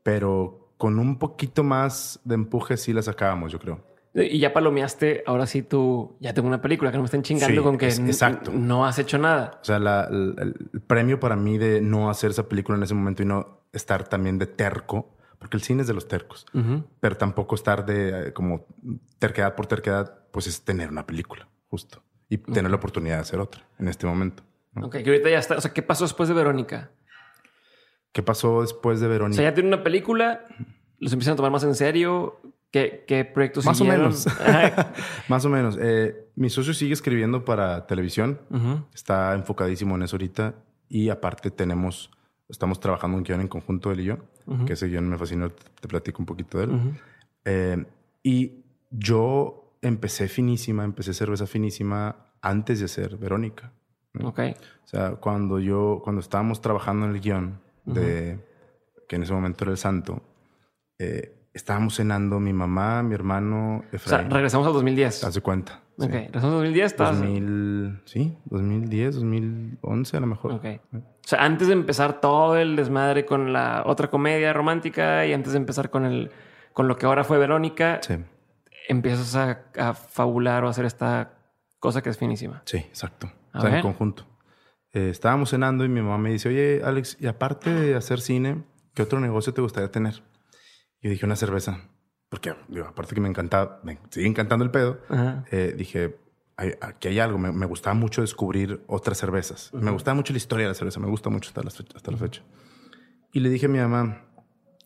[0.02, 3.84] Pero con un poquito más de empuje sí la sacábamos, yo creo.
[4.14, 7.62] Y ya palomeaste, ahora sí tú, ya tengo una película que no me estén chingando
[7.62, 8.50] con que exacto.
[8.50, 9.60] no has hecho nada.
[9.60, 10.54] O sea, el,
[10.86, 14.38] premio para mí de no hacer esa película en ese momento y no estar también
[14.38, 16.46] de terco, porque el cine es de los tercos,
[16.98, 18.64] pero tampoco estar de eh, como
[19.18, 23.38] terquedad por terquedad, pues es tener una película, justo, y tener la oportunidad de hacer
[23.38, 24.42] otra en este momento.
[24.80, 25.58] Ok, que ahorita ya está.
[25.58, 26.90] O sea, ¿qué pasó después de Verónica?
[28.12, 29.40] ¿Qué pasó después de Verónica?
[29.40, 30.46] O sea, ya tiene una película,
[30.98, 32.40] los empiezan a tomar más en serio.
[32.70, 34.26] ¿Qué, qué proyectos Más o menos.
[35.28, 35.76] más o menos.
[35.80, 38.40] Eh, mi socio sigue escribiendo para televisión.
[38.94, 40.54] Está enfocadísimo en eso ahorita.
[40.88, 42.10] Y aparte tenemos,
[42.48, 44.18] estamos trabajando un guion en conjunto él y yo,
[44.66, 45.50] que ese guion me fascinó.
[45.50, 47.00] Te, platico un poquito de él.
[47.44, 47.84] Eh,
[48.22, 53.72] y yo empecé finísima, empecé cerveza finísima antes de hacer Verónica.
[54.22, 54.40] Ok.
[54.84, 57.60] O sea, cuando yo, cuando estábamos trabajando en el guion,
[57.92, 58.38] de
[59.08, 60.22] que en ese momento era el santo,
[60.98, 64.26] eh, estábamos cenando mi mamá, mi hermano, Efraín.
[64.26, 65.24] O sea, regresamos al 2010.
[65.24, 65.80] Haz de cuenta.
[65.98, 66.96] Ok, regresamos al 2010.
[66.96, 70.52] 2000, sí, 2010, 2011 a lo mejor.
[70.52, 70.64] Ok.
[70.94, 75.52] O sea, antes de empezar todo el desmadre con la otra comedia romántica y antes
[75.52, 76.30] de empezar con el
[76.72, 78.00] con lo que ahora fue Verónica,
[78.88, 81.32] empiezas a, fabular o a hacer esta
[81.78, 82.62] cosa que es finísima.
[82.64, 83.30] Sí, exacto.
[83.52, 84.26] o sea, en conjunto.
[84.92, 88.64] Eh, estábamos cenando y mi mamá me dice, oye, Alex, y aparte de hacer cine,
[88.94, 90.22] ¿qué otro negocio te gustaría tener?
[91.00, 91.88] Y yo dije, una cerveza.
[92.28, 95.00] Porque, digo, aparte que me encantaba, me sigue encantando el pedo,
[95.50, 96.16] eh, dije,
[96.80, 97.38] aquí hay algo.
[97.38, 99.72] Me, gustaba mucho descubrir otras cervezas.
[99.72, 101.00] Me gustaba mucho la historia de la cerveza.
[101.00, 101.96] Me gusta mucho hasta la fecha.
[101.96, 102.42] Hasta la fecha.
[103.32, 104.26] Y le dije a mi mamá,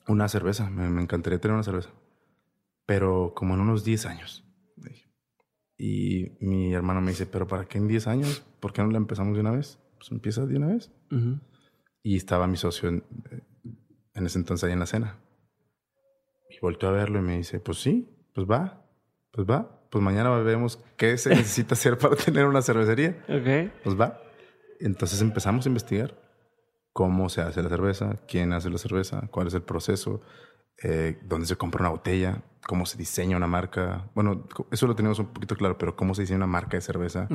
[0.07, 0.71] una cerveza.
[0.71, 1.91] Me, me, encantaría tener una cerveza.
[2.87, 4.45] Pero como en unos 10 años.
[5.77, 8.45] Y mi hermano me dice, ¿pero para qué en 10 años?
[8.61, 9.79] ¿Por qué no la empezamos de una vez?
[10.05, 10.91] Pues empieza de una vez.
[12.03, 13.05] Y estaba mi socio en,
[14.13, 15.17] ese entonces ahí en la cena.
[16.51, 18.85] Y volteó a verlo y me dice, pues sí, pues va,
[19.33, 19.81] pues va.
[19.91, 23.25] Pues mañana vemos qué se necesita hacer para tener una cervecería.
[23.29, 23.73] Ok.
[23.83, 24.21] Pues va.
[24.81, 26.21] Entonces empezamos a investigar
[26.93, 30.21] cómo se hace la cerveza, quién hace la cerveza, cuál es el proceso,
[30.83, 34.11] eh, dónde se compra una botella, cómo se diseña una marca.
[34.15, 37.27] Bueno, eso lo tenemos un poquito claro, pero cómo se diseña una marca de cerveza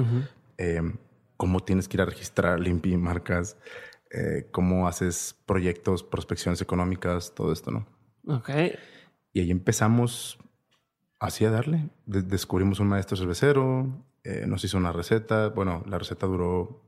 [1.39, 3.55] cómo tienes que ir a registrar limpi marcas,
[4.11, 7.87] eh, cómo haces proyectos, prospecciones económicas, todo esto, ¿no?
[8.27, 8.49] Ok.
[9.31, 10.37] Y ahí empezamos
[11.17, 11.87] así a darle.
[12.05, 13.87] descubrimos un maestro cervecero,
[14.25, 15.47] eh, nos hizo una receta.
[15.47, 16.83] Bueno, la receta duró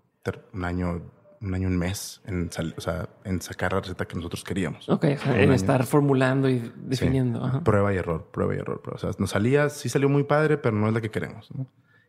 [0.51, 1.01] un año,
[1.39, 4.89] un año, un mes en, o sea, en sacar la receta que nosotros queríamos.
[4.89, 7.63] Ok, en estar formulando y definiendo.
[7.63, 8.81] Prueba y error, prueba y error.
[8.93, 11.49] O sea, nos salía, sí salió muy padre, pero no es la que queremos.
[11.55, 11.67] ¿no?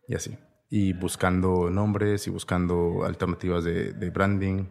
[0.08, 0.36] Y así
[0.74, 4.64] y buscando nombres y buscando alternativas de, branding,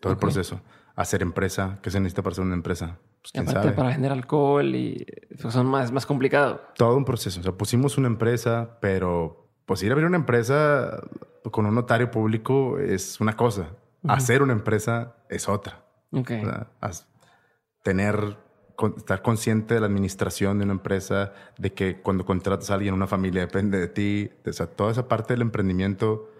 [0.00, 0.62] todo el proceso.
[0.96, 2.98] Hacer empresa, ¿qué se necesita para hacer una empresa?
[3.20, 3.72] Pues quién sabe.
[3.72, 5.04] Para vender alcohol y
[5.42, 6.62] pues, son más, más complicado.
[6.76, 7.40] Todo un proceso.
[7.40, 11.02] O sea, pusimos una empresa, pero pues ir a abrir una empresa
[11.50, 13.68] con un notario público es una cosa.
[14.08, 15.84] Hacer una empresa es otra.
[16.10, 16.42] Okay.
[17.82, 18.38] tener,
[18.96, 23.06] estar consciente de la administración de una empresa, de que cuando contratas a alguien, una
[23.06, 24.30] familia depende de ti.
[24.46, 26.30] O sea, toda esa parte del emprendimiento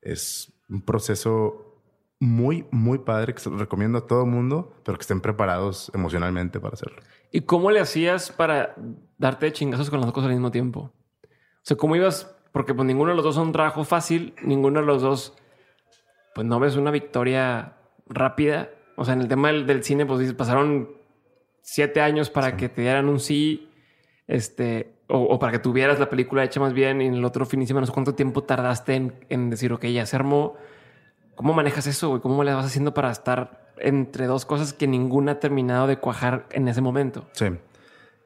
[0.00, 1.66] es un proceso
[2.18, 5.90] muy, muy padre que se lo recomiendo a todo el mundo, pero que estén preparados
[5.94, 7.02] emocionalmente para hacerlo.
[7.30, 8.74] ¿Y cómo le hacías para
[9.18, 10.92] darte chingazos con las dos cosas al mismo tiempo?
[11.20, 12.34] O sea, ¿cómo ibas?
[12.52, 15.34] Porque pues ninguno de los dos son un trabajo fácil, ninguno de los dos,
[16.34, 17.76] pues no ves una victoria
[18.06, 18.70] rápida.
[18.96, 20.95] O sea, en el tema del, cine, pues pasaron
[21.66, 23.68] siete años para que te dieran un sí,
[24.28, 27.60] este, o, para que tuvieras la película hecha más bien, y en el otro fin
[27.60, 30.56] de semana, no sé cuánto tiempo tardaste en, en decir, ok, ya se armó
[31.36, 32.20] ¿Cómo manejas eso?
[32.22, 36.46] ¿Cómo le vas haciendo para estar entre dos cosas que ninguna ha terminado de cuajar
[36.50, 37.28] en ese momento?
[37.32, 37.46] Sí.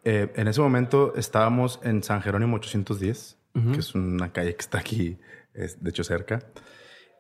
[0.05, 3.37] Eh, en ese momento estábamos en San Jerónimo 810,
[3.73, 5.19] que es una calle que está aquí,
[5.53, 6.39] de hecho cerca.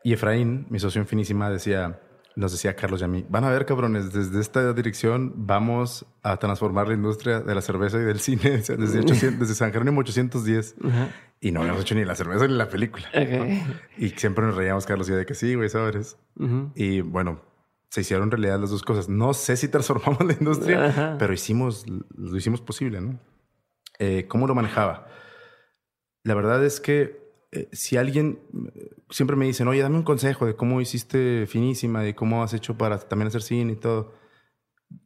[0.04, 2.00] Y Efraín, mi socio en Finísima, decía,
[2.36, 6.36] nos decía Carlos y a mí, van a ver cabrones, desde esta dirección vamos a
[6.36, 10.76] transformar la industria de la cerveza y del cine desde, desde San Jerónimo 810.
[11.40, 13.06] Y no habíamos hecho ni la cerveza ni la película.
[13.96, 16.16] Y siempre nos reíamos Carlos y de que sí, güey, sabes.
[16.74, 17.40] Y bueno,
[17.88, 19.08] se hicieron realidad las dos cosas.
[19.08, 23.18] No sé si transformamos la industria, pero hicimos, lo hicimos posible, ¿no?
[23.98, 25.08] Eh, ¿Cómo lo manejaba?
[26.22, 28.40] La verdad es que eh, si alguien
[29.08, 32.78] siempre me dicen, oye, dame un consejo de cómo hiciste finísima, de cómo has hecho
[32.78, 34.14] para también hacer cine y todo.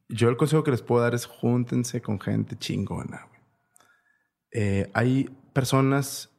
[0.09, 3.27] Yo el consejo que les puedo dar es júntense con gente chingona.
[4.51, 6.29] Eh, hay personas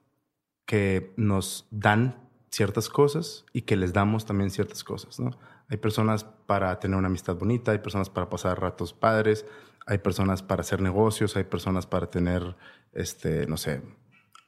[0.65, 5.31] que nos dan ciertas cosas y que les damos también ciertas cosas, ¿no?
[5.69, 9.45] Hay personas para tener una amistad bonita, hay personas para pasar ratos padres,
[9.87, 12.57] hay personas para hacer negocios, hay personas para tener,
[12.93, 13.83] este, no sé,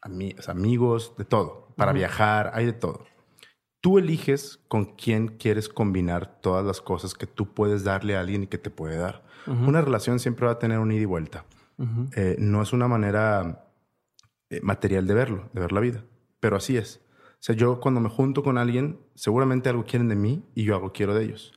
[0.02, 1.68] amigos, de todo.
[1.76, 3.04] Para viajar, hay de todo.
[3.80, 8.44] Tú eliges con quién quieres combinar todas las cosas que tú puedes darle a alguien
[8.44, 9.24] y que te puede dar.
[9.46, 11.44] Una relación siempre va a tener un ida y vuelta.
[12.16, 13.66] Eh, no es una manera
[14.50, 16.04] eh, material de verlo, de ver la vida,
[16.40, 17.00] pero así es.
[17.34, 20.74] O sea, yo cuando me junto con alguien, seguramente algo quieren de mí y yo
[20.74, 21.52] algo quiero de ellos.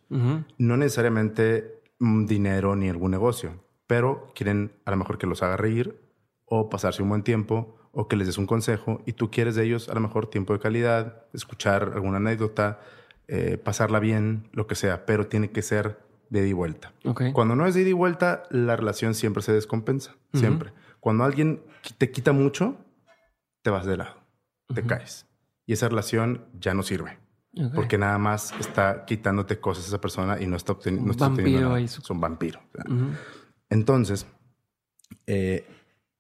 [0.58, 6.00] No necesariamente dinero ni algún negocio, pero quieren a lo mejor que los haga reír
[6.46, 9.66] o pasarse un buen tiempo o que les des un consejo y tú quieres de
[9.66, 12.80] ellos a lo mejor tiempo de calidad, escuchar alguna anécdota,
[13.28, 16.00] eh, pasarla bien, lo que sea, pero tiene que ser
[16.30, 16.94] de ida y vuelta.
[17.34, 20.72] Cuando no es de ida y vuelta, la relación siempre se descompensa, siempre.
[21.00, 21.62] Cuando alguien
[21.98, 22.78] te quita mucho,
[23.62, 24.16] te vas de lado,
[24.74, 25.26] te caes.
[25.66, 27.18] Y esa relación ya no sirve.
[27.76, 32.10] Porque nada más está quitándote cosas a esa persona y no está, obteniendo, no Es
[32.10, 32.62] un vampiro.
[33.70, 34.26] Entonces,
[35.28, 35.68] eh,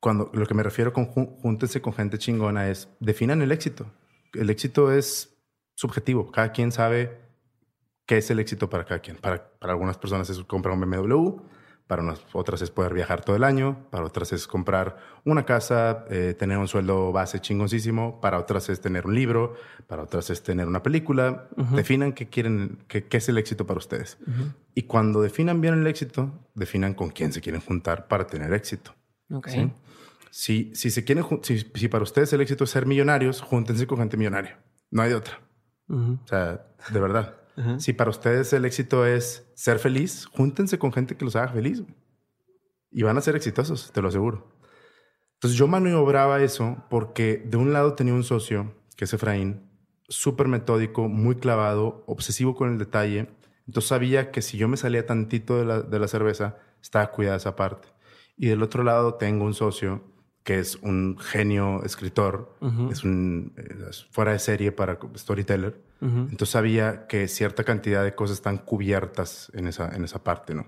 [0.02, 3.86] cuando lo que me refiero con júntense con gente chingona es definan el éxito.
[4.34, 5.38] El éxito es
[5.76, 6.32] subjetivo.
[6.32, 7.20] Cada quien sabe
[8.08, 9.18] qué es el éxito para cada quien.
[9.18, 11.40] Para, para algunas personas es comprar un BMW,
[11.86, 16.06] para unas otras es poder viajar todo el año, para otras es comprar una casa,
[16.10, 19.56] eh, tener un sueldo base chingoncísimo, para otras es tener un libro,
[19.86, 21.48] para otras es tener una película.
[21.76, 24.18] Definan qué quieren, qué, qué, es el éxito para ustedes.
[24.74, 28.96] Y cuando definan bien el éxito, definan con quién se quieren juntar para tener éxito.
[29.30, 29.72] Okay.
[30.32, 34.00] Si, si se quieren, si, si, para ustedes el éxito es ser millonarios, júntense con
[34.00, 34.60] gente millonaria.
[34.90, 35.40] No hay de otra.
[35.90, 37.38] O sea, de verdad.
[37.78, 41.84] Si para ustedes el éxito es ser feliz, júntense con gente que los haga feliz.
[42.90, 44.50] Y van a ser exitosos, te lo aseguro.
[45.36, 49.70] Entonces yo maniobraba eso porque de un lado tenía un socio, que es Efraín,
[50.08, 53.30] súper metódico, muy clavado, obsesivo con el detalle.
[53.68, 57.38] Entonces sabía que si yo me salía tantito de la, de la cerveza, estaba cuidada
[57.38, 57.90] esa parte.
[58.38, 60.04] Y del otro lado tengo un socio
[60.44, 62.56] que es un genio escritor,
[62.92, 63.54] es un
[64.10, 65.80] fuera de serie para storyteller.
[66.02, 70.66] Entonces sabía que cierta cantidad de cosas están cubiertas en esa, en esa parte, ¿no?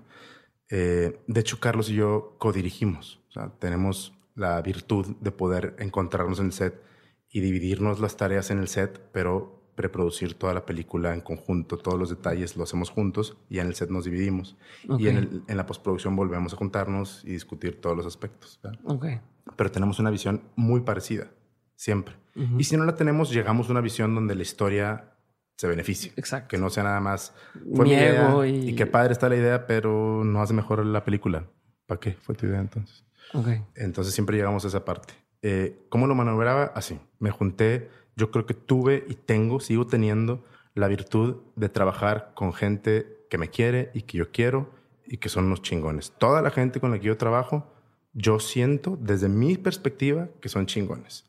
[0.70, 3.20] Eh, de hecho, Carlos y yo codirigimos.
[3.28, 6.80] O sea, tenemos la virtud de poder encontrarnos en el set
[7.28, 11.98] y dividirnos las tareas en el set, pero preproducir toda la película en conjunto, todos
[11.98, 14.56] los detalles lo hacemos juntos y en el set nos dividimos.
[15.00, 18.60] Y en, en, la postproducción volvemos a juntarnos y discutir todos los aspectos.
[18.84, 19.20] Okay
[19.56, 21.28] pero tenemos una visión muy parecida,
[21.76, 22.16] siempre.
[22.58, 25.14] Y si no la tenemos, llegamos a una visión donde la historia
[25.56, 26.12] se beneficie.
[26.16, 26.48] Exacto.
[26.48, 27.32] Que no sea nada más
[27.74, 28.70] fue idea y...
[28.70, 28.74] y...
[28.74, 31.44] qué padre está la idea, pero no hace mejor la película.
[31.86, 33.04] ¿Para qué fue tu idea entonces?
[33.32, 33.62] Okay.
[33.76, 35.14] Entonces siempre llegamos a esa parte.
[35.42, 36.72] Eh, ¿Cómo lo maniobraba?
[36.74, 36.98] Así.
[37.18, 37.88] Me junté.
[38.16, 40.44] Yo creo que tuve y tengo, sigo teniendo
[40.74, 44.70] la virtud de trabajar con gente que me quiere y que yo quiero
[45.06, 46.12] y que son unos chingones.
[46.18, 47.73] Toda la gente con la que yo trabajo
[48.14, 51.26] yo siento desde mi perspectiva que son chingones.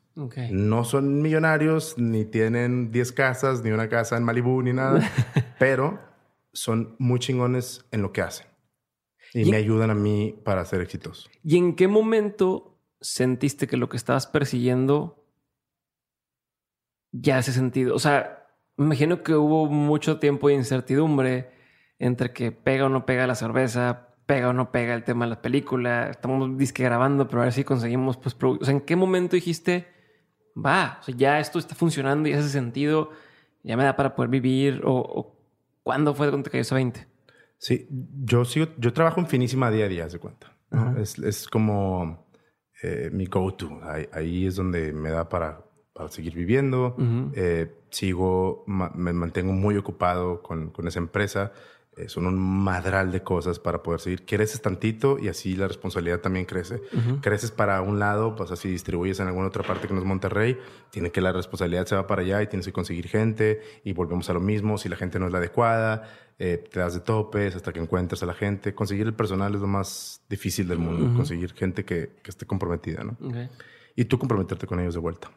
[0.50, 5.00] No son millonarios, ni tienen 10 casas, ni una casa en Malibú, ni nada,
[5.58, 6.00] pero
[6.54, 8.46] son muy chingones en lo que hacen.
[9.34, 11.28] Y, me ayudan a mí para ser exitoso.
[11.44, 15.22] ¿Y en qué momento sentiste que lo que estabas persiguiendo
[17.12, 17.94] ya hace sentido?
[17.94, 18.48] O sea,
[18.78, 21.50] me imagino que hubo mucho tiempo de incertidumbre
[21.98, 25.30] entre que pega o no pega la cerveza, pega o no pega el tema de
[25.30, 26.10] la película.
[26.10, 29.86] Estamos disque grabando, pero a ver si conseguimos pues, o sea, ¿en qué momento dijiste,
[30.56, 33.10] va, o sea, ya esto está funcionando y hace sentido,
[33.62, 34.82] ya me da para poder vivir?
[34.84, 35.34] ¿O,
[35.82, 37.06] cuándo fue cuando te cayó ese 20?
[37.58, 37.88] Sí,
[38.24, 40.52] yo sigo, yo trabajo en finísima día a día, de cuenta.
[40.98, 42.26] es, es, como
[42.82, 43.80] eh, mi go-to.
[44.12, 46.96] Ahí, es donde me da para, para seguir viviendo.
[47.34, 51.52] Eh, sigo, me mantengo muy ocupado con, con esa empresa.
[51.96, 54.26] Eh, son un madral de cosas para poder seguir.
[54.26, 56.82] Creces tantito y así la responsabilidad también crece.
[57.22, 60.58] Creces para un lado, pues así distribuyes en alguna otra parte que no es Monterrey,
[60.90, 64.28] tiene que la responsabilidad se va para allá y tienes que conseguir gente y volvemos
[64.28, 64.76] a lo mismo.
[64.76, 66.06] Si la gente no es la adecuada,
[66.38, 68.74] eh, te das de topes hasta que encuentres a la gente.
[68.74, 73.04] Conseguir el personal es lo más difícil del mundo, conseguir gente que, que, esté comprometida,
[73.04, 73.16] ¿no?
[73.94, 75.30] Y tú comprometerte con ellos de vuelta.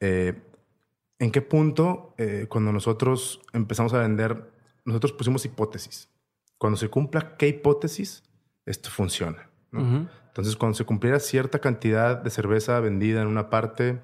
[0.00, 0.32] Eh,
[1.18, 2.14] ¿En qué punto,
[2.48, 6.08] cuando nosotros empezamos a vender nosotros pusimos hipótesis.
[6.58, 8.22] Cuando se cumpla qué hipótesis,
[8.66, 9.48] esto funciona.
[9.72, 14.00] Entonces, cuando se cumpliera cierta cantidad de cerveza vendida en una parte,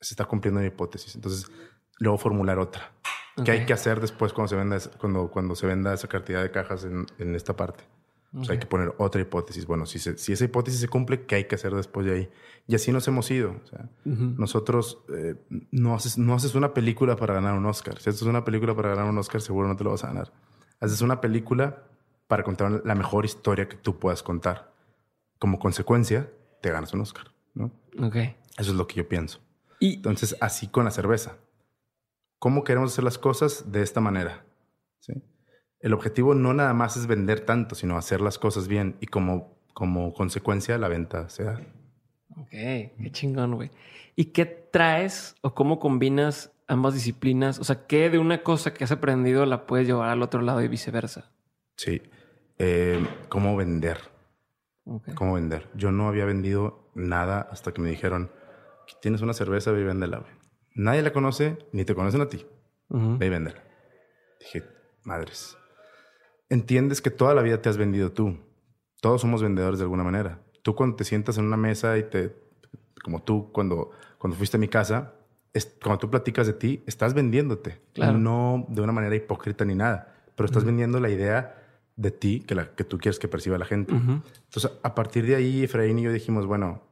[0.00, 1.14] se está cumpliendo una hipótesis.
[1.14, 1.50] Entonces,
[1.98, 2.92] luego formular otra.
[3.44, 6.50] ¿Qué hay que hacer después cuando se venda, cuando, cuando se venda esa cantidad de
[6.50, 7.84] cajas en, en esta parte?
[8.48, 9.66] Hay que poner otra hipótesis.
[9.66, 12.30] Bueno, si, si esa hipótesis se cumple, ¿qué hay que hacer después de ahí?
[12.66, 13.56] Y así nos hemos ido.
[13.62, 15.36] O sea, Nosotros eh,
[15.70, 17.98] no, haces, no haces una película para ganar un Oscar.
[17.98, 20.32] Si haces una película para ganar un Oscar, seguro no te lo vas a ganar.
[20.80, 21.84] Haces una película
[22.26, 24.74] para contar la mejor historia que tú puedas contar.
[25.38, 26.30] Como consecuencia,
[26.60, 27.32] te ganas un Oscar.
[27.54, 27.72] ¿no?
[27.98, 28.36] Okay.
[28.58, 29.40] Eso es lo que yo pienso.
[29.80, 31.38] Y entonces, así con la cerveza.
[32.38, 34.44] ¿Cómo queremos hacer las cosas de esta manera?
[35.00, 35.14] ¿Sí?
[35.80, 39.56] El objetivo no nada más es vender tanto, sino hacer las cosas bien y como,
[39.74, 41.60] como consecuencia la venta sea.
[42.36, 43.70] Ok, qué chingón, güey.
[44.16, 47.58] ¿Y qué traes o cómo combinas ambas disciplinas?
[47.58, 50.60] O sea, ¿qué de una cosa que has aprendido la puedes llevar al otro lado
[50.62, 51.30] y viceversa?
[51.76, 52.02] Sí,
[52.58, 53.98] eh, cómo vender.
[55.14, 55.68] ¿Cómo vender?
[55.74, 58.32] Yo no había vendido nada hasta que me dijeron,
[59.02, 60.24] tienes una cerveza, ve y véndela.
[60.74, 62.46] Nadie la conoce, ni te conocen a ti.
[62.88, 63.62] Ve y véndela.
[64.40, 64.64] Dije,
[65.04, 65.58] madres
[66.48, 68.38] entiendes que toda la vida te has vendido tú.
[69.00, 70.40] Todos somos vendedores de alguna manera.
[70.62, 72.34] Tú cuando te sientas en una mesa y te,
[73.02, 75.14] como tú cuando, cuando fuiste a mi casa,
[75.52, 77.80] es, cuando tú platicas de ti, estás vendiéndote.
[77.96, 81.54] No de una manera hipócrita ni nada, pero estás vendiendo la idea
[81.96, 83.92] de ti que, la, que tú quieres que perciba la gente.
[83.92, 86.82] Entonces, a partir de ahí, Efraín y yo dijimos, bueno,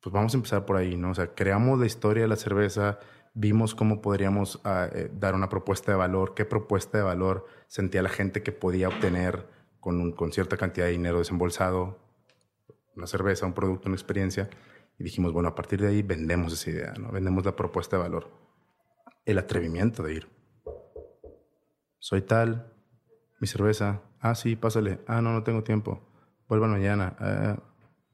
[0.00, 1.10] pues vamos a empezar por ahí, ¿no?
[1.10, 2.98] O sea, creamos la historia de la cerveza,
[3.34, 8.02] vimos cómo podríamos ah, eh, dar una propuesta de valor, qué propuesta de valor sentía
[8.02, 9.46] la gente que podía obtener
[9.78, 11.98] con, con cierta cantidad de dinero desembolsado,
[12.96, 14.50] una cerveza, un producto, una experiencia.
[14.98, 17.10] Y dijimos, bueno, a partir de ahí vendemos esa idea, ¿no?
[17.10, 18.30] vendemos la propuesta de valor.
[19.24, 20.28] El atrevimiento de ir.
[21.98, 22.72] Soy tal,
[23.40, 26.00] mi cerveza, ah, sí, pásale, ah, no, no tengo tiempo,
[26.48, 27.16] vuelvan mañana.
[27.18, 27.62] Ah,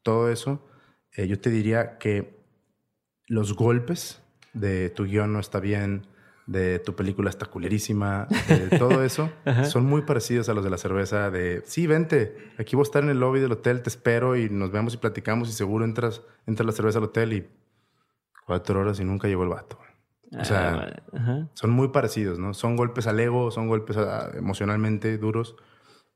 [0.03, 0.65] todo eso,
[1.17, 2.37] eh, yo te diría que
[3.27, 4.23] los golpes
[4.57, 6.07] de tu guion no está bien,
[6.47, 9.31] de tu película está culerísima, de todo eso,
[9.65, 13.03] son muy parecidos a los de la cerveza de, sí, vente, aquí voy a estar
[13.03, 16.23] en el lobby del hotel, te espero y nos vemos y platicamos y seguro entras,
[16.47, 17.49] entras la cerveza al hotel y
[18.47, 19.79] cuatro horas y nunca llegó el vato.
[20.39, 22.53] O sea, ah, son muy parecidos, ¿no?
[22.53, 23.97] Son golpes al ego, son golpes
[24.35, 25.55] emocionalmente duros.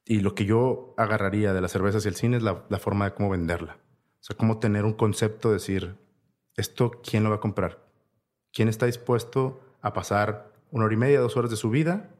[0.04, 3.04] Y lo que yo agarraría de la cerveza hacia el cine es la, la forma
[3.04, 3.78] de cómo venderla.
[4.20, 5.94] O sea, cómo tener un concepto, decir,
[6.56, 7.89] ¿esto quién lo va a comprar?
[8.52, 12.10] ¿Quién está dispuesto a pasar una hora y media, dos horas de su vida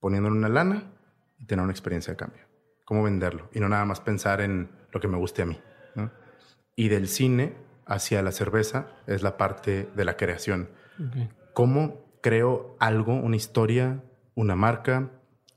[0.00, 0.92] poniéndole una lana
[1.38, 2.42] y tener una experiencia de cambio?
[2.84, 3.48] ¿Cómo venderlo?
[3.52, 5.58] Y no nada más pensar en lo que me guste a mí.
[6.76, 7.54] Y del cine
[7.86, 10.70] hacia la cerveza es la parte de la creación.
[11.54, 14.02] ¿Cómo creo algo, una historia,
[14.34, 15.10] una marca,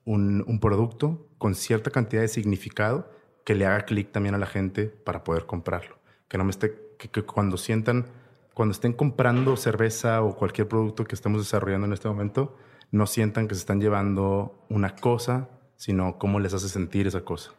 [0.03, 3.11] un, producto con cierta cantidad de significado
[3.43, 5.97] que le haga clic también a la gente para poder comprarlo?
[6.27, 8.07] Que no me esté, que cuando sientan
[8.55, 12.55] cuando estén comprando cerveza o cualquier producto que estemos desarrollando en este momento,
[12.89, 17.51] no sientan que se están llevando una cosa, sino cómo les hace sentir esa cosa.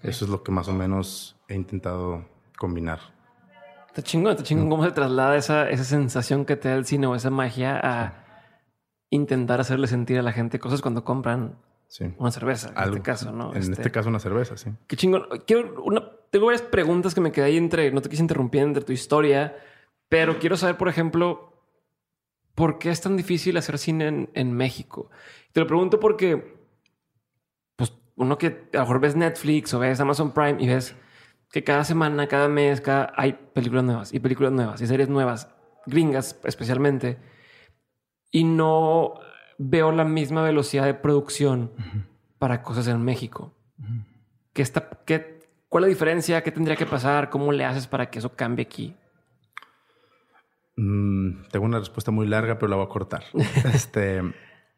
[0.00, 2.24] Eso es lo que más o menos he intentado
[2.56, 3.00] combinar.
[3.88, 7.08] Está chingón, está chingón cómo se traslada esa, esa sensación que te da el cine
[7.08, 8.24] o esa magia a
[9.10, 11.58] intentar hacerle sentir a la gente cosas cuando compran
[12.16, 13.52] una cerveza, en este caso, ¿no?
[13.52, 14.70] En este, este caso una cerveza, sí.
[14.86, 15.26] Qué chingón.
[15.46, 18.84] Quiero una tengo varias preguntas que me quedé ahí entre, no te quise interrumpir entre
[18.84, 19.56] tu historia,
[20.08, 21.64] pero quiero saber, por ejemplo,
[22.54, 25.10] ¿por qué es tan difícil hacer cine en, México?
[25.52, 26.56] Te lo pregunto porque,
[27.76, 30.96] pues, uno que a lo mejor ves Netflix o ves Amazon Prime y ves
[31.50, 35.48] que cada semana, cada mes, cada hay películas nuevas y películas nuevas y series nuevas,
[35.86, 37.18] gringas especialmente,
[38.30, 39.14] y no
[39.58, 41.72] veo la misma velocidad de producción
[42.38, 43.54] para cosas en México.
[44.52, 46.42] ¿Qué está, qué, ¿Cuál es la diferencia?
[46.42, 47.28] ¿Qué tendría que pasar?
[47.28, 48.96] ¿Cómo le haces para que eso cambie aquí?
[50.78, 53.24] Mm, tengo una respuesta muy larga, pero la voy a cortar.
[53.74, 54.22] este,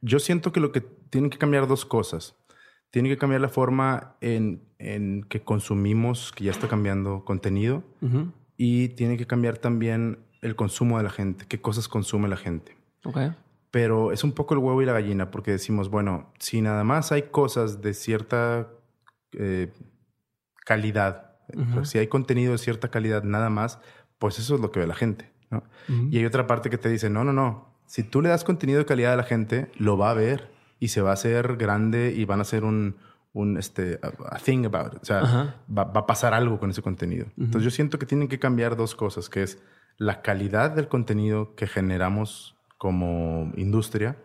[0.01, 2.37] yo siento que lo que tienen que cambiar dos cosas.
[2.91, 7.85] Tiene que cambiar la forma en, en, que consumimos, que ya está cambiando contenido,
[8.57, 12.77] y tiene que cambiar también el consumo de la gente, qué cosas consume la gente.
[13.05, 13.33] Okay.
[13.71, 17.13] Pero es un poco el huevo y la gallina, porque decimos, bueno, si nada más
[17.13, 18.69] hay cosas de cierta
[19.33, 19.71] eh,
[20.65, 21.37] calidad,
[21.85, 23.79] si hay contenido de cierta calidad nada más,
[24.19, 25.31] pues eso es lo que ve la gente.
[25.51, 25.63] ¿No?
[26.11, 28.79] Y hay otra parte que te dice, no, no, no, si tú le das contenido
[28.79, 32.15] de calidad a la gente, lo va a ver y se va a hacer grande
[32.17, 32.97] y van a hacer un,
[33.33, 35.03] un este, a, thing about it.
[35.03, 37.27] O sea, va, va, a pasar algo con ese contenido.
[37.37, 39.59] Entonces yo siento que tienen que cambiar dos cosas, que es
[39.99, 44.17] la calidad del contenido que generamos como industria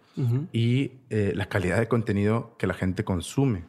[0.53, 3.65] y eh, la calidad de contenido que la gente consume.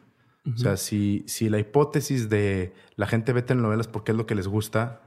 [0.55, 4.33] O sea, si, si la hipótesis de la gente ve telenovelas porque es lo que
[4.33, 5.01] les gusta,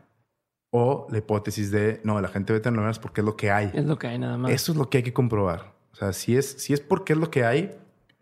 [0.71, 3.71] o la hipótesis de no, la gente ve telenovelas porque es lo que hay.
[3.75, 4.51] Es lo que hay nada más.
[4.53, 5.75] Eso es lo que hay que comprobar.
[5.93, 7.77] O sea, si es, si es porque es lo que hay,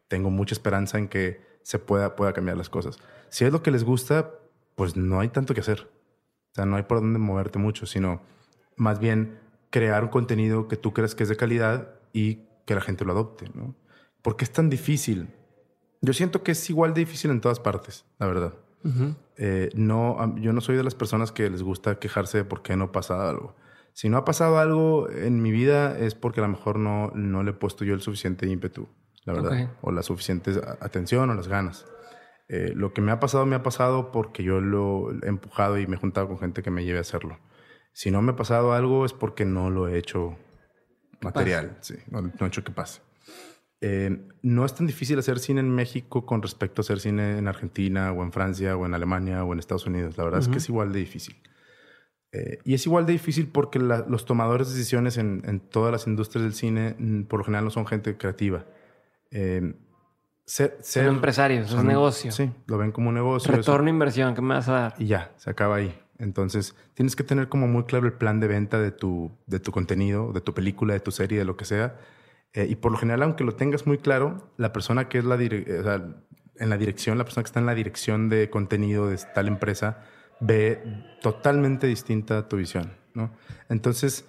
[0.08, 2.98] tengo mucha esperanza en que se pueda, pueda cambiar las cosas.
[3.28, 4.30] Si es lo que les gusta,
[4.74, 5.90] pues no hay tanto que hacer.
[6.52, 8.22] O sea, no hay por dónde moverte mucho, sino
[8.76, 9.38] más bien
[9.70, 13.12] crear un contenido que tú crees que es de calidad y que la gente lo
[13.12, 13.74] adopte, ¿no?
[14.22, 15.28] Porque es tan difícil.
[16.00, 18.54] Yo siento que es igual de difícil en todas partes, la verdad.
[19.36, 22.76] Eh, no, yo no soy de las personas que les gusta quejarse de por qué
[22.76, 23.56] no ha pasado algo.
[23.92, 27.42] Si no ha pasado algo en mi vida es porque a lo mejor no, no
[27.42, 28.88] le he puesto yo el suficiente ímpetu,
[29.24, 31.84] la verdad, o la suficiente atención o las ganas.
[32.48, 35.86] Eh, lo que me ha pasado me ha pasado porque yo lo he empujado y
[35.86, 37.38] me he juntado con gente que me lleve a hacerlo.
[37.92, 40.38] Si no me ha pasado algo es porque no lo he hecho
[41.20, 43.00] material, sí, no, he hecho que pase.
[43.80, 47.46] Eh, no es tan difícil hacer cine en México con respecto a hacer cine en
[47.46, 50.16] Argentina o en Francia o en Alemania o en Estados Unidos.
[50.16, 51.36] La verdad es que es igual de difícil.
[52.32, 56.42] Eh, y es igual de difícil porque los tomadores de decisiones en, todas las industrias
[56.42, 58.66] del cine mm, por lo general no son gente creativa.
[59.30, 59.74] Eh,
[60.44, 62.32] ser, son empresarios, son, es negocio.
[62.32, 63.54] Sí, lo ven como un negocio.
[63.54, 64.94] Retorno inversión, ¿qué me vas a dar?
[64.98, 65.96] Y ya, se acaba ahí.
[66.18, 69.70] Entonces, tienes que tener como muy claro el plan de venta de tu, de tu
[69.70, 71.96] contenido, de tu película, de tu serie, de lo que sea.
[72.54, 75.36] Eh, y por lo general, aunque lo tengas muy claro, la persona que es la
[76.60, 79.98] en la dirección, la persona que está en la dirección de contenido de tal empresa,
[80.40, 80.82] ve
[81.22, 82.92] totalmente distinta tu visión.
[83.14, 83.30] ¿no?
[83.68, 84.24] Entonces,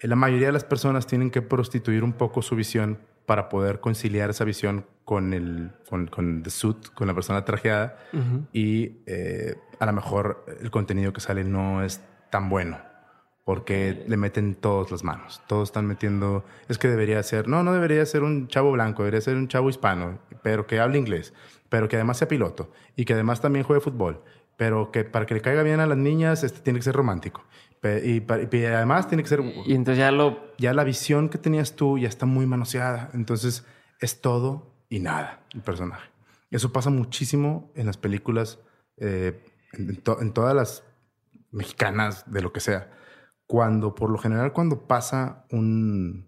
[0.00, 3.80] eh, la mayoría de las personas tienen que prostituir un poco su visión para poder
[3.80, 7.98] conciliar esa visión con el con, con the suit, con la persona trajeada
[8.52, 12.78] y eh, a lo mejor el contenido que sale no es tan bueno
[13.44, 15.42] porque le meten todas las manos.
[15.46, 19.20] Todos están metiendo, es que debería ser, no, no debería ser un chavo blanco, debería
[19.20, 21.34] ser un chavo hispano, pero que hable inglés,
[21.68, 24.22] pero que además sea piloto y que además también juegue fútbol,
[24.56, 27.44] pero que para que le caiga bien a las niñas este, tiene que ser romántico.
[27.84, 29.42] Y, y, además tiene que ser...
[29.66, 30.54] Y entonces ya lo...
[30.56, 33.10] Ya la visión que tenías tú ya está muy manoseada.
[33.12, 33.66] Entonces
[34.00, 36.08] es todo y nada el personaje.
[36.50, 38.58] Eso pasa muchísimo en las películas,
[38.96, 39.42] eh,
[39.72, 40.00] en,
[40.32, 40.84] todas las
[41.50, 42.90] mexicanas, de lo que sea.
[43.46, 46.26] Cuando, por lo general, cuando pasa un,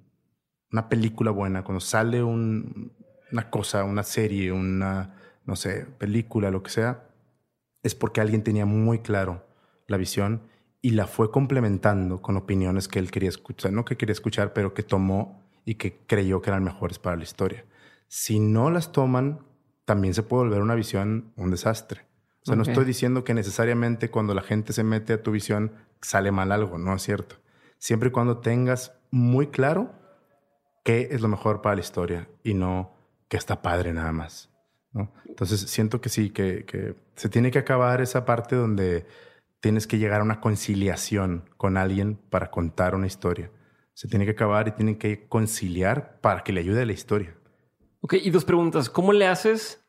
[0.71, 2.93] una película buena, cuando sale un,
[3.33, 5.15] una cosa, una serie, una,
[5.45, 7.09] no sé, película, lo que sea,
[7.83, 9.47] es porque alguien tenía muy claro
[9.87, 10.43] la visión
[10.83, 14.75] y la fue complementando con opiniones que él quería escuchar, no que quería escuchar, pero
[14.75, 17.65] que tomó y que creyó que eran mejores para la historia.
[18.09, 19.41] Si no las toman,
[19.85, 22.07] también se puede volver una visión un desastre.
[22.47, 25.73] O sea, no estoy diciendo que necesariamente cuando la gente se mete a tu visión
[26.01, 27.35] sale mal algo, no es cierto.
[27.79, 29.91] Siempre y cuando tengas muy claro
[30.85, 32.95] qué es lo mejor para la historia y no
[33.27, 34.49] que está padre nada más.
[34.93, 35.13] ¿no?
[35.25, 39.07] Entonces siento que sí, que, que se tiene que acabar esa parte donde
[39.59, 43.51] tienes que llegar a una conciliación con alguien para contar una historia.
[43.93, 47.35] Se tiene que acabar y tienen que conciliar para que le ayude a la historia.
[48.03, 48.89] Ok, y dos preguntas.
[48.89, 49.85] ¿Cómo le haces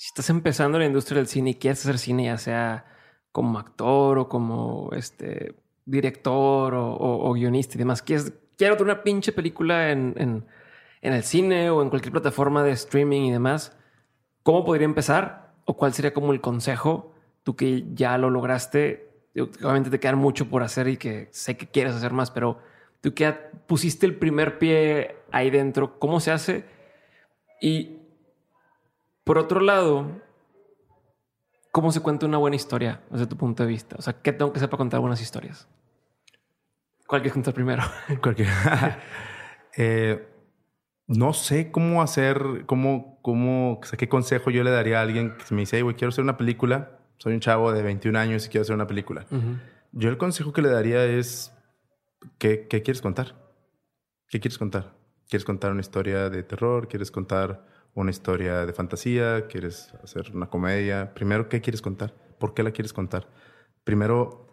[0.00, 2.86] si estás empezando en la industria del cine y quieres hacer cine, ya sea
[3.32, 8.00] como actor o como este director o, guionista y demás?
[8.00, 10.46] ¿Quieres, quiero tener una pinche película en, en,
[11.02, 13.76] en el cine o en cualquier plataforma de streaming y demás.
[14.42, 15.52] ¿Cómo podría empezar?
[15.66, 17.12] ¿O cuál sería como el consejo
[17.42, 21.66] tú que ya lo lograste, obviamente te queda mucho por hacer y que sé que
[21.66, 22.58] quieres hacer más, pero
[23.02, 23.30] tú que
[23.66, 26.64] pusiste el primer pie ahí dentro, ¿cómo se hace?
[27.60, 27.99] Y
[29.30, 30.20] por otro lado,
[31.70, 33.94] ¿cómo se cuenta una buena historia desde tu punto de vista?
[33.96, 35.68] O sea, ¿qué tengo que hacer para contar buenas historias?
[37.06, 37.84] ¿Cuál quieres contar primero?
[39.76, 40.28] eh,
[41.06, 45.36] no sé cómo hacer, cómo, cómo, o sea, qué consejo yo le daría a alguien
[45.36, 46.98] que me dice, güey, quiero hacer una película.
[47.18, 49.26] Soy un chavo de 21 años y quiero hacer una película.
[49.92, 51.56] Yo el consejo que le daría es,
[52.38, 53.36] ¿qué, ¿qué quieres contar?
[54.26, 54.99] ¿Qué quieres contar?
[55.30, 56.88] ¿Quieres contar una historia de terror?
[56.88, 59.46] ¿Quieres contar una historia de fantasía?
[59.46, 61.14] ¿Quieres hacer una comedia?
[61.14, 62.12] Primero, ¿qué quieres contar?
[62.40, 63.28] ¿Por qué la quieres contar?
[63.84, 64.48] Primero,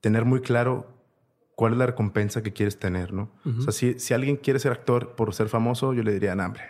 [0.00, 0.86] tener muy claro
[1.54, 3.30] cuál es la recompensa que quieres tener, ¿no?
[3.44, 6.46] O sea, si, si, alguien quiere ser actor por ser famoso, yo le diría, no,
[6.46, 6.62] hombre,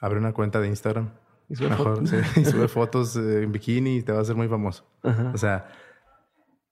[0.00, 1.10] abre una cuenta de Instagram.
[1.48, 2.12] Y sube, fotos.
[2.36, 4.86] y sube fotos eh, en bikini y te va a hacer muy famoso.
[5.32, 5.66] O sea,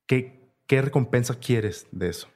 [0.07, 2.29] ¿qué, ¿qué recompensa quieres de eso?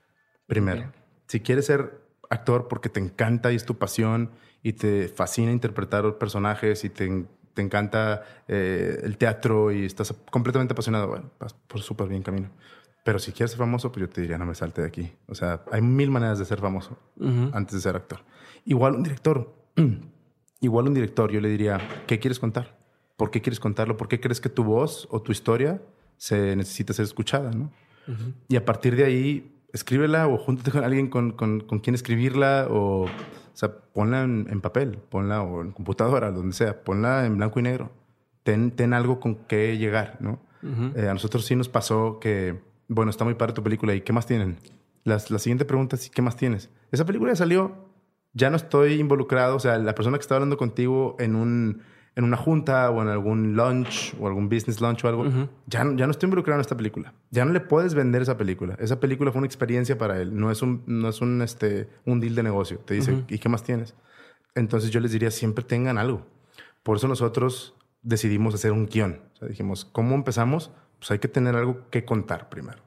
[0.47, 0.91] Primero,
[1.27, 4.31] si quieres ser actor porque te encanta y es tu pasión
[4.62, 10.73] y te fascina interpretar personajes y te, te encanta eh, el teatro y estás completamente
[10.73, 12.48] apasionado, bueno, vas por súper bien camino.
[13.05, 15.12] Pero si quieres ser famoso, pues yo te diría, no me salte de aquí.
[15.27, 16.98] O sea, hay mil maneras de ser famoso
[17.52, 18.20] antes de ser actor.
[18.66, 19.55] Igual un director,
[20.61, 22.78] igual un director, yo le diría, ¿qué quieres contar?
[23.16, 23.97] ¿Por qué quieres contarlo?
[23.97, 25.82] ¿Por qué crees que tu voz o tu historia
[26.19, 27.51] se necesita ser escuchada?
[27.51, 27.70] ¿no?
[28.48, 32.67] Y a partir de ahí, escríbela o júntate con alguien con, con, con quien escribirla
[32.71, 33.09] o, o
[33.53, 37.91] sea, ponla en, papel, ponla o en computadora, donde sea, ponla en blanco y negro.
[38.43, 40.41] Ten, ten algo con qué llegar, ¿no?
[40.95, 42.61] Eh, a nosotros sí nos pasó que
[42.91, 43.95] bueno, está muy padre tu película.
[43.95, 44.59] ¿Y qué más tienen?
[45.05, 46.71] La, la siguiente pregunta es, ¿qué más tienes?
[46.91, 47.89] Esa película ya salió,
[48.33, 51.83] ya no estoy involucrado, o sea, la persona que está hablando contigo en, un,
[52.16, 55.24] en una junta o en algún lunch o algún business lunch o algo,
[55.66, 57.15] ya, ya no estoy involucrado en esta película.
[57.31, 58.77] Ya no le puedes vender esa película.
[58.78, 62.20] Esa película fue una experiencia para él, no es un, no es un, este, un
[62.20, 62.78] deal de negocio.
[62.78, 63.95] Te dice, ¿y qué más tienes?
[64.55, 66.27] Entonces yo les diría, siempre tengan algo.
[66.82, 69.20] Por eso nosotros decidimos hacer un guion.
[69.35, 70.73] O sea, dijimos, ¿cómo empezamos?
[71.01, 72.78] pues hay que tener algo que contar primero.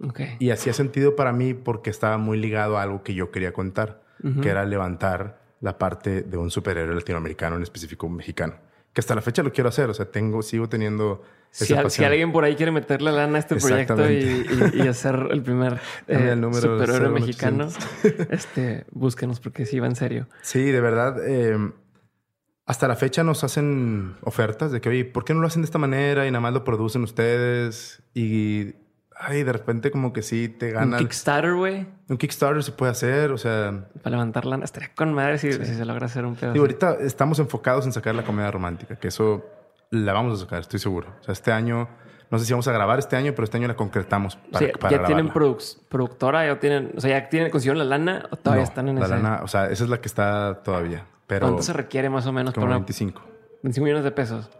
[0.00, 0.36] Okay.
[0.38, 4.02] Y hacía sentido para mí porque estaba muy ligado a algo que yo quería contar,
[4.40, 8.54] que era levantar la parte de un superhéroe latinoamericano, en específico mexicano.
[8.92, 12.04] Que hasta la fecha lo quiero hacer, o sea, tengo, sigo teniendo esa si, si
[12.04, 16.34] alguien por ahí quiere meterle lana a este proyecto y, y, hacer el primer eh,
[16.52, 17.68] superhéroe mexicano,
[18.30, 20.28] este, búsquenos porque sí va en serio.
[20.42, 21.16] Sí, de verdad.
[21.26, 21.72] Eh,
[22.64, 25.66] hasta la fecha nos hacen ofertas de que, oye, ¿por qué no lo hacen de
[25.66, 28.02] esta manera y nada más lo producen ustedes?
[28.14, 28.74] Y,
[29.22, 30.94] ay, de repente como que sí te ganan.
[30.94, 31.86] Un Kickstarter, güey.
[32.08, 33.86] Un Kickstarter se puede hacer, o sea...
[34.02, 34.64] Para levantar lana.
[34.64, 36.56] Estaría con madre si, se logra hacer un pedazo.
[36.56, 39.44] Y ahorita estamos enfocados en sacar la comedia romántica, que eso
[39.90, 41.08] la vamos a sacar, estoy seguro.
[41.20, 41.88] O sea, este año...
[42.30, 44.72] No sé si vamos a grabar este año, pero este año la concretamos para, sí,
[44.90, 46.46] ¿Ya tienen productora?
[46.46, 49.40] ¿Ya tienen, o sea, ya tienen, consiguieron la lana o todavía están en la lana,
[49.42, 51.04] o sea, esa es la que está todavía.
[51.26, 52.54] ¿Cuánto se requiere más o menos?
[52.54, 53.22] Como para 25.
[53.62, 54.50] 25 millones de pesos.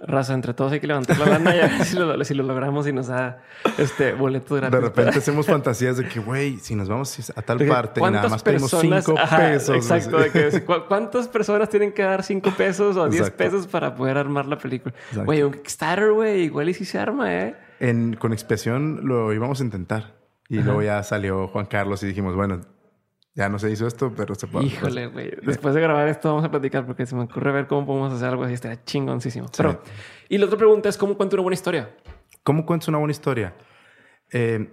[0.00, 2.42] Raza, entre todos hay que levantar la lana y a ver si lo, si lo
[2.42, 3.42] logramos y nos da
[3.78, 4.78] este boleto gratis.
[4.78, 8.28] De repente hacemos fantasías de que, güey, si nos vamos a tal parte y nada
[8.28, 9.76] más tenemos 5 pesos.
[9.76, 10.18] Exacto.
[10.88, 14.94] ¿Cuántas personas tienen que dar 5 pesos o 10 pesos para poder armar la película?
[15.24, 17.56] Güey, un Kickstarter, güey, igual y si se arma, ¿eh?
[17.80, 20.14] En, con expresión lo íbamos a intentar.
[20.48, 22.60] Y luego ya salió Juan Carlos y dijimos, bueno,
[23.36, 24.66] ya no se hizo esto, pero se puede.
[24.66, 25.30] Híjole, güey.
[25.42, 28.28] Después de grabar esto vamos a platicar porque se me ocurre ver cómo podemos hacer
[28.28, 28.54] algo así.
[28.54, 29.46] Estaría chingoncísimo.
[29.54, 29.82] Pero,
[30.30, 31.94] y la otra pregunta es, ¿cómo cuento una buena historia?
[32.42, 33.54] ¿Cómo cuento una buena historia?
[34.32, 34.66] Eh,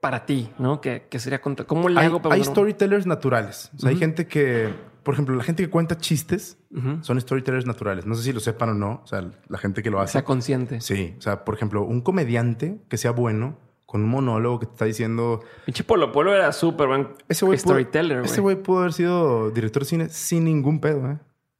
[0.00, 0.80] para ti, ¿no?
[0.80, 1.66] ¿Qué, sería contar?
[1.66, 3.72] ¿Cómo le hago para Hay storytellers naturales.
[3.74, 4.72] O sea, hay gente que,
[5.02, 6.56] por ejemplo, la gente que cuenta chistes
[7.00, 8.06] son storytellers naturales.
[8.06, 9.00] No sé si lo sepan o no.
[9.02, 10.12] O sea, la gente que lo hace.
[10.12, 10.80] Sea consciente.
[10.80, 11.16] Sí.
[11.18, 13.58] O sea, por ejemplo, un comediante que sea bueno
[13.94, 15.44] con un monólogo que te está diciendo.
[15.66, 18.24] Pinche Polo Polo era súper buen storyteller.
[18.24, 21.18] ese güey pudo haber sido director de cine sin ningún pedo, ¿eh?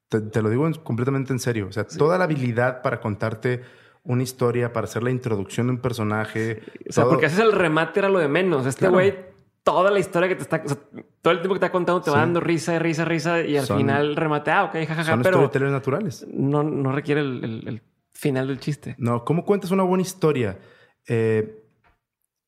[0.08, 1.68] Te, lo digo completamente en serio.
[1.68, 3.62] O sea, toda la habilidad para contarte
[4.02, 6.60] una historia, para hacer la introducción de un personaje.
[6.88, 8.66] O sea, porque haces el remate era lo de menos.
[8.66, 9.14] Este güey,
[9.62, 10.60] toda la historia que te está.
[10.60, 13.42] todo el tiempo que te está contando te va dando risa, risa, risa.
[13.42, 15.04] Y al final remate, ah, ok, jajaja.
[15.04, 16.26] Son pero storytellers naturales.
[16.28, 18.96] No, no requiere el, el, final del chiste.
[18.98, 20.58] No, ¿cómo cuentas una buena historia?
[21.06, 21.60] Eh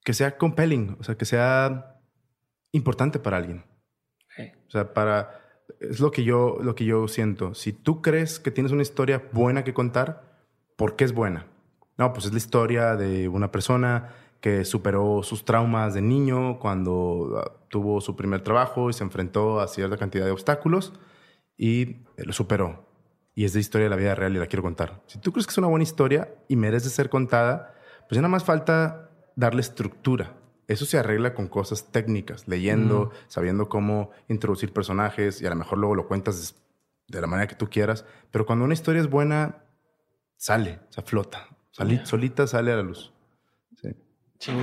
[0.06, 1.98] que sea compelling, o sea, que sea
[2.70, 3.64] importante para alguien.
[4.68, 5.40] O sea, para
[5.80, 7.54] es lo que yo lo que yo siento.
[7.54, 10.22] Si tú crees que tienes una historia buena que contar,
[10.76, 11.46] ¿por qué es buena?
[11.98, 17.42] No, pues es la historia de una persona que superó sus traumas de niño cuando
[17.44, 20.92] ah, tuvo su primer trabajo y se enfrentó a cierta cantidad de obstáculos
[21.56, 22.86] y lo superó.
[23.34, 25.02] Y es de historia de la vida real y la quiero contar.
[25.06, 27.74] Si tú crees que es una buena historia y merece ser contada,
[28.08, 29.05] pues ya nada más falta
[29.36, 30.34] darle estructura.
[30.66, 35.78] Eso se arregla con cosas técnicas, leyendo, sabiendo cómo introducir personajes y a lo mejor
[35.78, 36.56] luego lo cuentas
[37.06, 38.04] de la manera que tú quieras.
[38.32, 39.62] Pero cuando una historia es buena,
[40.36, 41.46] sale, se flota.
[42.04, 43.12] Solita sale a la luz.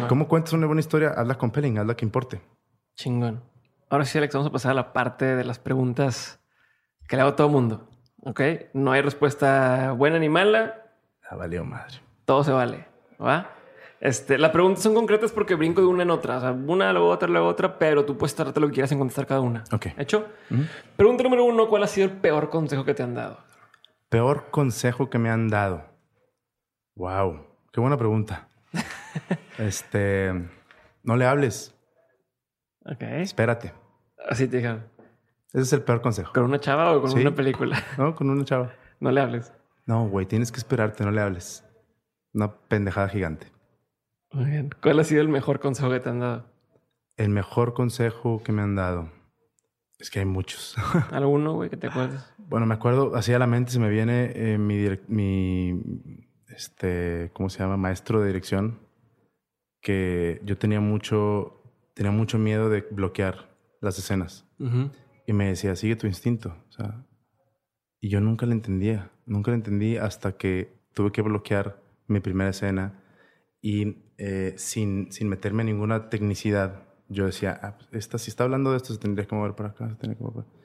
[0.09, 1.09] ¿Cómo cuentas una buena historia?
[1.09, 2.41] Hazla compelling, hazla que importe.
[2.95, 3.41] Chingón.
[3.89, 6.39] Ahora sí, Alex, vamos a pasar a la parte de las preguntas
[7.07, 7.89] que le hago a todo mundo.
[8.23, 8.41] ¿Ok?
[8.73, 10.91] No hay respuesta buena ni mala.
[11.29, 12.01] Ah, valió madre.
[12.25, 12.87] Todo se vale.
[13.21, 13.49] ¿Va?
[14.03, 16.35] Este, las preguntas son concretas porque brinco de una en otra.
[16.35, 18.99] O sea, una, luego otra, luego otra, pero tú puedes tardarte lo que quieras en
[18.99, 19.63] contestar cada una.
[19.71, 19.87] Ok.
[19.97, 20.27] ¿Hecho?
[20.97, 23.37] Pregunta número uno: ¿Cuál ha sido el peor consejo que te han dado?
[24.09, 25.85] Peor consejo que me han dado.
[26.97, 27.47] Wow.
[27.71, 28.49] Qué buena pregunta.
[29.57, 30.33] este.
[31.03, 31.73] No le hables.
[32.83, 33.03] Ok.
[33.03, 33.71] Espérate.
[34.27, 34.83] Así te dijeron.
[35.53, 36.33] Ese es el peor consejo.
[36.33, 37.81] ¿Con una chava o con una película?
[37.97, 38.73] No, con una chava.
[38.99, 39.53] No le hables.
[39.85, 41.65] No, güey, tienes que esperarte, no le hables.
[42.33, 43.52] Una pendejada gigante.
[44.33, 44.69] Muy bien.
[44.81, 46.45] ¿Cuál ha sido el mejor consejo que te han dado?
[47.17, 49.11] El mejor consejo que me han dado.
[49.99, 50.75] Es que hay muchos.
[51.11, 52.33] ¿Alguno, güey, que te acuerdas?
[52.37, 55.81] Bueno, me acuerdo, así a la mente se me viene eh, mi, mi,
[56.49, 57.77] este, ¿cómo se llama?
[57.77, 58.79] Maestro de dirección,
[59.81, 61.61] que yo tenía mucho,
[61.93, 64.45] tenía mucho miedo de bloquear las escenas.
[65.27, 66.55] Y me decía, sigue tu instinto.
[66.69, 67.05] O sea,
[68.01, 69.11] y yo nunca lo entendía.
[69.25, 73.01] Nunca lo entendí hasta que tuve que bloquear mi primera escena
[73.61, 78.43] y eh, sin, sin meterme en ninguna tecnicidad, yo decía, ah, pues, esta, si está
[78.43, 80.63] hablando de esto, se tendría que mover para acá, se que mover para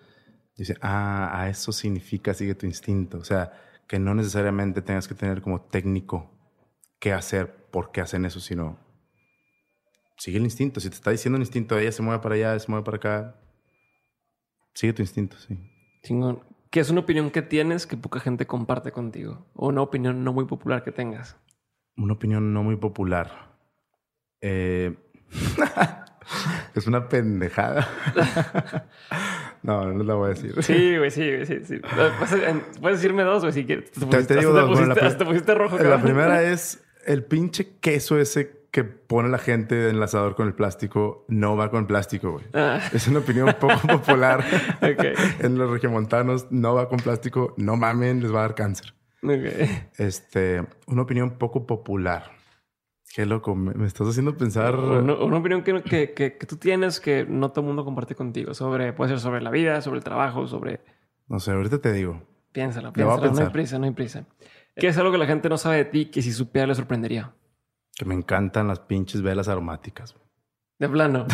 [0.83, 3.19] ah, a eso significa sigue tu instinto.
[3.19, 3.53] O sea,
[3.87, 6.31] que no necesariamente tengas que tener como técnico
[6.99, 8.79] qué hacer, por qué hacen eso, sino
[10.17, 10.81] sigue el instinto.
[10.81, 13.41] Si te está diciendo el instinto, ella se mueve para allá, se mueve para acá,
[14.75, 15.59] sigue tu instinto, sí.
[16.03, 16.43] Chingón.
[16.71, 19.47] ¿Qué es una opinión que tienes que poca gente comparte contigo?
[19.55, 21.37] O una opinión no muy popular que tengas.
[21.99, 23.53] Una opinión no muy popular.
[24.41, 24.95] Eh...
[26.75, 27.89] es una pendejada.
[29.63, 30.63] no, no la voy a decir.
[30.63, 31.81] Sí, güey, sí, sí, sí.
[32.81, 33.91] Puedes, decirme dos, güey, si quieres.
[33.91, 34.87] Te, pusiste, te digo dos.
[34.87, 35.79] la, pusiste rojo.
[35.79, 40.55] La primera es el pinche queso ese que pone la gente de enlazador con el
[40.55, 42.45] plástico no va con plástico, güey.
[42.53, 42.81] Ah.
[42.93, 44.45] Es una opinión poco popular
[45.41, 46.49] en los regiomontanos.
[46.51, 47.55] No va con plástico.
[47.57, 48.95] No mamen, les va a dar cáncer.
[49.99, 52.33] Este, una opinión poco popular.
[53.15, 54.77] Qué loco, me, estás haciendo pensar.
[54.77, 58.55] Una, opinión que, que, que, tú tienes que no todo el mundo comparte contigo.
[58.55, 60.81] Sobre, puede ser sobre la vida, sobre el trabajo, sobre.
[61.27, 62.23] No sé, ahorita te digo.
[62.53, 63.33] Piénsalo, piénsalo.
[63.33, 64.27] No hay prisa, no hay prisa.
[64.77, 67.35] ¿Qué es algo que la gente no sabe de ti que si supiera le sorprendería?
[67.95, 70.15] Que me encantan las pinches velas aromáticas.
[70.79, 71.27] De plano.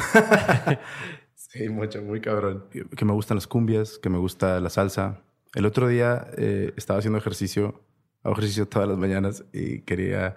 [1.34, 2.66] sí, mucho, muy cabrón.
[2.70, 5.22] Que me gustan las cumbias, que me gusta la salsa.
[5.54, 7.80] El otro día eh, estaba haciendo ejercicio,
[8.22, 10.36] hago ejercicio todas las mañanas y quería,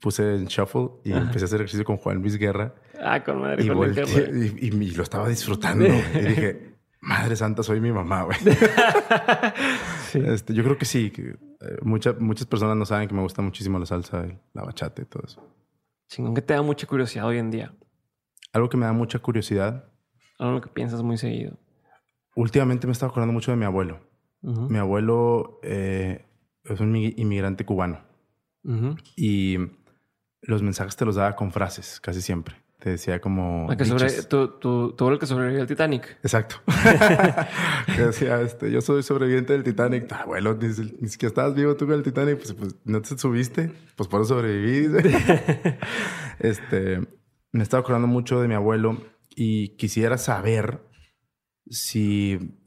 [0.00, 2.74] puse en shuffle y empecé a hacer ejercicio con Juan Luis Guerra.
[3.00, 3.64] Ah, con madre.
[3.64, 5.86] Y, y, y, lo estaba disfrutando.
[5.86, 8.38] y dije, madre santa, soy mi mamá, güey.
[10.14, 11.10] Este, yo creo que sí.
[11.10, 15.04] Que, eh, muchas personas no saben que me gusta muchísimo la salsa, la bachata y
[15.04, 15.42] todo eso.
[16.08, 17.74] Chingón, que te da mucha curiosidad hoy en día.
[18.54, 19.84] Algo que me da mucha curiosidad.
[20.38, 21.58] Algo que piensas muy seguido.
[22.34, 24.07] Últimamente me estaba acordando mucho de mi abuelo.
[24.42, 26.24] Mi abuelo eh,
[26.64, 28.00] es un inmigrante cubano.
[29.16, 29.56] Y
[30.42, 32.56] los mensajes te los daba con frases, casi siempre.
[32.78, 33.66] Te decía como...
[33.76, 36.16] que sobre, tu, el que sobrevivió al Titanic.
[36.22, 36.56] Exacto.
[37.96, 40.12] te decía, este, yo soy sobreviviente del Titanic.
[40.12, 42.36] Ah, abuelo, ni, ni, siquiera estabas vivo tú con el Titanic.
[42.36, 43.72] Pues, pues, no te subiste.
[43.96, 44.96] Pues por eso sobreviví.
[46.38, 47.00] este,
[47.50, 48.98] me estaba acordando mucho de mi abuelo
[49.34, 50.80] y quisiera saber
[51.66, 52.57] si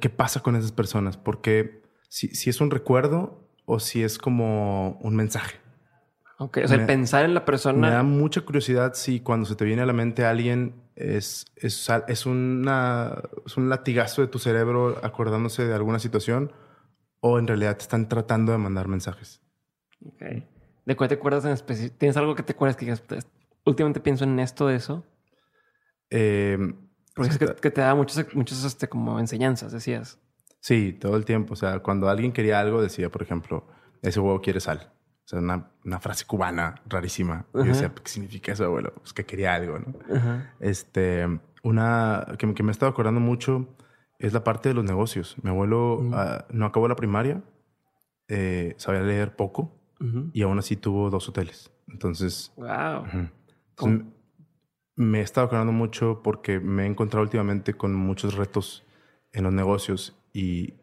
[0.00, 1.16] ¿Qué pasa con esas personas?
[1.16, 5.58] Porque si, si es un recuerdo o si es como un mensaje.
[6.38, 7.78] Ok, o sea, el pensar en la persona.
[7.78, 11.88] Me da mucha curiosidad si cuando se te viene a la mente alguien es, es,
[12.08, 16.52] es, una, es un latigazo de tu cerebro acordándose de alguna situación
[17.20, 19.40] o en realidad te están tratando de mandar mensajes.
[20.04, 20.22] Ok.
[20.84, 21.94] ¿De cuál te acuerdas en específico?
[21.96, 23.02] ¿Tienes algo que te acuerdas que digas,
[23.64, 25.04] últimamente pienso en esto, de eso?
[26.10, 26.58] Eh,
[27.14, 30.18] porque es que, te da muchas, muchas este, como enseñanzas, decías.
[30.60, 31.54] Sí, todo el tiempo.
[31.54, 33.66] O sea, cuando alguien quería algo, decía, por ejemplo,
[34.00, 34.92] ese huevo quiere sal.
[35.24, 37.46] O sea, una, una frase cubana rarísima.
[37.52, 38.94] Yo decía, ¿qué significa eso, abuelo?
[38.94, 39.94] Pues que quería algo, ¿no?
[40.60, 41.26] Este,
[41.62, 43.68] una que, me he estado acordando mucho
[44.18, 45.36] es la parte de los negocios.
[45.42, 47.42] Mi abuelo ah, no acabó la primaria,
[48.28, 49.78] eh, sabía leer poco
[50.32, 51.70] y aún así tuvo dos hoteles.
[51.86, 53.04] Entonces, wow
[55.02, 58.84] me he estado acordando mucho porque me he encontrado últimamente con muchos retos
[59.32, 60.74] en los negocios y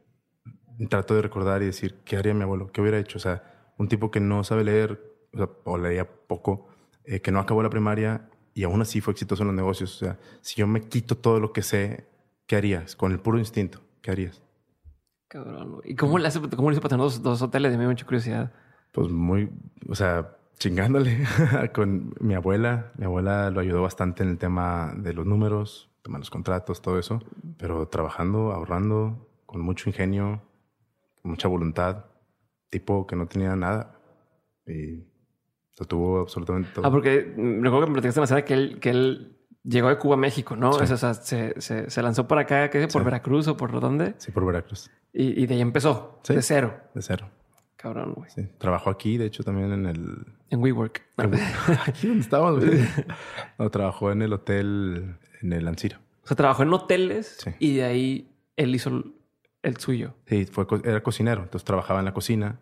[0.89, 2.71] trato de recordar y decir, ¿qué haría mi abuelo?
[2.71, 3.17] ¿Qué hubiera hecho?
[3.17, 5.01] O sea, un tipo que no sabe leer,
[5.33, 6.67] o, sea, o leía poco,
[7.03, 9.95] eh, que no acabó la primaria y aún así fue exitoso en los negocios.
[9.95, 12.07] O sea, si yo me quito todo lo que sé,
[12.45, 12.95] ¿qué harías?
[12.95, 14.41] Con el puro instinto, ¿qué harías?
[15.27, 15.81] Cabrón.
[15.83, 17.71] ¿Y cómo le hace, cómo le hizo para tener dos, dos hoteles?
[17.77, 18.51] Me da mucha curiosidad.
[18.91, 19.49] Pues muy,
[19.87, 21.25] o sea, chingándole
[21.73, 22.91] con mi abuela.
[22.97, 26.81] Mi abuela lo ayudó bastante en el tema de los números, tema de los contratos,
[26.81, 27.21] todo eso.
[27.57, 30.41] Pero trabajando, ahorrando, con mucho ingenio,
[31.21, 32.05] con mucha voluntad.
[32.69, 33.99] Tipo que no tenía nada.
[34.67, 35.03] Y
[35.79, 36.85] lo tuvo absolutamente todo.
[36.85, 40.15] Ah, porque me acuerdo que me platicaste demasiado que él, que él llegó de Cuba
[40.15, 40.71] a México, ¿no?
[40.71, 42.87] O sea, se, se, se, lanzó por acá, ¿qué?
[42.87, 44.13] ¿Por Veracruz o por dónde?
[44.17, 44.91] Sí, por Veracruz.
[45.13, 46.77] Y, y de ahí empezó, de cero.
[46.93, 47.29] De cero.
[47.79, 48.29] Cabrón, güey.
[48.29, 48.45] Sí.
[48.57, 50.25] Trabajó aquí, de hecho, también en el...
[50.49, 51.01] En WeWork.
[51.87, 52.85] aquí donde estábamos, güey.
[53.57, 56.01] No, trabajó en el hotel, en el Ancira.
[56.23, 57.51] O sea, trabajó en hoteles sí.
[57.57, 59.05] y de ahí él hizo
[59.63, 60.13] el suyo.
[60.25, 61.43] Sí, fue, era cocinero.
[61.43, 62.59] Entonces trabajaba en la cocina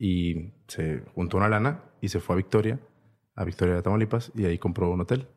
[0.00, 2.80] y se juntó una lana y se fue a Victoria,
[3.36, 5.28] a Victoria de Tamaulipas, y ahí compró un hotel.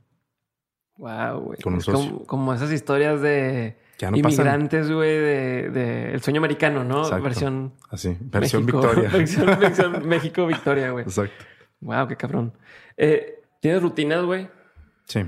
[0.98, 1.60] Wow, güey.
[1.62, 2.10] Con un socio.
[2.10, 7.04] Como, como, esas historias de no inmigrantes, güey, de, de, el sueño americano, ¿no?
[7.04, 7.24] Exacto.
[7.24, 7.74] Versión.
[7.90, 9.10] Así, versión México, Victoria.
[9.14, 11.04] versión, versión México Victoria, güey.
[11.04, 11.46] Exacto.
[11.82, 12.54] Wow, qué cabrón.
[12.98, 14.50] Eh, ¿Tienes rutinas, güey?
[15.06, 15.26] Sí.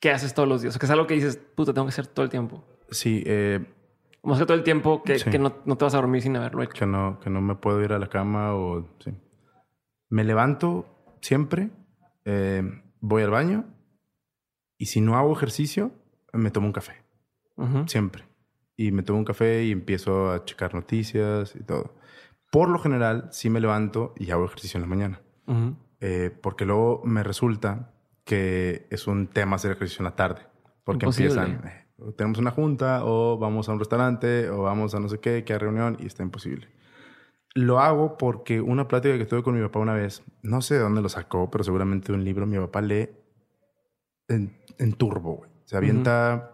[0.00, 0.70] ¿Qué haces todos los días?
[0.70, 2.64] O sea, que es algo que dices, puta, tengo que hacer todo el tiempo.
[2.90, 3.22] Sí.
[3.26, 3.64] Eh,
[4.22, 5.30] que todo el tiempo que, sí.
[5.30, 6.74] que no, no, te vas a dormir sin haberlo hecho.
[6.78, 8.88] Que no, que no me puedo ir a la cama o...
[9.04, 9.12] Sí.
[10.08, 10.86] Me levanto
[11.20, 11.70] siempre,
[12.24, 12.62] eh,
[13.00, 13.64] voy al baño
[14.78, 15.92] y si no hago ejercicio,
[16.32, 17.01] me tomo un café.
[17.56, 17.88] Uh -huh.
[17.88, 18.24] Siempre.
[18.76, 21.94] Y me tomo un café y empiezo a checar noticias y todo.
[22.50, 25.20] Por lo general, sí me levanto y hago ejercicio en la mañana.
[25.46, 25.76] Uh -huh.
[26.00, 27.92] eh, porque luego me resulta
[28.24, 30.42] que es un tema hacer ejercicio en la tarde.
[30.84, 31.40] Porque Imposible.
[31.40, 35.18] empiezan, eh, tenemos una junta o vamos a un restaurante o vamos a no sé
[35.20, 36.68] qué, que hay reunión y está imposible.
[37.54, 40.80] Lo hago porque una plática que tuve con mi papá una vez, no sé de
[40.80, 43.10] dónde lo sacó, pero seguramente de un libro, mi papá lee
[44.28, 45.50] en, en turbo, güey.
[45.64, 46.51] Se avienta.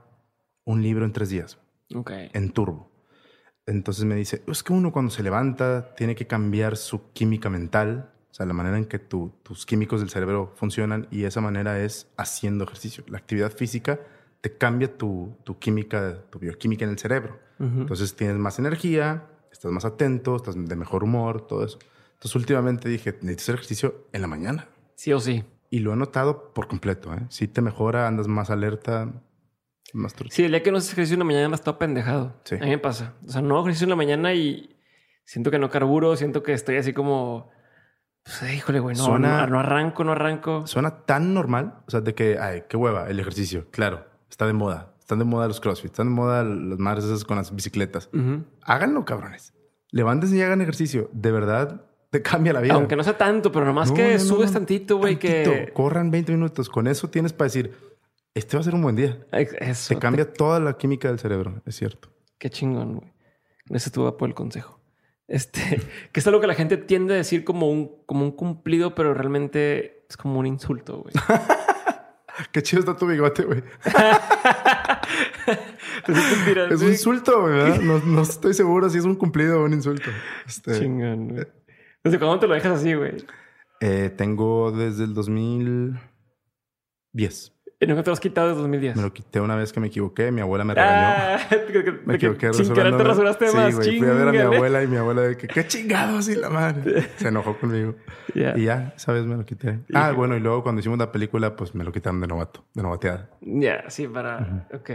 [0.69, 1.59] Un libro en tres días.
[1.95, 2.28] Okay.
[2.35, 2.90] En turbo.
[3.66, 8.12] Entonces me dice, es que uno cuando se levanta tiene que cambiar su química mental,
[8.31, 11.82] o sea, la manera en que tu, tus químicos del cerebro funcionan y esa manera
[11.82, 13.03] es haciendo ejercicio.
[13.09, 13.99] La actividad física
[14.43, 17.40] te cambia tu, tu química, tu bioquímica en el cerebro.
[17.59, 17.81] Uh -huh.
[17.81, 21.78] Entonces tienes más energía, estás más atento, estás de mejor humor, todo eso.
[22.12, 24.69] Entonces últimamente dije, necesito hacer ejercicio en la mañana.
[24.97, 25.45] Sí o sí.
[25.70, 27.20] Y lo he notado por completo, ¿eh?
[27.31, 29.23] Sí te mejora, andas más alerta,
[29.97, 30.15] más.
[30.31, 32.40] Sí, el día que no haces ejercicio en la mañana andas todo pendejado.
[32.44, 32.56] Sí.
[32.56, 33.15] A mí me pasa.
[33.27, 34.77] O sea, no hago ejercicio en la mañana y
[35.24, 37.51] siento que no carburo, siento que estoy así como...
[38.24, 40.66] Pues, híjole, güey, no, Suena- no, no arranco, no arranco.
[40.66, 43.66] Suena tan normal, o sea, de que, ay, qué hueva, el ejercicio.
[43.70, 44.94] Claro, está de moda.
[44.98, 48.10] Están de moda los crossfit, están de moda las madres esas con las bicicletas.
[48.12, 48.44] Ujú.
[48.62, 49.55] Háganlo, cabrones.
[49.90, 51.09] Levántense y hagan ejercicio.
[51.15, 52.74] De verdad, te cambia la vida.
[52.74, 55.70] Aunque no sea tanto, pero nomás No, que no, subes tantito, güey, que...
[55.73, 56.69] Corran 20 minutos.
[56.69, 57.74] Con eso tienes para decir,
[58.34, 59.18] este va a ser un buen día.
[59.32, 62.10] Eso, Te cambia toda la química del cerebro, es cierto.
[62.38, 63.12] Qué chingón, güey.
[63.66, 64.80] Gracias tú por el consejo.
[65.26, 65.80] Este,
[66.12, 69.14] que es algo que la gente tiende a decir como un, como un cumplido, pero
[69.14, 71.14] realmente es como un insulto, güey.
[72.52, 73.62] Qué chido está tu bigote, güey.
[76.70, 77.80] Es un insulto, güey, ¿verdad?
[77.80, 80.10] No, no estoy seguro si es un cumplido o un insulto.
[80.46, 81.46] Este, Chingón, güey.
[82.05, 83.16] ¿Desde cuándo te lo dejas así, güey?
[83.80, 87.52] eh, tengo desde el 2010.
[87.80, 88.96] Y nunca te lo has quitado desde 2010.
[88.96, 90.32] Me lo quité una vez que me equivoqué.
[90.32, 91.38] Mi abuela me regañó.
[91.50, 93.74] Ah, de que- Me de equivoqué sin querer te rasuraste sí, más.
[93.76, 93.98] güey.
[94.00, 96.50] Fui a ver a mi abuela y mi abuela de que qué chingados y la
[96.50, 97.09] madre.
[97.16, 97.94] Se enojó conmigo.
[98.34, 99.78] Y ya, esa vez me lo quité.
[99.94, 102.82] Ah, bueno, y luego cuando hicimos la película, pues me lo quitaron de novato, de
[102.82, 103.30] novateada.
[103.42, 104.66] Ya, sí, para.
[104.74, 104.90] Ok.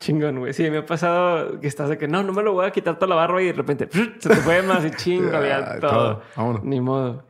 [0.00, 0.52] Chingón, güey.
[0.54, 2.96] Sí, me ha pasado que estás de que no, no me lo voy a quitar
[2.96, 3.88] toda la barba y de repente
[4.18, 6.22] se te fue más y chingo, ya Ah, todo.
[6.62, 7.24] Ni modo.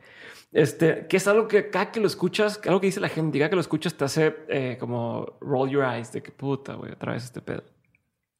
[0.55, 3.49] Este, que es algo que cada que lo escuchas, algo que dice la gente, cada
[3.49, 7.11] que lo escuchas te hace eh, como roll your eyes de que puta, güey, otra
[7.11, 7.61] vez este pedo.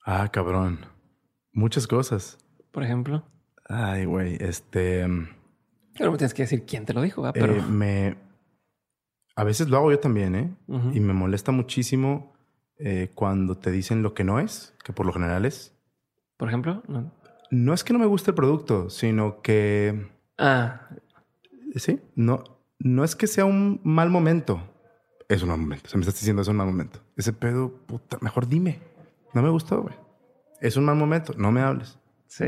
[0.05, 0.79] Ah, cabrón.
[1.51, 2.37] Muchas cosas.
[2.71, 3.25] Por ejemplo,
[3.67, 5.05] Ay, güey, este...
[5.05, 5.27] mm,
[5.99, 7.35] no me tienes que decir quién te lo dijo, ¿verdad?
[7.35, 8.15] eh, pero me...
[9.35, 10.55] A veces lo hago yo también, ¿eh?
[10.93, 12.33] Y me molesta muchísimo
[12.77, 15.73] eh, cuando te dicen lo que no es, que por lo general es.
[16.37, 17.11] por ejemplo, no.
[17.51, 20.09] No es que no me guste el producto, sino que...
[20.37, 20.87] Ah,
[21.75, 22.43] Sí, no,
[22.79, 24.61] no es que sea un mal momento.
[25.27, 25.89] Es un mal momento.
[25.89, 26.99] Se me estás diciendo es un mal momento.
[27.17, 28.79] Ese pedo, puta, mejor dime.
[29.33, 29.95] No me gustó, güey.
[30.61, 31.33] Es un mal momento.
[31.37, 31.97] No me hables.
[32.27, 32.45] sí.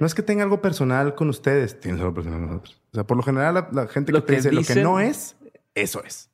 [0.00, 1.80] No es que tenga algo personal con ustedes.
[1.80, 2.80] Tienes algo personal con nosotros.
[2.92, 4.76] O sea, por lo general, la, la gente que Lo te que dice lo que
[4.76, 5.36] no es,
[5.74, 6.30] eso es.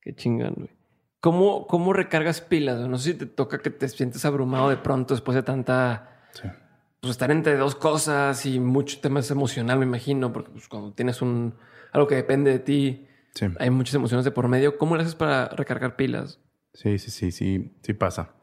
[0.00, 0.70] Qué chingón, güey.
[1.20, 2.86] ¿Cómo, ¿Cómo recargas pilas?
[2.88, 6.48] No sé si te toca que te sientes abrumado de pronto después de tanta Sí.
[7.04, 11.20] Pues, estar entre dos cosas y mucho tema emocional, me imagino, porque pues, cuando tienes
[11.20, 11.54] un
[11.92, 13.06] algo que depende de ti,
[13.58, 14.78] hay muchas emociones de por medio.
[14.78, 16.40] ¿Cómo lo haces para recargar pilas?
[16.72, 18.36] Sí, sí, sí, sí, sí pasa.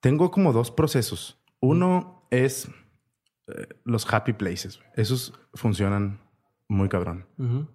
[0.00, 1.42] Tengo como dos procesos.
[1.60, 2.68] Uno es
[3.48, 4.80] eh, los happy places.
[4.94, 6.20] Esos funcionan
[6.68, 7.26] muy cabrón.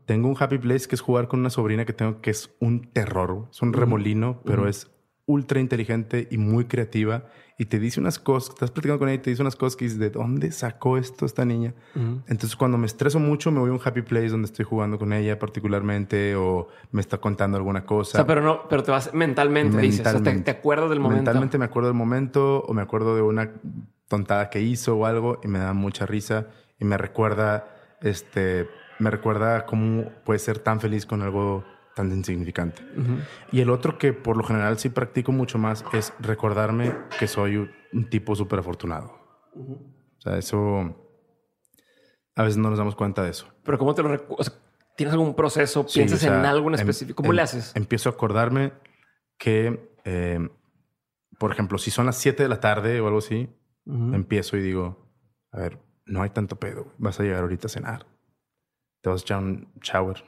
[0.05, 2.89] Tengo un happy place que es jugar con una sobrina que tengo que es un
[2.93, 3.49] terror.
[3.51, 4.89] Es un remolino, pero es
[5.27, 7.25] ultra inteligente y muy creativa
[7.59, 9.85] y te dice unas cosas, estás platicando con ella y te dice unas cosas que
[9.85, 11.73] dices, ¿de dónde sacó esto esta niña?
[11.95, 15.11] Entonces cuando me estreso mucho me voy a un happy place donde estoy jugando con
[15.11, 18.11] ella particularmente o me está contando alguna cosa.
[18.11, 21.23] O sea, pero no, pero te vas mentalmente, dices, o sea, te, acuerdas del momento.
[21.23, 23.51] Mentalmente me acuerdo del momento o me acuerdo de una
[24.07, 26.47] tontada que hizo o algo y me da mucha risa
[26.79, 27.67] y me recuerda,
[28.01, 31.65] este, me recuerda cómo puede ser tan feliz con algo
[31.97, 32.83] tan insignificante.
[33.51, 37.57] Y el otro que por lo general sí practico mucho más es recordarme que soy
[37.91, 39.17] un tipo súper afortunado.
[39.55, 40.95] O sea, eso
[42.35, 43.47] a veces no nos damos cuenta de eso.
[43.63, 44.61] Pero ¿cómo te lo recuerdas?
[44.95, 45.85] ¿Tienes algún proceso?
[45.85, 47.23] ¿Piensas en algo en em, específico?
[47.23, 47.75] ¿Cómo le em, haces?
[47.75, 48.73] Empiezo a acordarme
[49.39, 50.47] que, eh,
[51.39, 53.49] por ejemplo, si son las 7 de la tarde o algo así,
[53.85, 55.09] empiezo y digo,
[55.51, 56.93] a ver, no hay tanto pedo.
[56.97, 58.05] Vas a llegar ahorita a cenar.
[59.01, 60.23] Te vas a echar un shower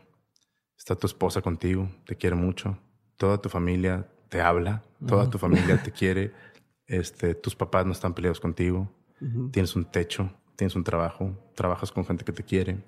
[0.79, 2.79] Está tu esposa contigo, te quiere mucho.
[3.17, 6.33] Toda tu familia te habla, toda tu familia te quiere.
[6.87, 8.89] Este, tus papás no están peleados contigo.
[9.51, 12.81] Tienes un techo, tienes un trabajo, trabajas con gente que te quiere.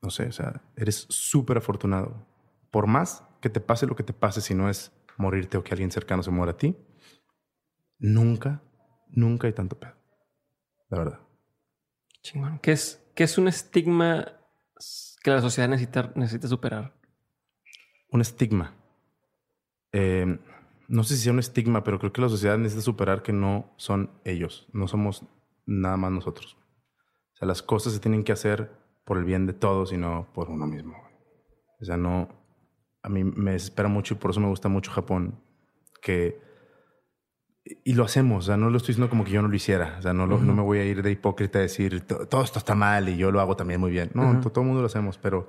[0.00, 2.26] No sé, o sea, eres súper afortunado.
[2.70, 5.74] Por más que te pase lo que te pase, si no es morirte o que
[5.74, 6.74] alguien cercano se muera a ti,
[7.98, 8.62] nunca,
[9.10, 9.92] nunca hay tanto pedo.
[10.88, 11.20] La verdad.
[12.22, 12.58] Chingón.
[12.60, 14.40] ¿Qué es, qué es un estigma
[15.22, 17.01] que la sociedad necesita, necesita superar?
[18.12, 18.74] Un estigma.
[19.92, 20.38] Eh,
[20.88, 23.72] no sé si sea un estigma, pero creo que la sociedad necesita superar que no
[23.76, 25.24] son ellos, no somos
[25.66, 26.56] nada más nosotros.
[27.32, 28.70] O sea, las cosas se tienen que hacer
[29.04, 30.94] por el bien de todos y no por uno mismo.
[31.80, 32.28] O sea, no,
[33.02, 35.40] a mí me desespera mucho y por eso me gusta mucho Japón,
[36.00, 36.40] que,
[37.84, 39.96] y lo hacemos, o sea, no lo estoy diciendo como que yo no lo hiciera,
[39.98, 42.74] o sea, no, no me voy a ir de hipócrita a decir, todo esto está
[42.74, 44.10] mal y yo lo hago también muy bien.
[44.14, 45.48] No, todo el mundo lo hacemos, pero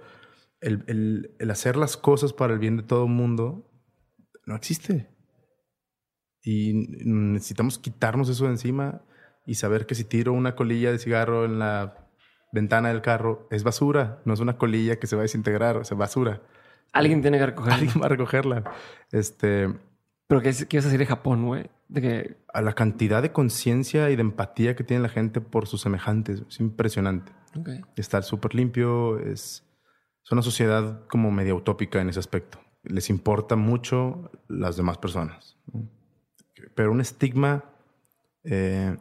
[0.64, 3.69] el, hacer las cosas para el bien de todo el mundo
[4.45, 5.10] no existe.
[6.41, 6.73] Y
[7.06, 9.02] necesitamos quitarnos eso de encima
[9.45, 12.10] y saber que si tiro una colilla de cigarro en la
[12.52, 15.84] ventana del carro es basura, no es una colilla que se va a desintegrar, o
[15.84, 16.41] sea, basura.
[16.91, 17.76] Alguien tiene que recogerla.
[17.76, 18.64] Alguien va a recogerla.
[19.11, 19.73] Este.
[20.27, 21.69] Pero ¿qué, qué vas a decir de Japón, güey?
[21.88, 22.38] De que...
[22.53, 26.44] A la cantidad de conciencia y de empatía que tiene la gente por sus semejantes.
[26.48, 27.31] Es impresionante.
[27.56, 27.81] Okay.
[27.95, 29.62] Estar súper limpio, es
[30.24, 32.60] es una sociedad como media utópica en ese aspecto.
[32.84, 35.58] Les importa mucho las demás personas.
[36.76, 37.66] Pero un estigma,
[38.44, 38.98] eh,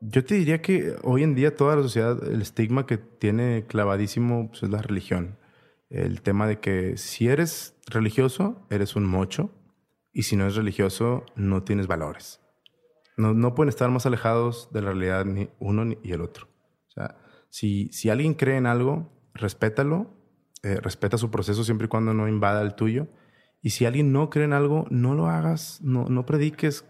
[0.00, 4.48] yo te diría que hoy en día toda la sociedad, el estigma que tiene clavadísimo
[4.48, 5.38] pues, es la religión.
[5.90, 9.50] El tema de que si eres religioso, eres un mocho,
[10.12, 12.40] y si no eres religioso, no tienes valores.
[13.16, 16.48] No, no pueden estar más alejados de la realidad ni uno ni el otro.
[16.88, 17.16] O sea,
[17.48, 20.10] si, si alguien cree en algo, respétalo,
[20.62, 23.08] eh, respeta su proceso siempre y cuando no invada el tuyo.
[23.62, 26.84] Y si alguien no cree en algo, no lo hagas, no, no prediques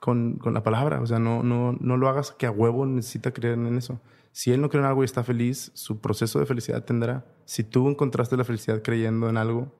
[0.00, 3.32] con, con, la palabra, o sea, no, no, no lo hagas que a huevo necesita
[3.32, 4.00] creer en eso.
[4.32, 7.24] Si él no cree en algo y está feliz, su proceso de felicidad tendrá.
[7.44, 9.72] Si tú encontraste la felicidad creyendo en algo,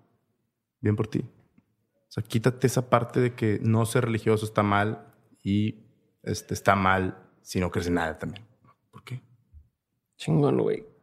[0.81, 1.21] bien por ti.
[1.21, 5.85] O sea, quítate esa parte de que no ser religioso está mal y
[6.23, 8.47] este, está mal si no crees en nada también.
[8.91, 9.21] ¿Por qué?
[10.17, 10.94] Chingón, güey.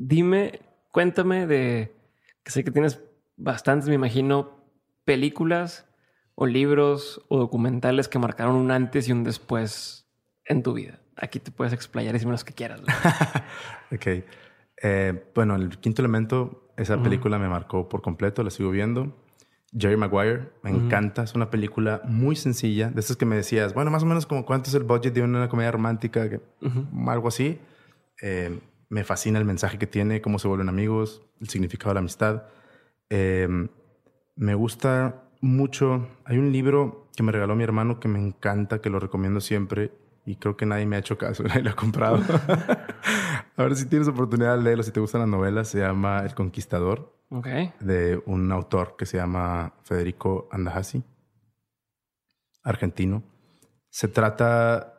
[0.00, 0.60] Dime,
[0.92, 1.92] cuéntame de,
[2.44, 3.02] que sé que tienes
[3.36, 4.52] bastantes, me imagino,
[5.04, 5.88] películas
[6.36, 10.06] o libros o documentales que marcaron un antes y un después
[10.44, 11.00] en tu vida.
[11.16, 12.80] Aquí te puedes explayar y decirme los que quieras.
[13.92, 14.06] ok.
[14.80, 19.16] Eh, bueno, el quinto elemento, esa película me marcó por completo, la sigo viendo.
[19.76, 23.90] Jerry Maguire, me encanta, es una película muy sencilla, de esas que me decías, bueno,
[23.90, 26.30] más o menos como cuánto es el budget de una comedia romántica,
[27.08, 27.58] algo así.
[28.22, 32.00] Eh, me fascina el mensaje que tiene, cómo se vuelven amigos, el significado de la
[32.00, 32.44] amistad.
[33.10, 33.68] Em,
[34.36, 36.08] me gusta mucho.
[36.24, 39.92] Hay un libro que me regaló mi hermano que me encanta, que lo recomiendo siempre
[40.28, 42.16] y creo que nadie me ha hecho caso, nadie lo ha comprado.
[43.56, 46.34] a ver si tienes oportunidad de leerlo, si te gustan las novelas, se llama El
[46.34, 47.14] Conquistador,
[47.80, 51.02] de un autor que se llama Federico Andahasi,
[52.62, 53.22] argentino.
[53.90, 54.97] Se trata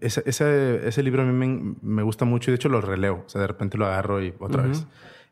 [0.00, 3.24] ese, ese, ese, libro a mí me, me, gusta mucho y de hecho lo releo.
[3.26, 4.86] O sea, de repente lo agarro y otra vez.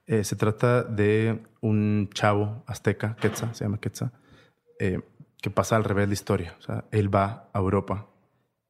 [0.07, 4.13] Eh, se trata de un chavo azteca, Quetzal, se llama Quetzal,
[4.79, 5.01] eh,
[5.41, 6.57] que pasa al revés de la historia.
[6.59, 8.07] O sea, él va a Europa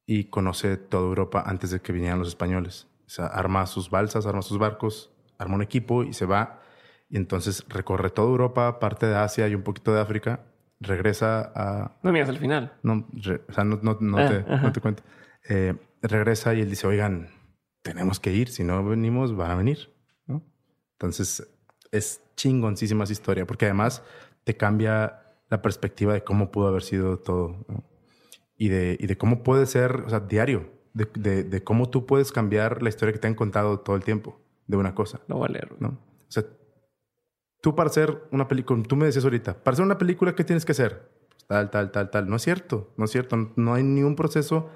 [0.06, 2.86] y conoce toda Europa antes de que vinieran los españoles.
[3.06, 6.60] O sea, arma sus balsas, arma sus barcos, arma un equipo y se va.
[7.10, 10.40] Y entonces recorre toda Europa, parte de Asia y un poquito de África.
[10.80, 11.96] Regresa a...
[12.02, 12.72] No miras al final.
[12.82, 15.02] No, o sea, no, no, no, Ah, te, no te cuento.
[15.48, 17.28] Eh, regresa y él dice, oigan,
[17.82, 18.48] tenemos que ir.
[18.48, 19.92] Si no venimos, van a venir.
[20.26, 20.42] ¿no?
[20.92, 21.48] Entonces,
[21.92, 24.02] es chingoncísima esa historia, porque además
[24.44, 27.64] te cambia la perspectiva de cómo pudo haber sido todo.
[27.68, 27.84] ¿no?
[28.56, 30.72] Y, de, y de cómo puede ser, o sea, diario.
[30.94, 34.04] De, de- de cómo tú puedes cambiar la historia que te han contado todo el
[34.04, 35.20] tiempo de una cosa.
[35.28, 35.66] Leer.
[35.70, 35.80] güey.
[35.80, 35.88] ¿no?
[35.88, 36.44] O sea,
[37.60, 40.64] tú para hacer una película, tú me decías ahorita, para hacer una película, ¿qué tienes
[40.64, 41.10] que hacer?
[41.28, 42.28] Pues tal, tal, tal, tal.
[42.28, 43.36] No es cierto, no es cierto.
[43.56, 44.70] No hay ni un proceso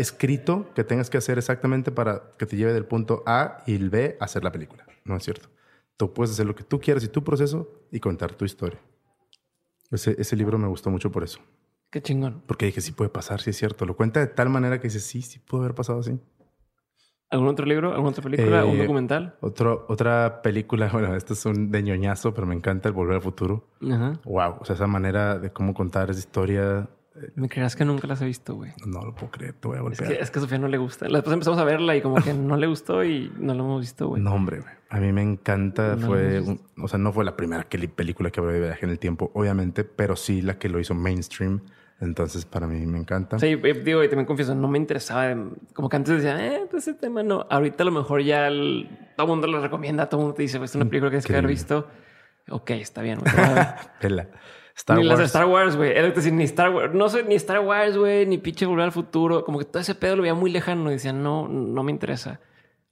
[0.00, 3.90] escrito que tengas que hacer exactamente para que te lleve del punto A y el
[3.90, 4.86] B a hacer la película.
[5.04, 5.48] No es cierto.
[5.96, 8.80] Tú puedes hacer lo que tú quieras y tu proceso y contar tu historia.
[9.90, 11.40] Ese, ese libro me gustó mucho por eso.
[11.90, 12.42] Qué chingón.
[12.46, 13.86] Porque dije, sí puede pasar, sí es cierto.
[13.86, 16.20] Lo cuenta de tal manera que dices, sí, sí pudo haber pasado así.
[17.30, 17.92] ¿Algún otro libro?
[17.92, 18.60] ¿Alguna otra película?
[18.60, 19.36] Eh, ¿Un documental?
[19.40, 23.22] Otro, otra película, bueno, este es un de ñoñazo, pero me encanta El Volver al
[23.22, 23.68] Futuro.
[23.82, 24.20] Ajá.
[24.24, 26.88] Wow, o sea, esa manera de cómo contar esa historia,
[27.34, 28.72] Me creas que nunca las he visto, güey.
[28.86, 30.08] no lo puedo creer, te voy a Es golpear.
[30.10, 31.06] que, es que a Sofía no le gusta.
[31.08, 34.08] Después empezamos a verla y como que no le gustó y no lo hemos visto,
[34.08, 34.22] güey.
[34.22, 34.72] No, hombre, güey.
[34.90, 35.96] A mí me encanta.
[35.96, 38.90] No fue, un- o sea, no fue la primera película que habló de viaje en
[38.90, 41.60] el tiempo, obviamente, pero sí la que lo hizo mainstream.
[42.00, 43.40] Entonces, para mí me encanta.
[43.40, 45.30] Sí, eh, digo, y también confieso, no me interesaba.
[45.30, 47.44] em, Como que antes decía, eh, pues ese tema no.
[47.50, 50.42] Ahorita a lo mejor ya el- todo el mundo lo recomienda, todo el mundo te
[50.42, 51.88] dice, pues es una película que tienes que haber visto.
[52.50, 53.18] Ok, está bien.
[54.00, 54.28] Pela.
[54.78, 55.30] Star ni las de Wars.
[55.34, 55.90] Star Wars, güey.
[55.90, 56.94] Era decía, ni Star Wars.
[56.94, 59.44] No sé, ni Star Wars, güey, ni pinche volver al futuro.
[59.44, 62.40] Como que todo ese pedo lo veía muy lejano y decía, no, no me interesa.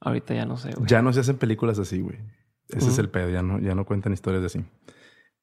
[0.01, 0.85] Ahorita ya no sé, güey.
[0.87, 2.17] Ya no se hacen películas así, güey.
[2.67, 3.01] Ese es Ujú.
[3.01, 4.65] el pedo, ya no, ya no cuentan historias de así.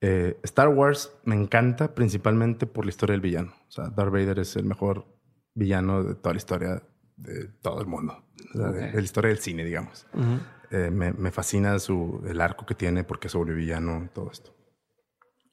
[0.03, 3.55] Eh, Star Wars me encanta principalmente por la historia del villano.
[3.67, 5.07] O sea, Darth Vader es el mejor
[5.55, 6.83] villano de toda la historia
[7.17, 8.23] de todo el mundo.
[8.55, 8.91] O sea, de, Ok.
[8.93, 10.07] de la historia del cine, digamos.
[10.13, 10.41] Ujú.
[10.71, 14.55] Eh, me, me fascina su, el arco que tiene, porque se volvió villano, todo esto.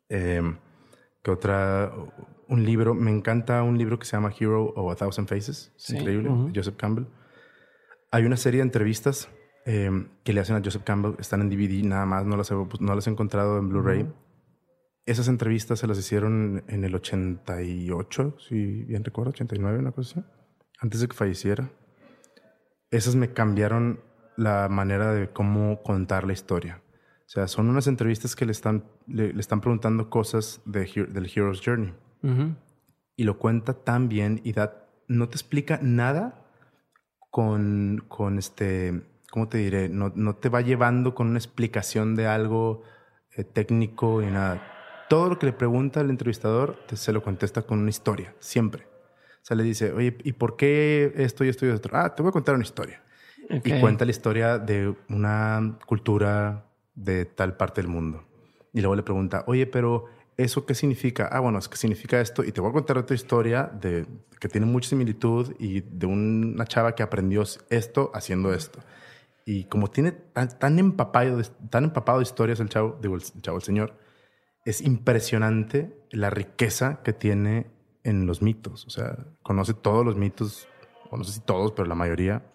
[0.09, 0.41] Eh,
[1.23, 1.91] ¿Qué otra?
[2.47, 5.71] Un libro, me encanta un libro que se llama Hero of a Thousand Faces.
[5.75, 6.47] Es Sí, increíble, ujú.
[6.47, 7.05] de Joseph Campbell.
[8.11, 9.29] Hay una serie de entrevistas
[9.65, 9.89] eh,
[10.23, 12.95] que le hacen a Joseph Campbell, están en DVD nada más, no las he, no
[12.95, 14.03] las he encontrado en Blu-ray.
[14.03, 14.13] Ujú.
[15.05, 20.29] Esas entrevistas se las hicieron en el 88, si bien recuerdo, 89, una cosa así,
[20.79, 21.69] antes de que falleciera.
[22.91, 24.01] Esas me cambiaron
[24.37, 26.80] la manera de cómo contar la historia.
[27.31, 31.31] O sea, son unas entrevistas que le están, le, le están preguntando cosas de, del
[31.33, 31.93] Hero's Journey
[32.23, 32.55] Ujú.
[33.15, 36.45] y lo cuenta tan bien y da, no te explica nada
[37.29, 39.87] con, con este, ¿cómo te diré?
[39.87, 42.83] No, no te va llevando con una explicación de algo
[43.37, 44.61] eh, técnico y nada.
[45.07, 48.83] Todo lo que le pregunta el entrevistador te, se lo contesta con una historia, siempre.
[48.83, 51.87] O sea, le dice, oye, ¿y por qué esto y esto y esto?
[51.93, 53.01] Ah, te voy a contar una historia.
[53.49, 53.67] Ok.
[53.67, 56.65] Y cuenta la historia de una cultura
[57.03, 58.23] de tal parte del mundo.
[58.73, 60.05] Y luego le pregunta, oye, pero
[60.37, 61.27] ¿eso qué significa?
[61.31, 62.43] Ah, bueno, es significa esto.
[62.43, 64.05] Y te voy a contar otra historia de,
[64.39, 68.79] que tiene mucha similitud y de una chava que aprendió esto haciendo esto.
[69.45, 73.63] Y como tiene tan, empapado, tan empapado de historias el chavo, digo, el, chavo, el
[73.63, 73.97] señor,
[74.65, 77.67] es impresionante la riqueza que tiene
[78.03, 78.85] en los mitos.
[78.85, 80.67] O sea, conoce todos los mitos,
[81.09, 82.45] o no sé si todos, pero la mayoría.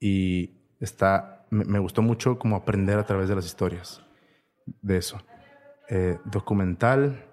[0.00, 4.02] Y está, me, me gustó mucho como aprender a través de las historias
[4.82, 5.20] de eso.
[5.88, 7.24] Eh, documental,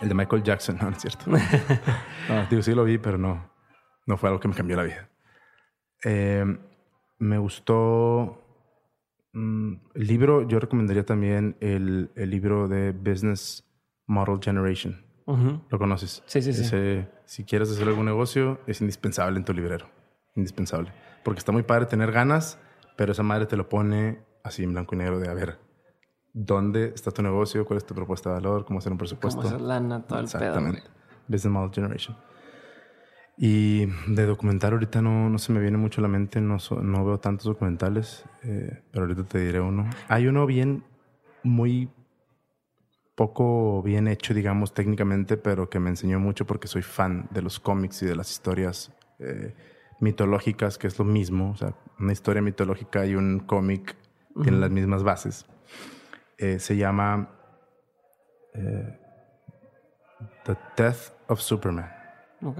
[0.00, 1.30] el de Michael Jackson, no, no es cierto.
[1.30, 3.50] No, digo, sí lo vi, pero no,
[4.06, 5.08] no fue algo que me cambió la vida.
[6.04, 6.44] Eh,
[7.18, 8.42] me gustó
[9.32, 13.64] mm, el libro, yo recomendaría también el, el libro de Business
[14.06, 15.04] Model Generation.
[15.26, 15.60] Ujú.
[15.68, 16.22] ¿Lo conoces?
[16.26, 16.62] Sí, sí, sí.
[16.62, 19.88] Ese, si quieres hacer algún negocio, es indispensable en tu librero.
[20.34, 20.92] Indispensable.
[21.22, 22.58] Porque está muy padre tener ganas,
[23.00, 25.58] pero esa madre te lo pone así en blanco y negro de a ver
[26.34, 29.40] dónde está tu negocio, cuál es tu propuesta de valor, cómo hacer un presupuesto.
[29.40, 30.80] Como hacer lana, todo el pedo, Exactamente.
[30.80, 30.92] güey.
[31.26, 32.14] Business Model Generation.
[33.38, 37.04] Y de documental ahorita no, no se me viene mucho a la mente, no, no
[37.06, 39.88] veo tantos documentales, eh, pero ahorita te diré uno.
[40.08, 40.84] Hay uno bien,
[41.42, 41.88] muy
[43.14, 47.60] poco bien hecho, digamos, técnicamente, pero que me enseñó mucho porque soy fan de los
[47.60, 49.54] cómics y de las historias eh,
[50.00, 51.52] mitológicas, que es lo mismo.
[51.52, 53.96] O sea, una historia mitológica y un cómic
[54.34, 54.60] tienen Ujú.
[54.62, 55.46] las mismas bases.
[56.38, 57.28] Eh, se llama
[58.54, 58.98] eh,
[60.44, 61.90] The Death of Superman.
[62.42, 62.58] Ok.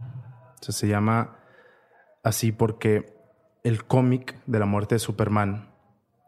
[0.00, 1.36] O sea, se llama
[2.22, 3.14] así porque
[3.64, 5.68] el cómic de la muerte de Superman,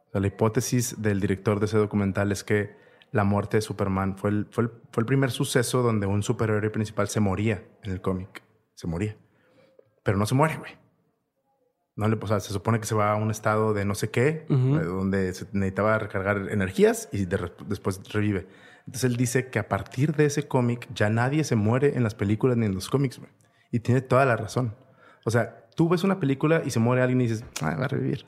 [0.09, 2.77] o sea, la hipótesis del director de ese documental es que
[3.13, 6.71] la muerte de Superman fue el, fue el, fue el primer suceso donde un superhéroe
[6.71, 8.43] principal se moría en el cómic.
[8.75, 9.17] Se moría.
[10.03, 10.73] pero no se muere, güey.
[11.97, 14.11] No le, o sea, se supone que se va a un estado de no sé
[14.11, 18.47] qué, eh, donde se necesitaba recargar energías y de- después revive.
[18.87, 22.15] Entonces él dice que a partir de ese cómic ya nadie se muere en las
[22.15, 23.31] películas ni en los cómics, güey.
[23.71, 24.75] Y tiene toda la razón.
[25.25, 27.89] O sea, tú ves una película y se muere alguien y dices, ah, va a
[27.89, 28.25] revivir.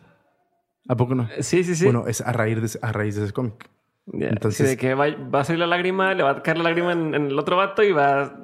[0.88, 1.28] ¿A poco no?
[1.40, 1.84] Sí, sí, sí.
[1.84, 3.68] Bueno, es a raíz de, ese- a raíz de ese cómic.
[4.06, 6.58] Ya, entonces- sí, de que va, va a salir la lágrima, le va a caer
[6.58, 8.40] la lágrima en, en el otro vato y va a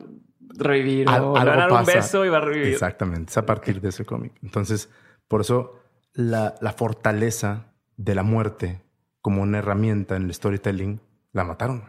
[0.58, 1.08] revivir.
[1.08, 2.72] Al- o le van a dar un beso y va a revivir.
[2.72, 4.32] Exactamente, es a partir de ese cómic.
[4.42, 4.90] Entonces,
[5.32, 5.80] por eso
[6.12, 8.82] la, la fortaleza de la muerte
[9.20, 11.00] como una herramienta en el storytelling
[11.32, 11.84] la mataron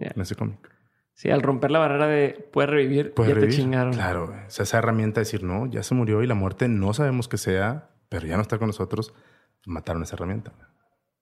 [0.00, 0.58] en ese cómic.
[1.14, 3.54] Sí, al romper la barrera de puede revivir, Puede ya revivir.
[3.56, 3.92] te chingaron.
[3.94, 4.40] Claro, güey.
[4.46, 7.28] o sea, esa herramienta de decir, no, ya se murió y la muerte no sabemos
[7.28, 9.14] qué sea, pero ya no está con nosotros,
[9.64, 10.52] mataron esa herramienta.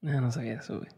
[0.03, 0.89] Ah, no sabía eso, güey.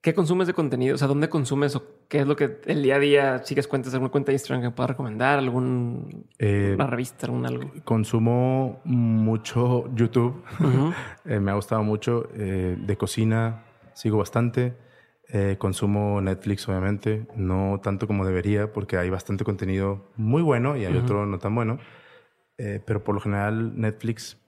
[0.00, 0.94] ¿Qué consumes de contenido?
[0.94, 3.92] O sea, ¿dónde consumes o qué es lo que el día a día sigues cuentas?
[3.94, 5.38] ¿Alguna cuenta de Instagram que pueda recomendar?
[5.40, 7.26] ¿Algún Eh, revista?
[7.26, 7.72] ¿Algún algo?
[7.84, 10.42] Consumo mucho YouTube.
[10.60, 10.92] Ujú.
[11.24, 12.28] Eh, me ha gustado mucho.
[12.34, 14.76] eh, de cocina sigo bastante.
[15.30, 17.26] Eh, consumo Netflix, obviamente.
[17.34, 21.02] No tanto como debería, porque hay bastante contenido muy bueno y hay Ujú.
[21.02, 21.78] otro no tan bueno.
[22.56, 24.38] Eh, pero por lo general, Netflix,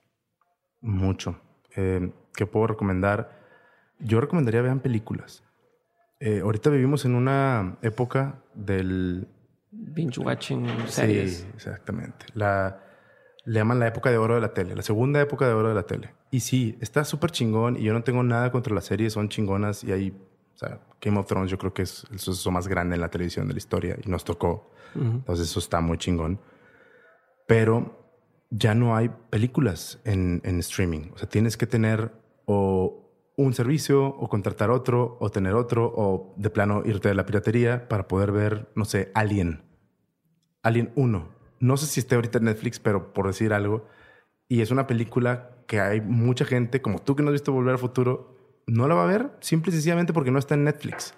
[0.79, 1.35] mucho.
[1.75, 3.40] Eh, ¿Qué puedo recomendar?
[4.01, 5.43] Yo recomendaría vean películas.
[6.19, 9.27] Eh, ahorita vivimos en una época del
[9.71, 11.37] Binge watching series.
[11.37, 12.25] Sí, exactamente.
[12.33, 12.83] La,
[13.45, 15.75] le llaman la época de oro de la tele, la segunda época de oro de
[15.75, 16.13] la tele.
[16.29, 19.83] Y sí, está súper chingón y yo no tengo nada contra las series, son chingonas
[19.83, 20.09] y hay,
[20.53, 23.09] o sea, Game of Thrones yo creo que es el suceso más grande en la
[23.09, 24.71] televisión de la historia y nos tocó.
[24.93, 25.05] Ujú.
[25.05, 26.39] Entonces eso está muy chingón.
[27.47, 27.97] Pero
[28.51, 31.11] ya no hay películas en, en streaming.
[31.13, 32.11] O sea, tienes que tener
[32.45, 33.00] o
[33.41, 37.87] un servicio o contratar otro o tener otro o de plano irte de la piratería
[37.87, 39.63] para poder ver, no sé, Alien.
[40.63, 41.29] Alien 1.
[41.59, 43.87] No sé si esté ahorita en Netflix, pero por decir algo.
[44.47, 47.73] Y es una película que hay mucha gente, como tú que no has visto Volver
[47.73, 48.35] al Futuro,
[48.67, 51.13] no la va a ver simple y sencillamente porque no está en Netflix.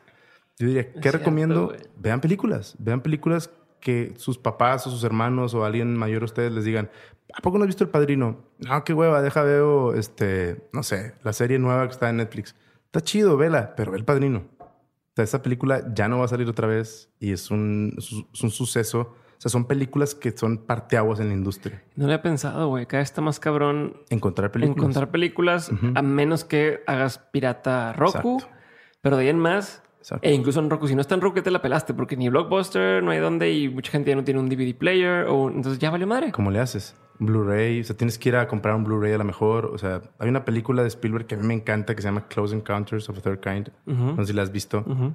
[0.60, 1.74] Yo diría, ¿qué recomiendo?
[1.98, 2.76] Vean películas.
[2.80, 3.50] Vean películas
[3.84, 6.90] que sus papás o sus hermanos o alguien mayor a ustedes les digan,
[7.34, 8.40] ¿a poco no has visto El Padrino?
[8.60, 12.56] No, qué hueva, deja veo, este, no sé, la serie nueva que está en Netflix.
[12.86, 14.46] Está chido, vela, pero ve El Padrino.
[14.60, 18.12] O sea, esa película ya no va a salir otra vez y es un, es
[18.12, 19.00] un- es un suceso.
[19.38, 21.84] O sea, son películas que son parteaguas en la industria.
[21.96, 22.86] No lo había pensado, güey.
[22.86, 24.78] Cada vez está más cabrón Encontrar películas.
[24.78, 25.92] encontrar películas Ujú.
[25.96, 28.36] a menos que hagas pirata Roku.
[28.38, 28.56] Exacto.
[29.02, 30.28] Pero de ahí en más, Exacto.
[30.28, 33.02] e incluso en Roku, si no está en Roku, te la pelaste porque ni Blockbuster,
[33.02, 35.90] no hay dónde y mucha gente ya no tiene un DVD player o entonces ya
[35.90, 36.34] valió madre.
[36.34, 36.94] ¿Cómo le haces?
[37.20, 39.68] Blu-ray, o sea, tienes que ir a comprar un Blu-ray a lo mejor.
[39.68, 42.28] O sea, hay una película de Spielberg que a mí me encanta que se llama
[42.28, 43.72] Close Encounters of a Third Kind.
[43.86, 44.16] Ujú.
[44.16, 44.84] No sé si la has visto.
[44.86, 45.14] Ujú.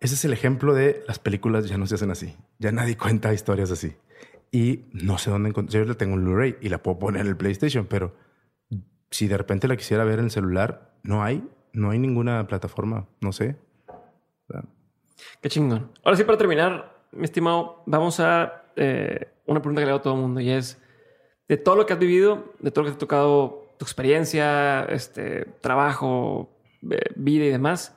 [0.00, 2.34] Ese es el ejemplo de las películas ya no se hacen así.
[2.58, 3.94] Ya nadie cuenta historias así.
[4.50, 5.82] Y no sé dónde encontrar.
[5.82, 8.14] Yo le tengo un Blu-ray y la puedo poner en el PlayStation, pero
[9.10, 11.46] si de repente la quisiera ver en el celular, no hay.
[11.72, 13.06] No hay ninguna plataforma.
[13.20, 13.56] No sé.
[15.40, 15.90] Qué chingón.
[16.02, 20.02] Ahora sí, para terminar, mi estimado, vamos a eh, una pregunta que le hago a
[20.02, 20.80] todo el mundo y es,
[21.48, 24.84] de todo lo que has vivido, de todo lo que te ha tocado, tu experiencia,
[24.84, 26.56] este, trabajo,
[26.88, 27.96] eh, vida y demás,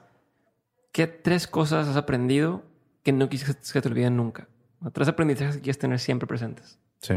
[0.92, 2.64] ¿qué tres cosas has aprendido
[3.04, 4.48] que no quisieras que te olviden nunca?
[4.92, 6.80] Tres aprendizajes que quieres tener siempre presentes.
[7.00, 7.16] Sí.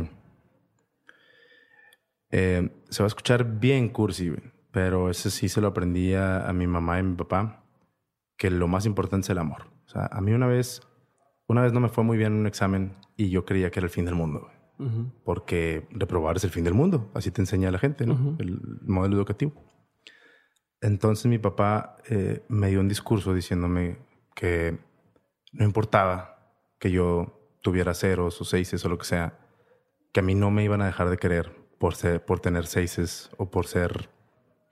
[2.31, 4.33] Eh, se va a escuchar bien cursi,
[4.71, 7.66] pero ese sí se lo aprendí a, a mi mamá y mi papá,
[8.37, 9.65] que lo más importante es el amor.
[9.87, 10.83] O sea, a mí una vez,
[11.47, 13.87] una vez no me fue muy bien en un examen y yo creía que era
[13.87, 15.13] el fin del mundo, güey, Ujú.
[15.25, 18.15] porque reprobar es el fin del mundo, así te enseña la gente, ¿no?
[18.15, 18.37] Ujú.
[18.39, 19.53] El modelo educativo.
[20.81, 23.99] Entonces mi papá eh, me dio un discurso diciéndome
[24.35, 24.79] que
[25.53, 29.39] no importaba que yo tuviera ceros o seises o lo que sea,
[30.13, 33.31] que a mí no me iban a dejar de querer por, ser, por tener seises
[33.39, 34.11] o por ser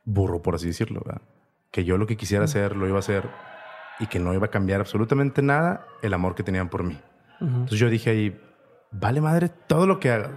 [0.04, 1.00] burro, por así decirlo.
[1.04, 1.22] ¿verdad?
[1.70, 3.28] Que yo lo que quisiera hacer lo iba a hacer
[3.98, 7.00] y que no iba a cambiar absolutamente nada el amor que tenían por mí.
[7.40, 7.50] Ujú.
[7.50, 8.40] Entonces yo dije ahí,
[8.90, 10.32] vale madre todo lo que hagas.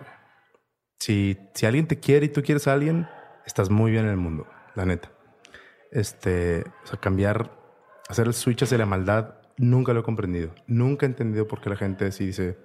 [1.00, 3.08] Si, si alguien te quiere y tú quieres a alguien,
[3.46, 5.12] estás muy bien en el mundo, la neta.
[5.92, 7.52] Este, o sea, cambiar,
[8.10, 10.54] hacer el switch hacia la maldad, nunca lo he comprendido.
[10.68, 12.58] Nunca he entendido por qué la gente así dice,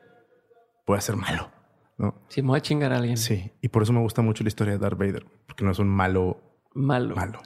[0.86, 1.51] voy a ser malo.
[1.98, 2.14] ¿no?
[2.28, 4.48] Si me voy a chingar a alguien Sí, y por eso me gusta mucho la
[4.48, 6.40] historia de Darth Vader, porque no es un malo
[6.74, 7.14] malo.
[7.14, 7.40] malo.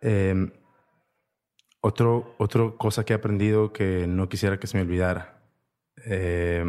[0.00, 0.50] Eh,
[1.80, 5.42] otro, otra cosa que he aprendido que no quisiera que se me olvidara.
[6.04, 6.64] Eh,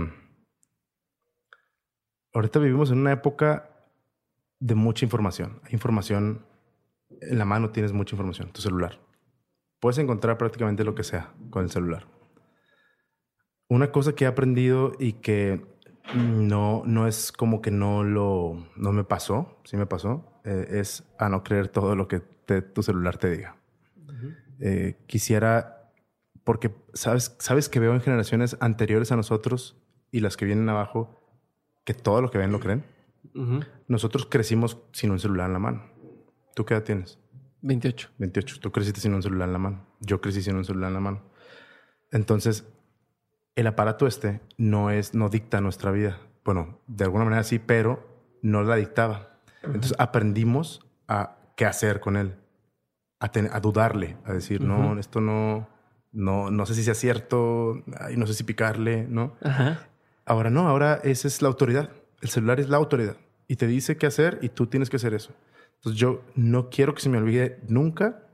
[2.34, 3.70] ahorita vivimos en una época
[4.60, 5.60] de mucha información.
[5.64, 6.46] Hay información
[7.10, 9.00] en la mano, tienes mucha información, tu celular.
[9.80, 12.08] Puedes encontrar prácticamente lo que sea con el celular.
[13.68, 15.66] Una cosa que he aprendido y que
[16.16, 20.42] No, no es como que no lo, no me pasó, sí me pasó.
[20.44, 23.61] Eh, es a no creer todo lo que tu celular te diga.
[24.62, 25.92] Eh, quisiera,
[26.44, 29.78] porque sabes, sabes que veo en generaciones anteriores a nosotros
[30.12, 31.20] y las que vienen abajo,
[31.84, 32.86] que todo lo que ven lo creen.
[33.88, 35.92] Nosotros crecimos sin un celular en la mano.
[36.56, 37.20] ¿Tú qué edad tienes?
[37.62, 38.12] 28.
[38.18, 38.60] 28.
[38.60, 39.88] Tú creciste sin un celular en la mano.
[40.00, 41.24] Yo crecí sin un celular en la mano.
[42.12, 42.68] Entonces,
[43.56, 46.20] el aparato este no es, no dicta nuestra vida.
[46.44, 49.40] Bueno, de alguna manera sí, pero no la dictaba.
[49.64, 52.36] Entonces aprendimos a qué hacer con él,
[53.22, 55.70] a, a dudarle, a decir, no, esto no,
[56.12, 59.38] no, no sé si sea cierto, ay, no sé si picarle, ¿no?
[60.26, 61.92] Ahora no, ahora esa es la autoridad.
[62.22, 63.18] El celular es la autoridad
[63.48, 65.34] y te dice qué hacer y tú tienes que hacer eso.
[65.76, 68.28] Entonces yo no quiero que se me olvide nunca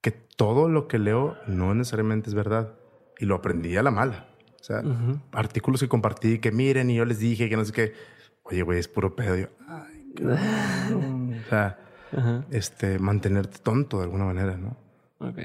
[0.00, 2.74] que todo lo que leo no necesariamente es verdad
[3.18, 4.28] y lo aprendí a la mala.
[4.60, 4.82] O sea,
[5.32, 7.92] artículos que compartí que miren y yo les dije que no sé qué.
[8.44, 9.36] Oye, güey, es puro pedo.
[9.36, 11.78] Yo, ay, o sea,
[12.50, 14.76] este, mantenerte tonto de alguna manera, ¿no?
[15.18, 15.38] Ok.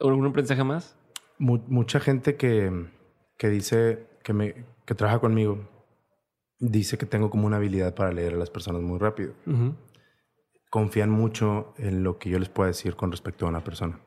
[0.00, 0.96] ¿Algún aprendizaje más?
[1.38, 2.86] mucha gente que,
[3.38, 5.66] que dice que, me, que trabaja conmigo
[6.60, 9.32] dice que tengo como una habilidad para leer a las personas muy rápido.
[10.68, 13.98] Confían mucho en lo que yo les pueda decir con respecto a una persona.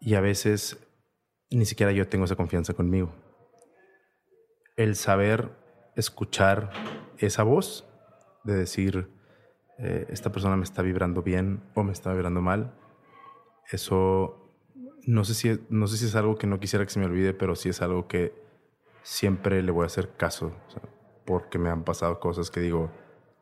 [0.00, 0.86] Y a veces
[1.50, 3.14] ni siquiera yo tengo esa confianza conmigo.
[4.76, 5.50] El saber
[5.96, 6.70] escuchar
[7.18, 7.86] esa voz
[8.44, 9.08] de decir,
[9.80, 12.74] eh, esta persona me está vibrando bien o me está vibrando mal,
[13.70, 14.40] eso
[15.06, 17.34] no sé, si, no sé si es algo que no quisiera que se me olvide,
[17.34, 18.34] pero sí es algo que
[19.02, 20.52] siempre le voy a hacer caso,
[21.24, 22.90] porque me han pasado cosas que digo,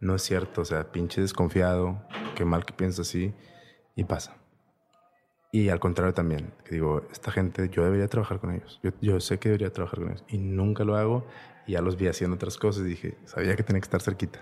[0.01, 2.03] no es cierto, o sea, pinche desconfiado,
[2.37, 3.35] qué mal que piensa así,
[3.97, 4.37] y pasa.
[5.51, 8.81] Y al contrario también, digo, esta gente, yo debería trabajar con ellos.
[9.01, 10.25] Yo, sé que debería trabajar con ellos.
[10.29, 11.27] Y nunca lo hago.
[11.67, 14.41] Y ya los vi haciendo otras cosas dije, sabía que tenía que estar cerquita.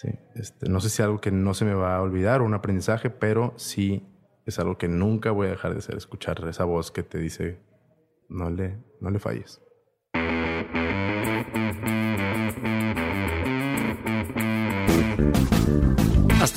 [0.00, 2.44] Sí, este, no sé si es algo que no se me va a olvidar o
[2.44, 4.06] un aprendizaje, pero sí
[4.46, 7.58] es algo que nunca voy a dejar de hacer, escuchar esa voz que te dice,
[8.28, 9.60] no le, no le falles.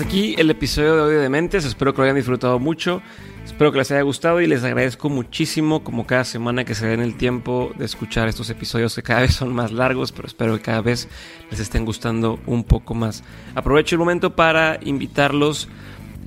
[0.02, 1.64] Hasta aquí el episodio de hoy de Mentes.
[1.64, 3.04] Espero que lo hayan disfrutado mucho.
[3.46, 7.02] Espero que les haya gustado y les agradezco muchísimo como cada semana que se den
[7.02, 10.64] el tiempo de escuchar estos episodios que cada vez son más largos, pero espero que
[10.64, 11.08] cada vez
[11.52, 13.24] les estén gustando un poco más.
[13.54, 15.70] Aprovecho el momento para invitarlos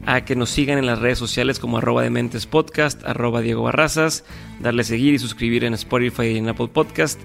[0.07, 3.65] a que nos sigan en las redes sociales como arroba de mentes podcast, arroba Diego
[3.65, 4.25] Barrazas,
[4.61, 7.21] darle seguir y suscribir en Spotify y en Apple Podcast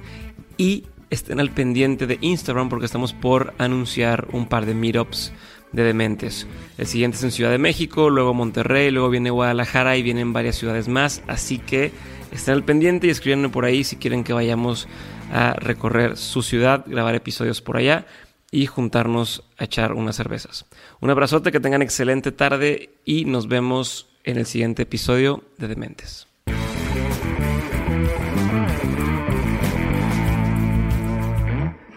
[0.58, 5.32] y estén al pendiente de Instagram porque estamos por anunciar un par de meetups
[5.72, 6.48] de dementes.
[6.78, 10.56] El siguiente es en Ciudad de México, luego Monterrey, luego viene Guadalajara y vienen varias
[10.56, 11.22] ciudades más.
[11.28, 11.92] Así que
[12.32, 14.88] estén al pendiente y escríbanme por ahí si quieren que vayamos
[15.32, 18.06] a recorrer su ciudad, grabar episodios por allá
[18.52, 20.66] y juntarnos a echar unas cervezas.
[21.00, 26.28] Un abrazote, que tengan excelente tarde y nos vemos en el siguiente episodio de Dementes.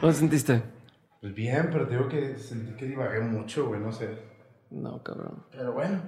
[0.01, 0.82] ¿Cómo sentiste?
[1.23, 4.19] Pues bien, pero te digo que sentí que divagué mucho, güey, no sé.
[4.70, 5.44] No, cabrón.
[5.53, 6.03] Pero bueno.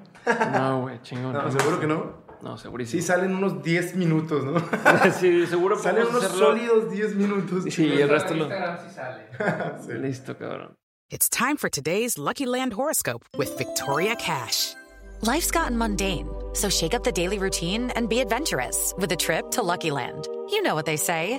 [0.53, 1.33] No, güey, chingón.
[1.33, 2.25] No, seguro que no.
[2.43, 3.01] No, segurísimo.
[3.01, 4.59] Sí, salen unos 10 minutos, ¿no?
[5.13, 7.63] sí, seguro Salen unos sólidos 10 minutos.
[7.73, 8.49] Sí, el resto lo...
[8.49, 9.29] sí sale.
[9.87, 9.93] sí.
[9.93, 10.75] Listo, cabrón.
[11.11, 14.75] It's time for today's Lucky Land horoscope with Victoria Cash.
[15.21, 19.53] Life's gotten mundane, so shake up the daily routine and be adventurous with a trip
[19.53, 20.27] to Lucky Land.
[20.51, 21.39] You know what they say.